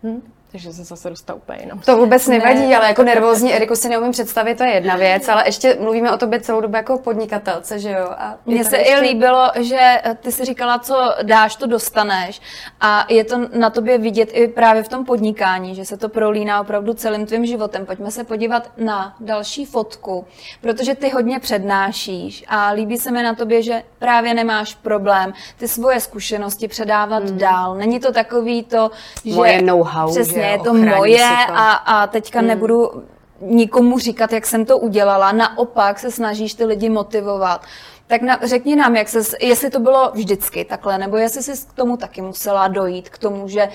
hm, 0.03 0.23
takže 0.53 0.73
jsem 0.73 0.85
zase 0.85 1.11
dostala 1.11 1.37
úplně 1.37 1.59
jinam. 1.63 1.79
To 1.79 1.97
vůbec 1.97 2.29
nevadí, 2.29 2.67
ne. 2.67 2.77
ale 2.77 2.89
jako 2.89 3.03
nervózní 3.03 3.55
Eriku 3.55 3.77
si 3.77 3.89
neumím 3.89 4.13
představit, 4.13 4.59
to 4.59 4.65
je 4.65 4.71
jedna 4.71 4.97
věc, 4.97 5.29
ale 5.29 5.43
ještě 5.47 5.77
mluvíme 5.81 6.13
o 6.13 6.17
tobě 6.17 6.41
celou 6.41 6.61
dobu 6.61 6.77
jako 6.77 6.99
podnikatelce, 6.99 7.79
že 7.79 7.91
jo? 7.91 8.07
A 8.11 8.35
Mně 8.47 8.65
se 8.65 8.77
ještě... 8.77 8.93
i 8.93 9.01
líbilo, 9.01 9.51
že 9.61 10.03
ty 10.21 10.33
si 10.33 10.45
říkala, 10.45 10.79
co 10.79 11.15
dáš, 11.23 11.57
to 11.57 11.67
dostaneš 11.67 12.41
a 12.81 13.07
je 13.09 13.25
to 13.25 13.49
na 13.53 13.71
tobě 13.71 13.99
vidět 13.99 14.29
i 14.33 14.49
právě 14.49 14.83
v 14.83 14.89
tom 14.89 15.05
podnikání, 15.05 15.75
že 15.75 15.85
se 15.85 15.97
to 15.97 16.09
prolíná 16.09 16.61
opravdu 16.61 16.95
celým 16.95 17.27
tvým 17.27 17.47
životem. 17.47 17.87
Pojďme 17.87 18.11
se 18.11 18.25
podívat 18.25 18.71
na 18.77 19.17
další 19.21 19.65
fotku, 19.65 20.25
protože 20.61 20.95
ty 20.95 21.09
hodně 21.09 21.41
přednášíš 21.41 22.45
a 22.49 22.71
líbí 22.71 22.99
se 22.99 23.11
mi 23.11 23.23
na 23.23 23.35
tobě, 23.35 23.63
že 23.63 23.83
právě 23.99 24.35
nemáš 24.35 24.75
problém 24.75 25.33
ty 25.59 25.69
svoje 25.69 26.01
zkušenosti 26.01 26.69
předávat 26.69 27.23
hmm. 27.23 27.39
dál. 27.39 27.75
Není 27.75 28.01
to 28.01 28.13
takový 28.13 28.63
to, 28.63 28.91
že... 29.25 29.35
Moje 29.35 29.63
know-how, 29.63 30.11
Přesně, 30.11 30.40
Přesně, 30.41 30.53
je 30.53 30.59
to 30.59 30.75
moje 30.75 31.19
to. 31.47 31.53
A, 31.55 31.73
a 31.73 32.07
teďka 32.07 32.39
hmm. 32.39 32.49
nebudu 32.49 33.05
nikomu 33.41 33.99
říkat, 33.99 34.33
jak 34.33 34.47
jsem 34.47 34.65
to 34.65 34.79
udělala. 34.79 35.33
Naopak 35.33 35.99
se 35.99 36.11
snažíš 36.11 36.55
ty 36.55 36.65
lidi 36.65 36.89
motivovat. 36.89 37.63
Tak 38.07 38.23
na, 38.23 38.39
řekni 38.43 38.77
nám, 38.77 38.97
jak 38.97 39.09
se, 39.09 39.19
jestli 39.41 39.71
to 39.71 39.81
bylo 39.81 40.11
vždycky 40.15 40.65
takhle, 40.65 40.99
nebo 40.99 41.17
jestli 41.17 41.43
jsi 41.43 41.67
k 41.69 41.73
tomu 41.73 41.97
taky 41.97 42.23
musela 42.23 42.69
dojít, 42.69 43.09
k 43.09 43.19
tomu, 43.19 43.49
že 43.49 43.69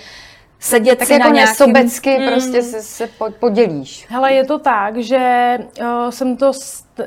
sedět 0.65 0.99
tak 0.99 1.07
si 1.07 1.13
jako 1.13 1.27
na 1.27 1.33
nějakým... 1.33 1.51
nesobecky 1.51 2.19
mm. 2.19 2.27
prostě 2.27 2.61
se, 2.61 2.81
se 2.81 3.09
podělíš. 3.39 4.05
Hele, 4.09 4.33
je 4.33 4.45
to 4.45 4.59
tak, 4.59 4.97
že 4.97 5.57
uh, 5.81 6.09
jsem 6.09 6.37
to, 6.37 6.51
uh, 6.51 7.05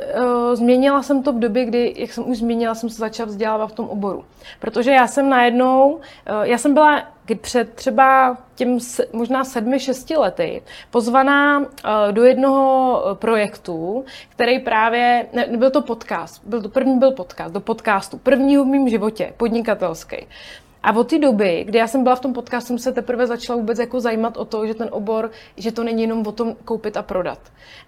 změnila 0.54 1.02
jsem 1.02 1.22
to 1.22 1.32
v 1.32 1.38
době, 1.38 1.64
kdy, 1.64 1.94
jak 1.96 2.12
jsem 2.12 2.30
už 2.30 2.38
zmínila, 2.38 2.74
jsem 2.74 2.90
se 2.90 2.96
začala 2.96 3.26
vzdělávat 3.26 3.66
v 3.66 3.74
tom 3.74 3.88
oboru. 3.88 4.24
Protože 4.60 4.90
já 4.90 5.06
jsem 5.06 5.28
najednou, 5.28 5.92
uh, 5.94 6.00
já 6.42 6.58
jsem 6.58 6.74
byla 6.74 7.02
před 7.40 7.74
třeba 7.74 8.36
těm 8.54 8.78
možná 9.12 9.44
sedmi, 9.44 9.80
šesti 9.80 10.16
lety 10.16 10.62
pozvaná 10.90 11.66
do 12.10 12.24
jednoho 12.24 13.02
projektu, 13.14 14.04
který 14.28 14.58
právě, 14.58 15.26
ne, 15.32 15.46
byl 15.56 15.70
to 15.70 15.82
podcast, 15.82 16.42
byl 16.44 16.62
to 16.62 16.68
první 16.68 16.98
byl 16.98 17.12
podcast, 17.12 17.54
do 17.54 17.60
podcastu, 17.60 18.18
prvního 18.18 18.64
v 18.64 18.66
mém 18.66 18.88
životě, 18.88 19.32
podnikatelský. 19.36 20.26
A 20.82 20.92
od 20.96 21.10
té 21.10 21.18
doby, 21.18 21.64
kdy 21.66 21.78
já 21.78 21.86
jsem 21.86 22.02
byla 22.02 22.16
v 22.16 22.20
tom 22.20 22.32
podcastu, 22.32 22.66
jsem 22.66 22.78
se 22.78 22.92
teprve 22.92 23.26
začala 23.26 23.56
vůbec 23.56 23.78
jako 23.78 24.00
zajímat 24.00 24.36
o 24.36 24.44
to, 24.44 24.66
že 24.66 24.74
ten 24.74 24.88
obor, 24.90 25.30
že 25.56 25.72
to 25.72 25.84
není 25.84 26.02
jenom 26.02 26.26
o 26.26 26.32
tom 26.32 26.56
koupit 26.64 26.96
a 26.96 27.02
prodat. 27.02 27.38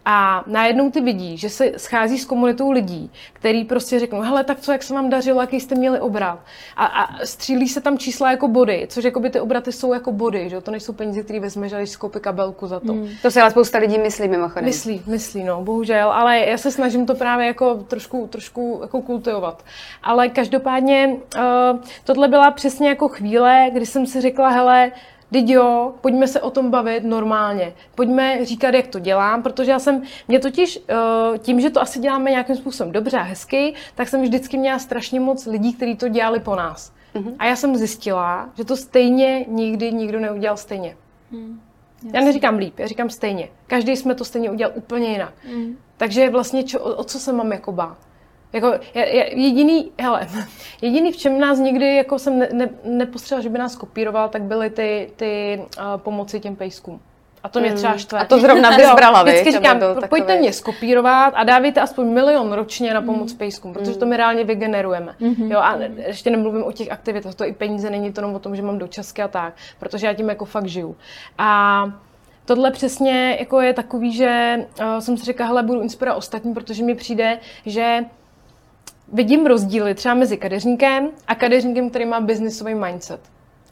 A 0.04 0.44
najednou 0.46 0.90
ty 0.90 1.00
vidí, 1.00 1.36
že 1.36 1.50
se 1.50 1.72
schází 1.76 2.18
s 2.18 2.24
komunitou 2.24 2.70
lidí, 2.70 3.10
který 3.32 3.64
prostě 3.64 3.98
řeknou, 3.98 4.20
hele, 4.20 4.44
tak 4.44 4.60
co, 4.60 4.72
jak 4.72 4.82
se 4.82 4.94
vám 4.94 5.10
dařilo, 5.10 5.40
jaký 5.40 5.60
jste 5.60 5.74
měli 5.74 6.00
obrat. 6.00 6.38
A, 6.76 6.86
a 6.86 7.26
střílí 7.26 7.68
se 7.68 7.80
tam 7.80 7.98
čísla 7.98 8.30
jako 8.30 8.48
body, 8.48 8.86
což 8.90 9.04
jako 9.04 9.20
by 9.20 9.30
ty 9.30 9.40
obraty 9.40 9.72
jsou 9.72 9.92
jako 9.92 10.12
body, 10.12 10.48
že 10.50 10.60
to 10.60 10.70
nejsou 10.70 10.92
peníze, 10.92 11.22
které 11.22 11.40
vezmeš, 11.40 11.72
když 11.72 11.96
koupí 11.96 12.20
kabelku 12.20 12.66
za 12.66 12.80
to. 12.80 12.92
Hmm. 12.92 13.08
To 13.22 13.30
si 13.30 13.40
ale 13.40 13.50
spousta 13.50 13.78
lidí 13.78 13.98
myslí 13.98 14.28
mimochodem. 14.28 14.64
Myslí, 14.64 15.02
myslí, 15.06 15.44
no, 15.44 15.62
bohužel, 15.62 16.10
ale 16.12 16.38
já 16.38 16.58
se 16.58 16.70
snažím 16.70 17.06
to 17.06 17.14
právě 17.14 17.46
jako 17.46 17.74
trošku, 17.74 18.26
trošku 18.26 18.78
jako 18.82 19.02
kultivovat. 19.02 19.64
Ale 20.02 20.28
každopádně 20.28 21.16
uh, 21.36 21.42
tohle 22.04 22.28
byla 22.28 22.50
přesně 22.50 22.79
jako 22.88 23.08
chvíle, 23.08 23.70
kdy 23.72 23.86
jsem 23.86 24.06
si 24.06 24.20
řekla, 24.20 24.48
hele, 24.48 24.92
Teď 25.32 25.48
jo, 25.48 25.94
pojďme 26.00 26.28
se 26.28 26.40
o 26.40 26.50
tom 26.50 26.70
bavit 26.70 27.04
normálně. 27.04 27.74
Pojďme 27.94 28.44
říkat, 28.44 28.74
jak 28.74 28.86
to 28.86 28.98
dělám, 28.98 29.42
protože 29.42 29.70
já 29.70 29.78
jsem, 29.78 30.02
mě 30.28 30.38
totiž 30.38 30.78
eh, 30.88 31.38
tím, 31.38 31.60
že 31.60 31.70
to 31.70 31.80
asi 31.80 31.98
děláme 31.98 32.30
nějakým 32.30 32.56
způsobem 32.56 32.92
dobře 32.92 33.16
a 33.16 33.22
hezky, 33.22 33.74
tak 33.94 34.08
jsem 34.08 34.22
vždycky 34.22 34.58
měla 34.58 34.78
strašně 34.78 35.20
moc 35.20 35.46
lidí, 35.46 35.74
kteří 35.74 35.96
to 35.96 36.08
dělali 36.08 36.40
po 36.40 36.56
nás. 36.56 36.92
Mm-hmm. 37.14 37.34
A 37.38 37.46
já 37.46 37.56
jsem 37.56 37.76
zjistila, 37.76 38.50
že 38.56 38.64
to 38.64 38.76
stejně 38.76 39.44
nikdy 39.48 39.92
nikdo 39.92 40.20
neudělal 40.20 40.56
stejně. 40.56 40.96
Mm. 41.30 41.60
Já 42.14 42.20
neříkám 42.20 42.56
líp, 42.56 42.78
já 42.78 42.86
říkám 42.86 43.10
stejně. 43.10 43.48
Každý 43.66 43.96
jsme 43.96 44.14
to 44.14 44.24
stejně 44.24 44.50
udělal 44.50 44.72
úplně 44.76 45.08
jinak. 45.08 45.34
Mm. 45.54 45.76
Takže 45.96 46.30
vlastně 46.30 46.64
čo, 46.64 46.80
o, 46.80 46.96
o 46.96 47.04
co 47.04 47.18
se 47.18 47.32
mám 47.32 47.52
jako 47.52 47.72
bát? 47.72 47.98
Jako, 48.52 48.72
jediný, 49.32 49.92
hele, 50.00 50.28
jediný, 50.82 51.12
v 51.12 51.16
čem 51.16 51.40
nás 51.40 51.58
nikdy 51.58 51.96
jako 51.96 52.18
jsem 52.18 52.38
ne, 52.38 52.48
ne, 52.52 52.68
nepostřela, 52.84 53.40
že 53.40 53.48
by 53.48 53.58
nás 53.58 53.76
kopíroval, 53.76 54.28
tak 54.28 54.42
byly 54.42 54.70
ty, 54.70 55.10
ty 55.16 55.62
uh, 55.78 55.84
pomoci 55.96 56.40
těm 56.40 56.56
pejskům. 56.56 57.00
A 57.42 57.48
to 57.48 57.60
mě 57.60 57.72
třeba 57.72 57.90
hmm. 57.90 57.98
štve. 57.98 58.18
A 58.18 58.24
to 58.24 58.38
zrovna 58.38 58.70
bys 58.76 58.94
brala, 58.94 59.22
Vždycky 59.22 59.52
říkám, 59.52 59.80
pojďte 60.08 60.38
mě 60.38 60.52
skopírovat 60.52 61.32
a 61.36 61.44
dávejte 61.44 61.80
aspoň 61.80 62.06
milion 62.06 62.52
ročně 62.52 62.94
na 62.94 63.02
pomoc 63.02 63.32
mm. 63.32 63.38
pejskům, 63.38 63.72
protože 63.72 63.96
to 63.96 64.06
my 64.06 64.16
reálně 64.16 64.44
vygenerujeme. 64.44 65.14
Mm-hmm. 65.20 65.50
Jo, 65.52 65.58
a 65.58 65.76
ještě 66.06 66.30
nemluvím 66.30 66.64
o 66.64 66.72
těch 66.72 66.90
aktivitách, 66.90 67.34
to 67.34 67.44
i 67.44 67.52
peníze 67.52 67.90
není 67.90 68.12
to 68.12 68.20
jenom 68.20 68.34
o 68.34 68.38
tom, 68.38 68.56
že 68.56 68.62
mám 68.62 68.78
dočasky 68.78 69.22
a 69.22 69.28
tak, 69.28 69.54
protože 69.78 70.06
já 70.06 70.14
tím 70.14 70.28
jako 70.28 70.44
fakt 70.44 70.66
žiju. 70.66 70.96
A 71.38 71.84
tohle 72.44 72.70
přesně 72.70 73.36
jako 73.40 73.60
je 73.60 73.72
takový, 73.72 74.12
že 74.12 74.56
uh, 74.80 74.98
jsem 74.98 75.16
si 75.16 75.24
řekla, 75.24 75.46
hele, 75.46 75.62
budu 75.62 75.80
inspirovat 75.80 76.18
ostatní, 76.18 76.54
protože 76.54 76.84
mi 76.84 76.94
přijde, 76.94 77.38
že 77.66 78.04
vidím 79.12 79.46
rozdíly 79.46 79.94
třeba 79.94 80.14
mezi 80.14 80.36
kadeřníkem 80.36 81.08
a 81.26 81.34
kadeřníkem, 81.34 81.90
který 81.90 82.04
má 82.04 82.20
biznisový 82.20 82.74
mindset. 82.74 83.20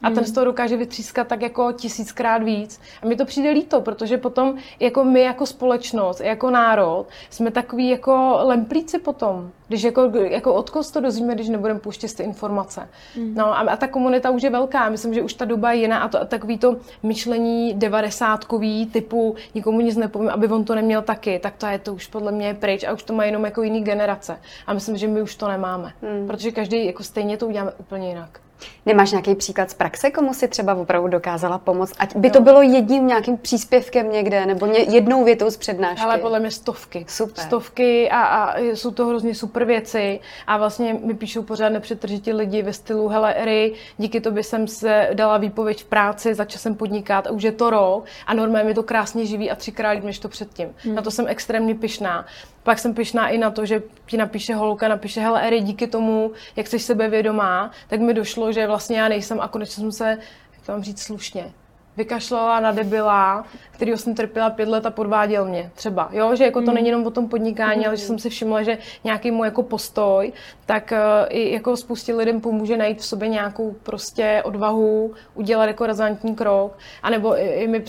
A 0.03 0.11
ten 0.11 0.25
z 0.25 0.33
toho 0.33 0.45
dokáže 0.45 0.77
vytřískat 0.77 1.27
tak 1.27 1.43
jako 1.43 1.73
tisíckrát 1.73 2.43
víc. 2.43 2.81
A 3.03 3.07
mi 3.07 3.17
to 3.17 3.25
přijde 3.25 3.51
líto, 3.51 3.81
protože 3.81 4.19
potom 4.19 4.55
jako 4.81 5.05
my 5.05 5.23
jako 5.23 5.47
společnost, 5.47 6.21
jako 6.21 6.51
národ, 6.51 7.07
jsme 7.31 7.51
takový 7.51 7.89
jako 7.89 8.39
lemplíci 8.43 8.99
potom. 8.99 9.51
Když 9.69 9.83
jako, 9.83 10.11
jako 10.31 10.55
od 10.55 10.71
koho 10.71 10.85
to 10.85 11.01
dozvíme, 11.01 11.35
když 11.35 11.49
nebudeme 11.49 11.81
pouštět 11.81 12.15
ty 12.17 12.23
informace. 12.23 12.89
Mm. 13.17 13.35
No 13.35 13.47
a, 13.47 13.59
a, 13.59 13.77
ta 13.77 13.87
komunita 13.87 14.31
už 14.31 14.43
je 14.43 14.51
velká. 14.51 14.89
Myslím, 14.89 15.15
že 15.15 15.23
už 15.23 15.35
ta 15.35 15.45
doba 15.45 15.73
je 15.73 15.81
jiná 15.81 15.99
a, 15.99 16.09
to, 16.09 16.21
a 16.21 16.25
takový 16.25 16.59
to 16.59 16.77
myšlení 17.03 17.75
devadesátkový 17.75 18.87
typu 18.87 19.35
nikomu 19.55 19.81
nic 19.81 19.97
nepovím, 19.97 20.29
aby 20.29 20.49
on 20.49 20.65
to 20.65 20.75
neměl 20.75 21.03
taky, 21.03 21.39
tak 21.39 21.57
to 21.57 21.67
je 21.67 21.79
to 21.79 21.95
už 21.95 22.07
podle 22.07 22.33
mě 22.33 22.55
pryč 22.55 22.85
a 22.85 22.93
už 22.93 23.03
to 23.03 23.13
má 23.13 23.25
jenom 23.25 23.45
jako 23.45 23.63
jiný 23.63 23.85
generace. 23.85 24.41
A 24.67 24.73
myslím, 24.73 24.97
že 24.97 25.09
my 25.09 25.23
už 25.23 25.37
to 25.37 25.49
nemáme. 25.49 25.93
Mm. 26.03 26.27
Protože 26.27 26.51
každý 26.51 26.87
jako 26.87 27.03
stejně 27.03 27.37
to 27.37 27.47
uděláme 27.47 27.73
úplně 27.79 28.09
jinak. 28.09 28.41
Nemáš 28.87 29.11
nějaký 29.11 29.35
příklad 29.35 29.71
z 29.71 29.75
praxe, 29.75 30.11
komu 30.11 30.35
si 30.35 30.49
třeba 30.49 30.75
opravdu 30.75 31.09
dokázala 31.09 31.59
pomoct? 31.59 31.95
Ať 31.99 32.17
by 32.17 32.31
to 32.31 32.41
bylo 32.41 32.63
jedním 32.63 33.07
nějakým 33.07 33.37
příspěvkem 33.37 34.13
někde, 34.13 34.47
nebo 34.47 34.67
jednou 34.67 35.25
větou 35.25 35.51
z 35.51 35.57
přednášky? 35.57 36.05
Ale 36.05 36.19
podle 36.19 36.41
mě 36.41 36.51
stovky. 36.51 37.05
Super. 37.09 37.45
Stovky 37.45 38.11
a, 38.11 38.23
a 38.23 38.59
jsou 38.59 38.91
to 38.91 39.07
hrozně 39.07 39.35
super 39.35 39.65
věci. 39.65 40.21
A 40.47 40.57
vlastně 40.57 40.95
mi 41.05 41.15
píšou 41.15 41.43
pořád 41.43 41.69
nepřetržití 41.69 42.33
lidi 42.33 42.63
ve 42.63 42.73
stylu, 42.73 43.09
hele, 43.09 43.35
Eri, 43.35 43.75
díky 43.99 44.21
tobě 44.21 44.43
jsem 44.43 44.69
se 44.69 45.11
dala 45.15 45.39
výpověď 45.39 45.83
v 45.83 45.87
práci, 45.87 46.35
začal 46.35 46.59
jsem 46.59 46.75
podnikat 46.75 47.27
a 47.27 47.31
už 47.31 47.43
je 47.43 47.53
to 47.53 47.71
rok 47.71 48.05
a 48.27 48.35
normálně 48.35 48.69
mi 48.69 48.75
to 48.75 48.83
krásně 48.83 49.27
živí 49.27 49.51
a 49.51 49.55
třikrát 49.55 49.91
líp 49.91 50.05
než 50.05 50.19
to 50.19 50.29
předtím. 50.29 50.69
Hmm. 50.77 50.95
Na 50.95 51.03
to 51.03 51.11
jsem 51.11 51.27
extrémně 51.29 51.75
pyšná. 51.75 52.27
Pak 52.63 52.79
jsem 52.79 52.95
pyšná 52.95 53.29
i 53.29 53.39
na 53.39 53.51
to, 53.51 53.67
že 53.67 53.83
ti 54.07 54.17
napíše 54.17 54.55
holka, 54.55 54.89
napíše, 54.89 55.21
hele 55.21 55.47
Eri, 55.47 55.61
díky 55.61 55.87
tomu, 55.87 56.33
jak 56.57 56.67
jsi 56.67 56.79
sebevědomá, 56.79 57.71
tak 57.89 58.01
mi 58.01 58.15
došlo, 58.15 58.53
že 58.53 58.67
vlastně 58.67 58.99
já 58.99 59.09
nejsem 59.09 59.41
a 59.41 59.49
konečně 59.49 59.75
jsem 59.75 59.93
se, 59.93 60.09
jak 60.53 60.67
to 60.67 60.73
mám 60.73 60.83
říct 60.83 61.03
slušně, 61.03 61.53
vykašlala 61.99 62.61
na 62.61 62.73
debila, 62.73 63.45
který 63.71 63.97
jsem 63.97 64.15
trpěla 64.15 64.51
pět 64.51 64.69
let 64.69 64.87
a 64.87 64.91
podváděl 64.91 65.45
mě 65.45 65.71
třeba. 65.75 66.09
Jo, 66.13 66.37
že 66.37 66.45
jako 66.45 66.61
to 66.61 66.71
mm. 66.71 66.75
není 66.75 66.87
jenom 66.87 67.07
o 67.07 67.11
tom 67.11 67.29
podnikání, 67.29 67.81
mm. 67.81 67.87
ale 67.87 67.97
že 67.97 68.05
jsem 68.05 68.19
si 68.19 68.31
všimla, 68.31 68.63
že 68.63 68.79
nějaký 69.05 69.31
můj 69.31 69.47
jako 69.47 69.63
postoj, 69.63 70.33
tak 70.67 70.93
uh, 70.93 71.27
i 71.29 71.53
jako 71.53 71.77
spoustě 71.77 72.15
lidem 72.15 72.41
pomůže 72.41 72.77
najít 72.77 72.99
v 72.99 73.05
sobě 73.05 73.29
nějakou 73.29 73.77
prostě 73.83 74.43
odvahu, 74.45 75.15
udělat 75.35 75.67
jako 75.67 75.87
razantní 75.87 76.35
krok. 76.35 76.79
A 77.03 77.11
nebo 77.11 77.39
i, 77.39 77.47
i 77.47 77.67
mi, 77.69 77.85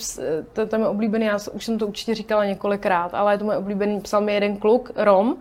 to, 0.54 0.68
to 0.68 0.76
je 0.76 0.88
oblíbený, 0.88 1.26
já 1.26 1.38
už 1.54 1.66
jsem 1.66 1.78
to 1.78 1.88
určitě 1.88 2.16
říkala 2.16 2.46
několikrát, 2.46 3.14
ale 3.14 3.34
je 3.34 3.38
to 3.38 3.46
můj 3.46 3.56
oblíbený, 3.56 4.02
psal 4.02 4.22
mi 4.22 4.34
jeden 4.34 4.58
kluk, 4.58 4.92
Rom, 4.96 5.38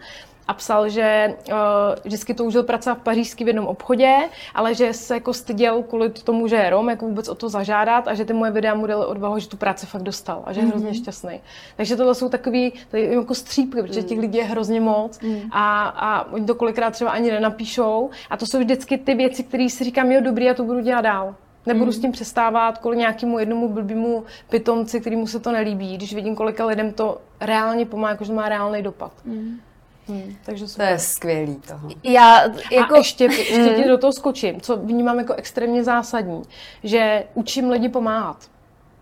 a 0.49 0.55
psal, 0.55 0.89
že 0.89 1.35
uh, 1.49 1.57
vždycky 2.05 2.35
toužil 2.35 2.63
pracovat 2.63 2.99
v 2.99 3.03
pařížský 3.03 3.45
v 3.45 3.47
jednom 3.47 3.67
obchodě, 3.67 4.17
ale 4.55 4.75
že 4.75 4.93
se 4.93 5.15
jako 5.15 5.33
styděl 5.33 5.83
kvůli 5.83 6.11
tomu, 6.11 6.49
že 6.49 6.57
je 6.57 6.71
Rom, 6.71 6.89
jako 6.89 7.07
vůbec 7.07 7.29
o 7.29 7.35
to 7.35 7.49
zažádat 7.49 8.09
a 8.09 8.15
že 8.15 8.25
ty 8.25 8.33
moje 8.33 8.51
videa 8.51 8.75
mu 8.75 8.87
dali 8.87 9.07
odvahu, 9.07 9.39
že 9.39 9.49
tu 9.49 9.57
práci 9.57 9.87
fakt 9.87 10.03
dostal 10.03 10.43
a 10.45 10.53
že 10.53 10.61
je 10.61 10.67
mm-hmm. 10.67 10.71
hrozně 10.71 10.95
šťastný. 10.95 11.41
Takže 11.77 11.97
tohle 11.97 12.15
jsou 12.15 12.29
takový 12.29 12.73
tady 12.91 13.15
jako 13.15 13.35
střípky, 13.35 13.83
protože 13.83 14.03
těch 14.03 14.19
lidí 14.19 14.39
je 14.39 14.45
hrozně 14.45 14.81
moc 14.81 15.21
mm. 15.21 15.41
a, 15.51 15.83
a 15.85 16.33
oni 16.33 16.47
to 16.47 16.55
kolikrát 16.55 16.91
třeba 16.91 17.11
ani 17.11 17.31
nenapíšou 17.31 18.11
a 18.31 18.37
to 18.37 18.47
jsou 18.47 18.59
vždycky 18.59 18.99
ty 18.99 19.15
věci, 19.15 19.45
které 19.45 19.71
si 19.71 19.85
říkám, 19.85 20.13
jo 20.13 20.21
dobrý, 20.21 20.45
já 20.45 20.55
to 20.55 20.65
budu 20.65 20.81
dělat 20.81 21.01
dál. 21.01 21.35
Nebudu 21.67 21.87
mm. 21.87 21.93
s 21.93 21.99
tím 21.99 22.13
přestávat 22.13 22.79
kvůli 22.79 22.97
nějakému 22.97 23.39
jednomu 23.39 23.69
blbému 23.69 24.25
pitomci, 24.51 25.01
kterýmu 25.01 25.27
se 25.27 25.41
to 25.41 25.53
nelíbí, 25.53 25.97
když 25.97 26.15
vidím, 26.15 26.35
kolika 26.35 26.67
lidem 26.67 26.93
to 26.93 27.21
reálně 27.41 27.87
pomáhá, 27.87 28.13
jakože 28.13 28.31
to 28.31 28.37
má 28.37 28.49
reálný 28.49 28.83
dopad. 28.83 29.13
Mm. 29.25 29.61
Hmm, 30.09 30.37
takže 30.45 30.69
super. 30.69 30.87
To 30.87 30.93
je 30.93 30.99
skvělý 30.99 31.57
toho. 31.57 31.89
Já 32.03 32.43
jako... 32.73 32.95
A 32.95 32.99
ještě, 32.99 33.25
ještě 33.25 33.55
hmm. 33.55 33.89
do 33.89 33.99
toho 33.99 34.13
skočím, 34.13 34.61
co 34.61 34.77
vnímám 34.77 35.19
jako 35.19 35.35
extrémně 35.35 35.85
zásadní, 35.85 36.43
že 36.85 37.25
učím 37.35 37.71
lidi 37.71 37.89
pomáhat. 37.89 38.37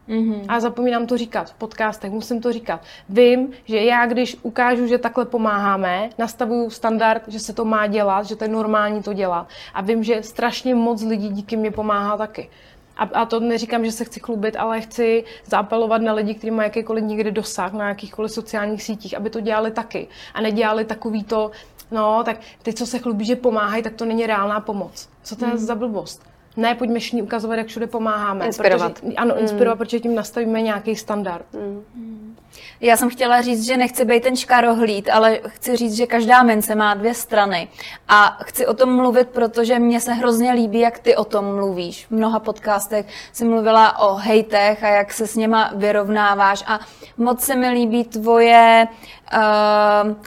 Mm-hmm. 0.09 0.45
A 0.49 0.61
zapomínám 0.61 1.07
to 1.07 1.19
říkat 1.19 1.51
v 1.51 1.55
podcastech, 1.55 2.13
musím 2.13 2.41
to 2.41 2.53
říkat. 2.53 2.81
Vím, 3.09 3.49
že 3.65 3.77
já, 3.77 4.07
když 4.07 4.37
ukážu, 4.43 4.87
že 4.87 4.99
takhle 4.99 5.25
pomáháme, 5.25 6.11
nastavuju 6.19 6.71
standard, 6.71 7.23
že 7.29 7.41
se 7.41 7.53
to 7.53 7.65
má 7.65 7.87
dělat, 7.87 8.27
že 8.27 8.37
to 8.37 8.45
je 8.45 8.49
normální 8.49 9.03
to 9.03 9.13
dělat. 9.13 9.49
A 9.75 9.83
vím, 9.83 10.05
že 10.05 10.23
strašně 10.23 10.75
moc 10.75 11.03
lidí 11.03 11.29
díky 11.29 11.57
mě 11.57 11.71
pomáhá 11.71 12.17
taky. 12.17 12.51
A, 12.97 13.03
a 13.03 13.27
to 13.27 13.41
neříkám, 13.41 13.85
že 13.85 13.93
se 13.93 14.05
chci 14.05 14.21
chlubit, 14.21 14.57
ale 14.57 14.81
chci 14.81 15.25
zapalovat 15.45 16.03
na 16.03 16.13
lidi, 16.13 16.35
kteří 16.35 16.51
mají 16.51 16.67
jakýkoliv 16.67 17.05
někde 17.05 17.31
dosah 17.31 17.73
na 17.73 17.89
jakýchkoliv 17.89 18.33
sociálních 18.33 18.83
sítích, 18.83 19.17
aby 19.17 19.31
to 19.31 19.41
dělali 19.41 19.71
taky. 19.71 20.09
A 20.35 20.41
nedělali 20.41 20.85
takový 20.85 21.25
to, 21.25 21.51
no, 21.91 22.23
tak 22.25 22.37
ty, 22.63 22.73
co 22.73 22.87
se 22.87 22.99
chlubí, 22.99 23.25
že 23.25 23.37
pomáhají, 23.37 23.83
tak 23.83 23.95
to 23.95 24.05
není 24.05 24.27
reálná 24.27 24.61
pomoc. 24.61 25.09
Co 25.23 25.37
to 25.37 25.45
je 25.45 25.51
mm. 25.51 25.59
za 25.59 25.75
blbost? 25.75 26.23
Ne, 26.57 26.75
pojďme 26.75 26.99
všichni 26.99 27.23
ukazovat, 27.23 27.57
jak 27.57 27.67
všude 27.67 27.87
pomáháme. 27.87 28.47
Inspirovat. 28.47 29.01
Protože, 29.01 29.15
ano, 29.15 29.35
hmm. 29.35 29.43
inspirovat, 29.43 29.75
mm. 29.75 29.79
protože 29.79 30.01
tím 30.01 30.15
nastavíme 30.15 30.63
nějaký 30.63 30.97
standard. 30.97 31.47
Mm. 31.53 32.37
Já 32.81 32.97
jsem 32.97 33.11
chtěla 33.11 33.43
říct, 33.43 33.65
že 33.65 33.77
nechci 33.77 34.05
být 34.05 34.23
ten 34.23 34.37
škarohlíd, 34.37 35.09
ale 35.11 35.41
chci 35.47 35.77
říct, 35.77 35.95
že 35.95 36.07
každá 36.07 36.43
mince 36.43 36.75
má 36.75 36.95
dvě 36.95 37.15
strany. 37.15 37.69
A 38.09 38.39
chci 38.43 38.67
o 38.67 38.75
tom 38.75 38.97
mluvit, 38.97 39.29
protože 39.29 39.79
mně 39.79 40.01
se 40.01 40.13
hrozně 40.13 40.53
líbí, 40.53 40.81
jak 40.81 40.99
ty 40.99 41.17
o 41.17 41.25
tom 41.25 41.55
mluvíš. 41.55 42.07
V 42.07 42.11
mnoha 42.11 42.41
podcastech 42.41 43.07
jsi 43.33 43.45
mluvila 43.45 43.99
o 43.99 44.15
hejtech 44.15 44.85
a 44.85 44.89
jak 44.89 45.13
se 45.13 45.27
s 45.27 45.37
něma 45.37 45.71
vyrovnáváš. 45.75 46.65
A 46.67 46.81
moc 47.17 47.41
se 47.41 47.57
mi 47.57 47.69
líbí 47.69 48.05
tvoje 48.05 48.89
uh, 49.35 49.41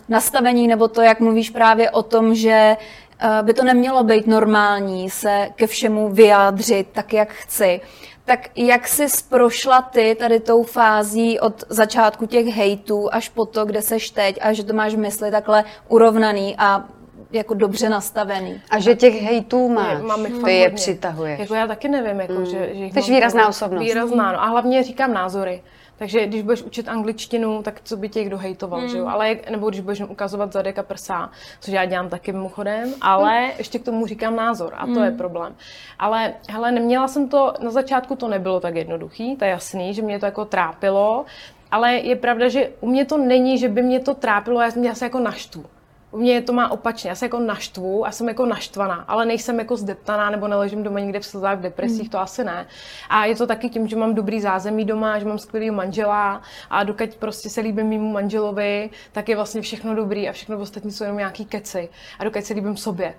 nastavení 0.10 0.68
nebo 0.68 0.88
to, 0.88 1.02
jak 1.02 1.20
mluvíš 1.20 1.50
právě 1.50 1.92
o 1.92 2.04
tom, 2.04 2.36
že 2.36 2.78
uh, 3.24 3.46
by 3.46 3.54
to 3.54 3.64
nemělo 3.64 4.04
být 4.04 4.28
normální 4.28 5.10
se 5.10 5.50
ke 5.56 5.68
všemu 5.68 6.10
vyjádřit 6.10 6.88
tak, 6.92 7.14
jak 7.14 7.30
chci. 7.30 7.82
Tak 8.30 8.50
jak 8.56 8.88
jsi 8.88 9.06
prošla 9.30 9.82
ty 9.82 10.16
tady 10.20 10.40
tou 10.40 10.64
fází 10.64 11.40
od 11.40 11.64
začátku 11.70 12.26
těch 12.26 12.46
hejtů 12.46 13.10
až 13.12 13.30
po 13.30 13.46
to, 13.46 13.66
kde 13.66 13.82
seš 13.82 14.10
teď 14.10 14.40
a 14.42 14.54
že 14.54 14.64
to 14.64 14.74
máš 14.74 14.96
v 14.96 14.98
mysli 14.98 15.32
takhle 15.32 15.64
urovnaný 15.88 16.56
a 16.58 16.86
jako 17.32 17.54
dobře 17.54 17.90
nastavený. 17.90 18.62
A 18.70 18.80
že 18.80 18.96
těch 18.96 19.22
hejtů 19.22 19.70
máš, 19.70 20.02
Mám 20.02 20.26
jich 20.26 20.44
ty 20.44 20.54
je 20.54 20.70
přitahuješ. 20.70 21.40
Jako 21.40 21.54
já 21.54 21.68
taky 21.68 21.90
nevím, 21.90 22.20
jako, 22.20 22.34
mm. 22.34 22.46
že, 22.46 22.70
že 22.74 22.84
jich 22.84 22.94
Jsi 22.94 23.12
výrazná 23.12 23.48
osobnost. 23.48 23.84
Výrazná, 23.84 24.32
no. 24.32 24.44
A 24.44 24.46
hlavně 24.46 24.84
říkám 24.84 25.14
názory. 25.14 25.62
Takže 26.00 26.28
když 26.28 26.42
budeš 26.42 26.62
učit 26.62 26.90
angličtinu, 26.90 27.64
tak 27.64 27.82
co 27.84 27.98
by 27.98 28.10
tě 28.10 28.24
kdo 28.24 28.38
hejtoval, 28.38 28.82
mm. 28.82 28.90
že 28.90 28.98
jo? 28.98 29.04
Hmm. 29.04 29.14
Ale, 29.14 29.36
nebo 29.50 29.70
když 29.70 29.82
budeš 29.82 30.02
ukazovat 30.02 30.54
zadek 30.54 30.80
a 30.80 30.84
prsa, 30.84 31.30
což 31.60 31.74
já 31.74 31.86
dělám 31.86 32.10
taky 32.10 32.32
mimochodem, 32.32 32.94
ale 33.02 33.42
mm. 33.42 33.52
ještě 33.58 33.80
k 33.80 33.86
tomu 33.86 34.06
říkám 34.06 34.36
názor 34.36 34.74
a 34.78 34.86
to 34.86 34.92
mm. 34.92 35.04
je 35.04 35.12
problém. 35.12 35.56
Ale 36.00 36.34
hele, 36.50 36.72
neměla 36.72 37.08
jsem 37.08 37.30
to, 37.30 37.54
na 37.62 37.72
začátku 37.72 38.16
to 38.16 38.28
nebylo 38.28 38.60
tak 38.60 38.76
jednoduchý, 38.76 39.36
to 39.36 39.46
je 39.46 39.52
jasný, 39.52 39.94
že 39.94 40.02
mě 40.02 40.20
to 40.20 40.26
jako 40.26 40.46
trápilo, 40.46 41.26
ale 41.72 41.94
je 41.94 42.16
pravda, 42.16 42.50
že 42.50 42.70
u 42.80 42.88
mě 42.88 43.06
to 43.06 43.18
není, 43.18 43.58
že 43.58 43.70
by 43.70 43.82
mě 43.82 44.00
to 44.00 44.14
trápilo, 44.14 44.62
já, 44.62 44.72
já 44.82 44.96
se 44.96 45.06
jako 45.06 45.20
naštvu. 45.20 45.66
U 46.12 46.18
mě 46.18 46.42
to 46.42 46.54
má 46.54 46.72
opačně, 46.72 47.10
já 47.10 47.16
se 47.16 47.26
jako 47.26 47.40
naštvu 47.40 48.06
a 48.08 48.12
jsem 48.12 48.28
jako 48.28 48.46
naštvaná, 48.46 48.96
ale 49.08 49.26
nejsem 49.26 49.60
jako 49.60 49.78
zdeptaná 49.78 50.30
nebo 50.30 50.48
neležím 50.48 50.84
doma 50.84 51.00
někde 51.00 51.20
v 51.20 51.26
slzách, 51.26 51.58
v 51.58 51.62
depresích, 51.62 52.04
mm. 52.04 52.10
to 52.10 52.20
asi 52.20 52.44
ne. 52.44 52.68
A 53.10 53.26
je 53.26 53.36
to 53.36 53.48
taky 53.48 53.70
tím, 53.70 53.88
že 53.88 53.96
mám 53.96 54.16
dobrý 54.16 54.42
zázemí 54.42 54.86
doma, 54.86 55.20
že 55.20 55.26
mám 55.26 55.40
skvělý 55.40 55.72
manžela 55.72 56.42
a 56.70 56.84
dokud 56.84 57.16
prostě 57.16 57.50
se 57.50 57.62
líbím 57.62 57.88
mimo 57.88 58.12
manželovi, 58.12 58.90
tak 59.12 59.30
je 59.30 59.36
vlastně 59.36 59.62
všechno 59.62 59.96
dobrý 59.96 60.30
a 60.30 60.32
všechno 60.32 60.60
ostatní 60.60 60.92
jsou 60.92 61.04
jenom 61.04 61.18
nějaký 61.18 61.46
keci. 61.46 61.90
A 62.20 62.24
dokud 62.24 62.46
se 62.46 62.54
líbím 62.54 62.78
sobě, 62.78 63.14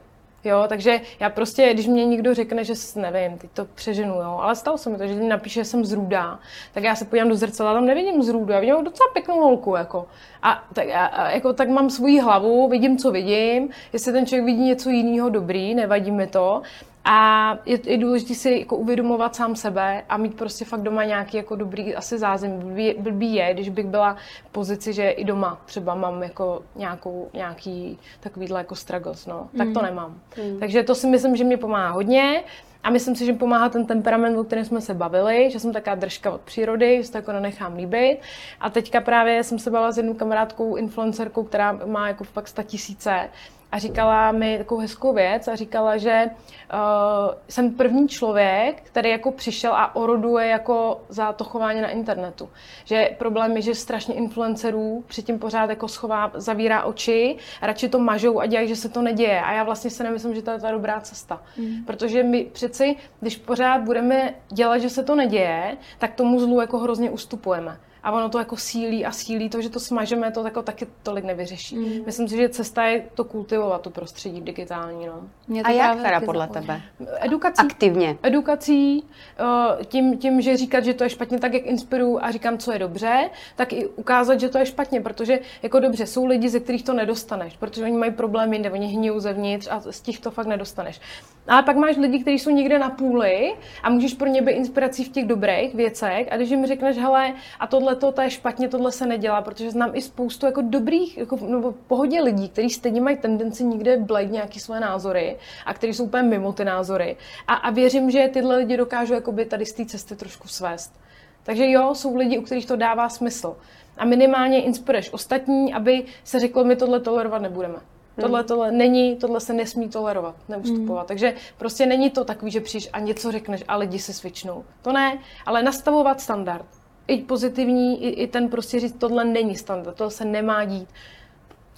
Jo, 0.45 0.65
takže 0.69 1.01
já 1.21 1.31
prostě, 1.31 1.75
když 1.75 1.87
mě 1.87 2.07
někdo 2.07 2.35
řekne, 2.35 2.65
že 2.65 2.75
nevím, 2.97 3.39
teď 3.39 3.51
to 3.51 3.65
přeženu, 3.65 4.15
jo, 4.15 4.39
ale 4.43 4.57
stalo 4.57 4.79
se 4.79 4.91
mi 4.91 4.99
to, 4.99 5.07
že 5.07 5.15
mi 5.15 5.29
napíše, 5.29 5.61
že 5.61 5.65
jsem 5.65 5.85
zrůdá, 5.85 6.39
tak 6.75 6.85
já 6.85 6.95
se 6.95 7.05
podívám 7.05 7.29
do 7.29 7.37
zrcadla, 7.37 7.75
tam 7.75 7.87
nevidím 7.87 8.23
zrůdu, 8.23 8.53
já 8.53 8.61
vidím 8.61 8.85
docela 8.85 9.11
pěknou 9.13 9.41
holku, 9.41 9.77
jako. 9.77 10.07
A 10.43 10.65
tak, 10.73 10.87
a, 10.95 11.31
jako, 11.31 11.53
tak 11.53 11.69
mám 11.69 11.91
svou 11.91 12.21
hlavu, 12.21 12.69
vidím, 12.69 12.99
co 12.99 13.11
vidím, 13.11 13.69
jestli 13.93 14.13
ten 14.13 14.27
člověk 14.27 14.45
vidí 14.47 14.65
něco 14.65 14.91
jiného 14.91 15.29
dobrý, 15.29 15.75
nevadí 15.75 16.11
mi 16.11 16.27
to, 16.27 16.63
a 17.05 17.59
je, 17.67 17.79
je 17.85 17.99
důležité 17.99 18.35
si 18.35 18.59
jako 18.59 18.77
uvědomovat 18.77 19.37
sám 19.37 19.57
sebe 19.57 20.03
a 20.09 20.17
mít 20.17 20.35
prostě 20.35 20.65
fakt 20.65 20.83
doma 20.83 21.05
nějaký 21.05 21.37
jako 21.37 21.57
dobrý 21.57 21.95
asi 21.95 22.19
zázemí. 22.19 22.59
Blbý, 22.59 22.95
blbý 22.99 23.35
je, 23.35 23.55
když 23.55 23.69
bych 23.69 23.87
byla 23.87 24.17
v 24.49 24.53
pozici, 24.53 24.93
že 24.93 25.11
i 25.11 25.25
doma 25.25 25.61
třeba 25.65 25.95
mám 25.95 26.23
jako 26.23 26.63
nějakou, 26.77 27.29
nějaký 27.35 27.99
takovýhle 28.21 28.61
jako 28.61 28.75
struggles, 28.75 29.27
no. 29.27 29.49
Tak 29.59 29.69
to 29.73 29.81
mm. 29.81 29.87
nemám. 29.87 30.21
Mm. 30.45 30.61
Takže 30.61 30.83
to 30.83 30.95
si 30.95 31.07
myslím, 31.07 31.37
že 31.37 31.45
mě 31.45 31.57
pomáhá 31.57 31.91
hodně. 31.91 32.45
A 32.83 32.91
myslím 32.91 33.17
si, 33.17 33.27
že 33.27 33.33
pomáhá 33.33 33.69
ten 33.69 33.87
temperament, 33.87 34.39
o 34.39 34.45
kterém 34.45 34.65
jsme 34.65 34.81
se 34.81 34.95
bavili, 34.95 35.51
že 35.51 35.61
jsem 35.61 35.73
taká 35.73 35.95
držka 35.95 36.31
od 36.31 36.41
přírody, 36.41 36.97
že 36.97 37.05
se 37.05 37.13
to 37.13 37.19
jako 37.19 37.33
nenechám 37.33 37.77
líbit. 37.77 38.19
A 38.61 38.71
teďka 38.71 39.01
právě 39.01 39.45
jsem 39.45 39.59
se 39.59 39.71
bavila 39.71 39.93
s 39.93 39.97
jednou 39.97 40.15
kamarádkou, 40.15 40.77
influencerkou, 40.77 41.45
která 41.45 41.73
má 41.73 42.09
jako 42.09 42.25
fakt 42.25 42.49
sta 42.49 42.63
tisíce 42.63 43.29
a 43.73 43.79
říkala 43.79 44.33
mi 44.33 44.59
takovou 44.59 44.81
hezkou 44.81 45.13
věc 45.13 45.49
a 45.49 45.57
říkala, 45.57 45.97
že 45.97 46.31
uh, 46.31 47.35
jsem 47.49 47.75
první 47.75 48.09
člověk, 48.09 48.83
který 48.83 49.11
jako 49.11 49.31
přišel 49.33 49.73
a 49.75 49.97
oroduje 49.97 50.47
jako 50.47 51.01
za 51.09 51.33
to 51.33 51.45
chování 51.45 51.81
na 51.81 51.89
internetu. 51.89 52.49
Že 52.85 53.11
problém 53.19 53.57
je, 53.57 53.63
že 53.63 53.75
strašně 53.75 54.15
influencerů 54.15 55.05
předtím 55.07 55.39
pořád 55.39 55.71
jako 55.71 55.89
schová, 55.89 56.31
zavírá 56.35 56.83
oči, 56.83 57.37
radši 57.63 57.89
to 57.89 57.99
mažou 57.99 58.41
a 58.41 58.47
dělají, 58.47 58.69
že 58.69 58.77
se 58.77 58.89
to 58.89 59.03
neděje. 59.03 59.41
A 59.41 59.53
já 59.53 59.63
vlastně 59.63 59.91
si 59.91 60.03
nemyslím, 60.03 60.35
že 60.35 60.43
to 60.43 60.51
je 60.51 60.61
ta 60.61 60.71
dobrá 60.71 61.01
cesta. 61.01 61.43
Mm. 61.57 61.85
Protože 61.85 62.23
my 62.23 62.45
přeci, 62.53 62.97
když 63.21 63.37
pořád 63.37 63.83
budeme 63.83 64.35
dělat, 64.49 64.79
že 64.79 64.91
se 64.91 65.03
to 65.03 65.15
neděje, 65.15 65.77
tak 65.99 66.15
tomu 66.15 66.41
zlu 66.41 66.61
jako 66.61 66.79
hrozně 66.79 67.11
ustupujeme 67.11 67.79
a 68.03 68.13
ono 68.13 68.29
to 68.29 68.39
jako 68.39 68.57
sílí 68.57 69.07
a 69.07 69.13
sílí, 69.13 69.49
to, 69.49 69.63
že 69.63 69.71
to 69.71 69.81
smažeme, 69.81 70.31
to 70.31 70.45
jako 70.45 70.63
taky 70.63 70.87
tolik 71.03 71.25
nevyřeší. 71.25 71.77
Mm. 71.77 72.05
Myslím 72.07 72.29
si, 72.29 72.37
že 72.37 72.49
cesta 72.49 72.85
je 72.85 73.05
to 73.15 73.25
kultivovat, 73.25 73.81
to 73.81 73.91
prostředí 73.91 74.41
digitální. 74.41 75.07
No. 75.07 75.23
Mě 75.49 75.63
to 75.63 75.69
a 75.69 75.73
jak 75.73 76.03
teda 76.03 76.21
podle 76.21 76.49
tebe? 76.49 76.83
Edukací. 77.21 77.67
Aktivně. 77.67 78.17
Edukací, 78.23 79.05
eh, 79.39 79.85
tím, 79.85 80.19
tím, 80.19 80.41
že 80.41 80.57
říkat, 80.57 80.85
že 80.85 80.95
to 80.95 81.05
je 81.05 81.11
špatně, 81.11 81.39
tak 81.39 81.55
jak 81.55 81.67
inspiruju 81.67 82.19
a 82.23 82.31
říkám, 82.31 82.59
co 82.59 82.73
je 82.73 82.79
dobře, 82.79 83.31
tak 83.57 83.73
i 83.73 83.87
ukázat, 83.87 84.41
že 84.41 84.49
to 84.49 84.59
je 84.59 84.67
špatně, 84.67 85.01
protože 85.01 85.39
jako 85.63 85.81
dobře, 85.81 86.07
jsou 86.07 86.27
lidi, 86.27 86.49
ze 86.49 86.61
kterých 86.61 86.85
to 86.85 86.93
nedostaneš, 86.93 87.57
protože 87.57 87.85
oni 87.85 87.97
mají 87.97 88.13
problémy 88.13 88.57
jinde, 88.57 88.71
oni 88.71 88.87
hníjou 88.87 89.21
zevnitř 89.21 89.69
a 89.71 89.81
z 89.91 90.01
těch 90.01 90.21
to 90.21 90.31
fakt 90.31 90.47
nedostaneš. 90.47 91.01
Ale 91.49 91.63
pak 91.63 91.77
máš 91.77 91.97
lidi, 91.97 92.19
kteří 92.19 92.39
jsou 92.39 92.51
někde 92.51 92.79
na 92.79 92.91
půli 92.91 93.55
a 93.83 93.91
můžeš 93.91 94.15
pro 94.15 94.29
ně 94.29 94.43
být 94.43 94.53
inspirací 94.53 95.05
v 95.05 95.09
těch 95.09 95.27
dobrých 95.27 95.75
věcech 95.75 96.29
a 96.31 96.37
když 96.37 96.51
jim 96.51 96.67
řekneš, 96.67 96.97
hele, 96.97 97.35
a 97.61 97.67
tohle 97.67 97.97
to, 97.97 98.15
je 98.21 98.31
špatně, 98.31 98.69
tohle 98.69 98.93
se 98.93 99.07
nedělá, 99.07 99.43
protože 99.43 99.71
znám 99.71 99.91
i 99.95 100.03
spoustu 100.03 100.47
jako 100.47 100.63
dobrých, 100.63 101.19
jako, 101.19 101.37
nebo 101.47 101.75
pohodě 101.87 102.21
lidí, 102.21 102.49
kteří 102.49 102.71
stejně 102.71 103.01
mají 103.01 103.17
tendenci 103.17 103.65
někde 103.65 103.97
blejt 103.97 104.31
nějaký 104.31 104.61
své 104.61 104.81
názory 104.81 105.37
a 105.67 105.75
kteří 105.75 105.95
jsou 105.95 106.05
úplně 106.05 106.23
mimo 106.23 106.53
ty 106.53 106.65
názory. 106.65 107.17
A, 107.49 107.55
a 107.55 107.71
věřím, 107.71 108.11
že 108.11 108.31
tyhle 108.33 108.57
lidi 108.57 108.77
dokážou 108.77 109.15
jakoby 109.15 109.45
tady 109.45 109.67
z 109.67 109.73
té 109.73 109.85
cesty 109.85 110.17
trošku 110.17 110.49
svést. 110.49 111.01
Takže 111.43 111.71
jo, 111.71 111.95
jsou 111.95 112.17
lidi, 112.17 112.39
u 112.39 112.43
kterých 112.43 112.67
to 112.67 112.77
dává 112.77 113.09
smysl. 113.09 113.57
A 113.99 114.05
minimálně 114.05 114.63
inspiruješ 114.63 115.13
ostatní, 115.13 115.75
aby 115.75 116.05
se 116.25 116.41
řeklo, 116.41 116.65
my 116.65 116.77
tohle 116.77 117.01
tolerovat 117.01 117.43
nebudeme. 117.43 117.79
Tohle, 118.21 118.45
tohle 118.45 118.73
není, 118.73 119.17
tohle 119.17 119.41
se 119.41 119.53
nesmí 119.53 119.89
tolerovat, 119.89 120.35
neustupovat. 120.49 121.01
Hmm. 121.03 121.09
Takže 121.09 121.35
prostě 121.59 121.87
není 121.87 122.11
to 122.11 122.25
takový, 122.25 122.51
že 122.51 122.61
přijdeš 122.61 122.91
a 122.93 122.99
něco 122.99 123.33
řekneš 123.33 123.65
a 123.69 123.77
lidi 123.77 123.99
se 123.99 124.13
svičnou. 124.13 124.65
To 124.83 124.93
ne, 124.93 125.19
ale 125.47 125.63
nastavovat 125.63 126.21
standard. 126.21 126.67
I 127.07 127.19
pozitivní, 127.19 128.05
i, 128.05 128.09
i 128.09 128.27
ten 128.27 128.49
prostě 128.49 128.81
říct, 128.81 128.97
tohle 128.99 129.25
není 129.25 129.57
standard, 129.57 129.97
to 129.97 130.11
se 130.11 130.25
nemá 130.25 130.65
dít. 130.65 130.89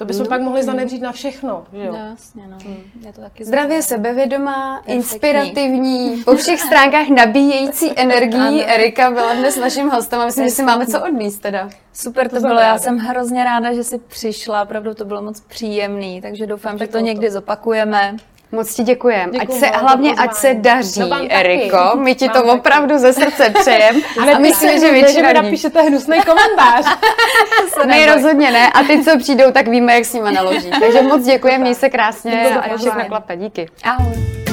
To 0.03 0.07
bychom 0.07 0.23
no, 0.23 0.29
pak 0.29 0.41
mohli 0.41 0.63
zanevřít 0.63 1.03
na 1.03 1.13
všechno, 1.13 1.65
že 1.73 1.85
jo? 1.85 1.93
No, 1.93 1.99
jasně, 1.99 2.43
no. 2.47 2.57
Hmm. 2.65 2.83
Je 3.07 3.13
to 3.13 3.21
taky 3.21 3.45
Zdravě, 3.45 3.83
sebevědomá, 3.83 4.77
Perfektní. 4.77 4.95
inspirativní, 4.95 6.23
po 6.25 6.37
všech 6.37 6.61
stránkách 6.61 7.09
nabíjející 7.09 7.91
energií. 7.97 8.65
Erika 8.65 9.11
byla 9.11 9.35
dnes 9.35 9.57
naším 9.57 9.91
hostem 9.91 10.21
a 10.21 10.25
myslím, 10.25 10.45
že 10.45 10.51
si 10.51 10.63
máme 10.63 10.87
co 10.87 11.05
odníst 11.05 11.43
teda. 11.43 11.71
Super 11.93 12.29
to, 12.29 12.37
to 12.37 12.47
bylo, 12.47 12.61
já 12.61 12.79
jsem 12.79 12.99
hrozně 12.99 13.45
ráda, 13.45 13.73
že 13.73 13.85
jsi 13.85 13.99
přišla, 13.99 14.63
opravdu 14.63 14.95
to 14.95 15.05
bylo 15.05 15.23
moc 15.23 15.41
příjemný, 15.41 16.21
takže 16.21 16.47
doufám, 16.47 16.79
že 16.79 16.87
to 16.87 16.99
někdy 16.99 17.31
zopakujeme. 17.31 18.17
Moc 18.53 18.75
ti 18.75 18.83
děkujem. 18.83 19.31
Ať 19.41 19.53
se, 19.53 19.67
hlavně, 19.67 20.15
ať 20.15 20.35
se 20.35 20.55
daří, 20.55 21.01
no, 21.01 21.27
Eriko. 21.31 21.97
My 21.97 22.15
ti 22.15 22.29
to 22.29 22.45
opravdu 22.45 22.99
ze 22.99 23.13
srdce 23.13 23.53
přejem. 23.61 23.97
a 24.35 24.39
myslím, 24.39 24.81
že 24.81 24.93
většina 24.93 25.29
že 25.29 25.35
mi 25.35 25.43
napíšete 25.43 25.83
hnusný 25.83 26.19
komentář. 26.23 26.99
My 27.87 28.07
rozhodně 28.07 28.51
ne. 28.51 28.73
A 28.73 28.83
ty, 28.83 29.05
co 29.05 29.19
přijdou, 29.19 29.51
tak 29.53 29.69
víme, 29.69 29.95
jak 29.95 30.05
s 30.05 30.13
nimi 30.13 30.33
naložit. 30.33 30.71
Takže 30.81 31.03
moc 31.03 31.25
děkujem, 31.25 31.61
měj 31.61 31.75
se 31.75 31.91
krásně 31.91 32.51
a 32.51 32.77
všechno 32.77 33.05
klape. 33.05 33.37
Díky. 33.37 33.69
Ahoj. 33.85 34.52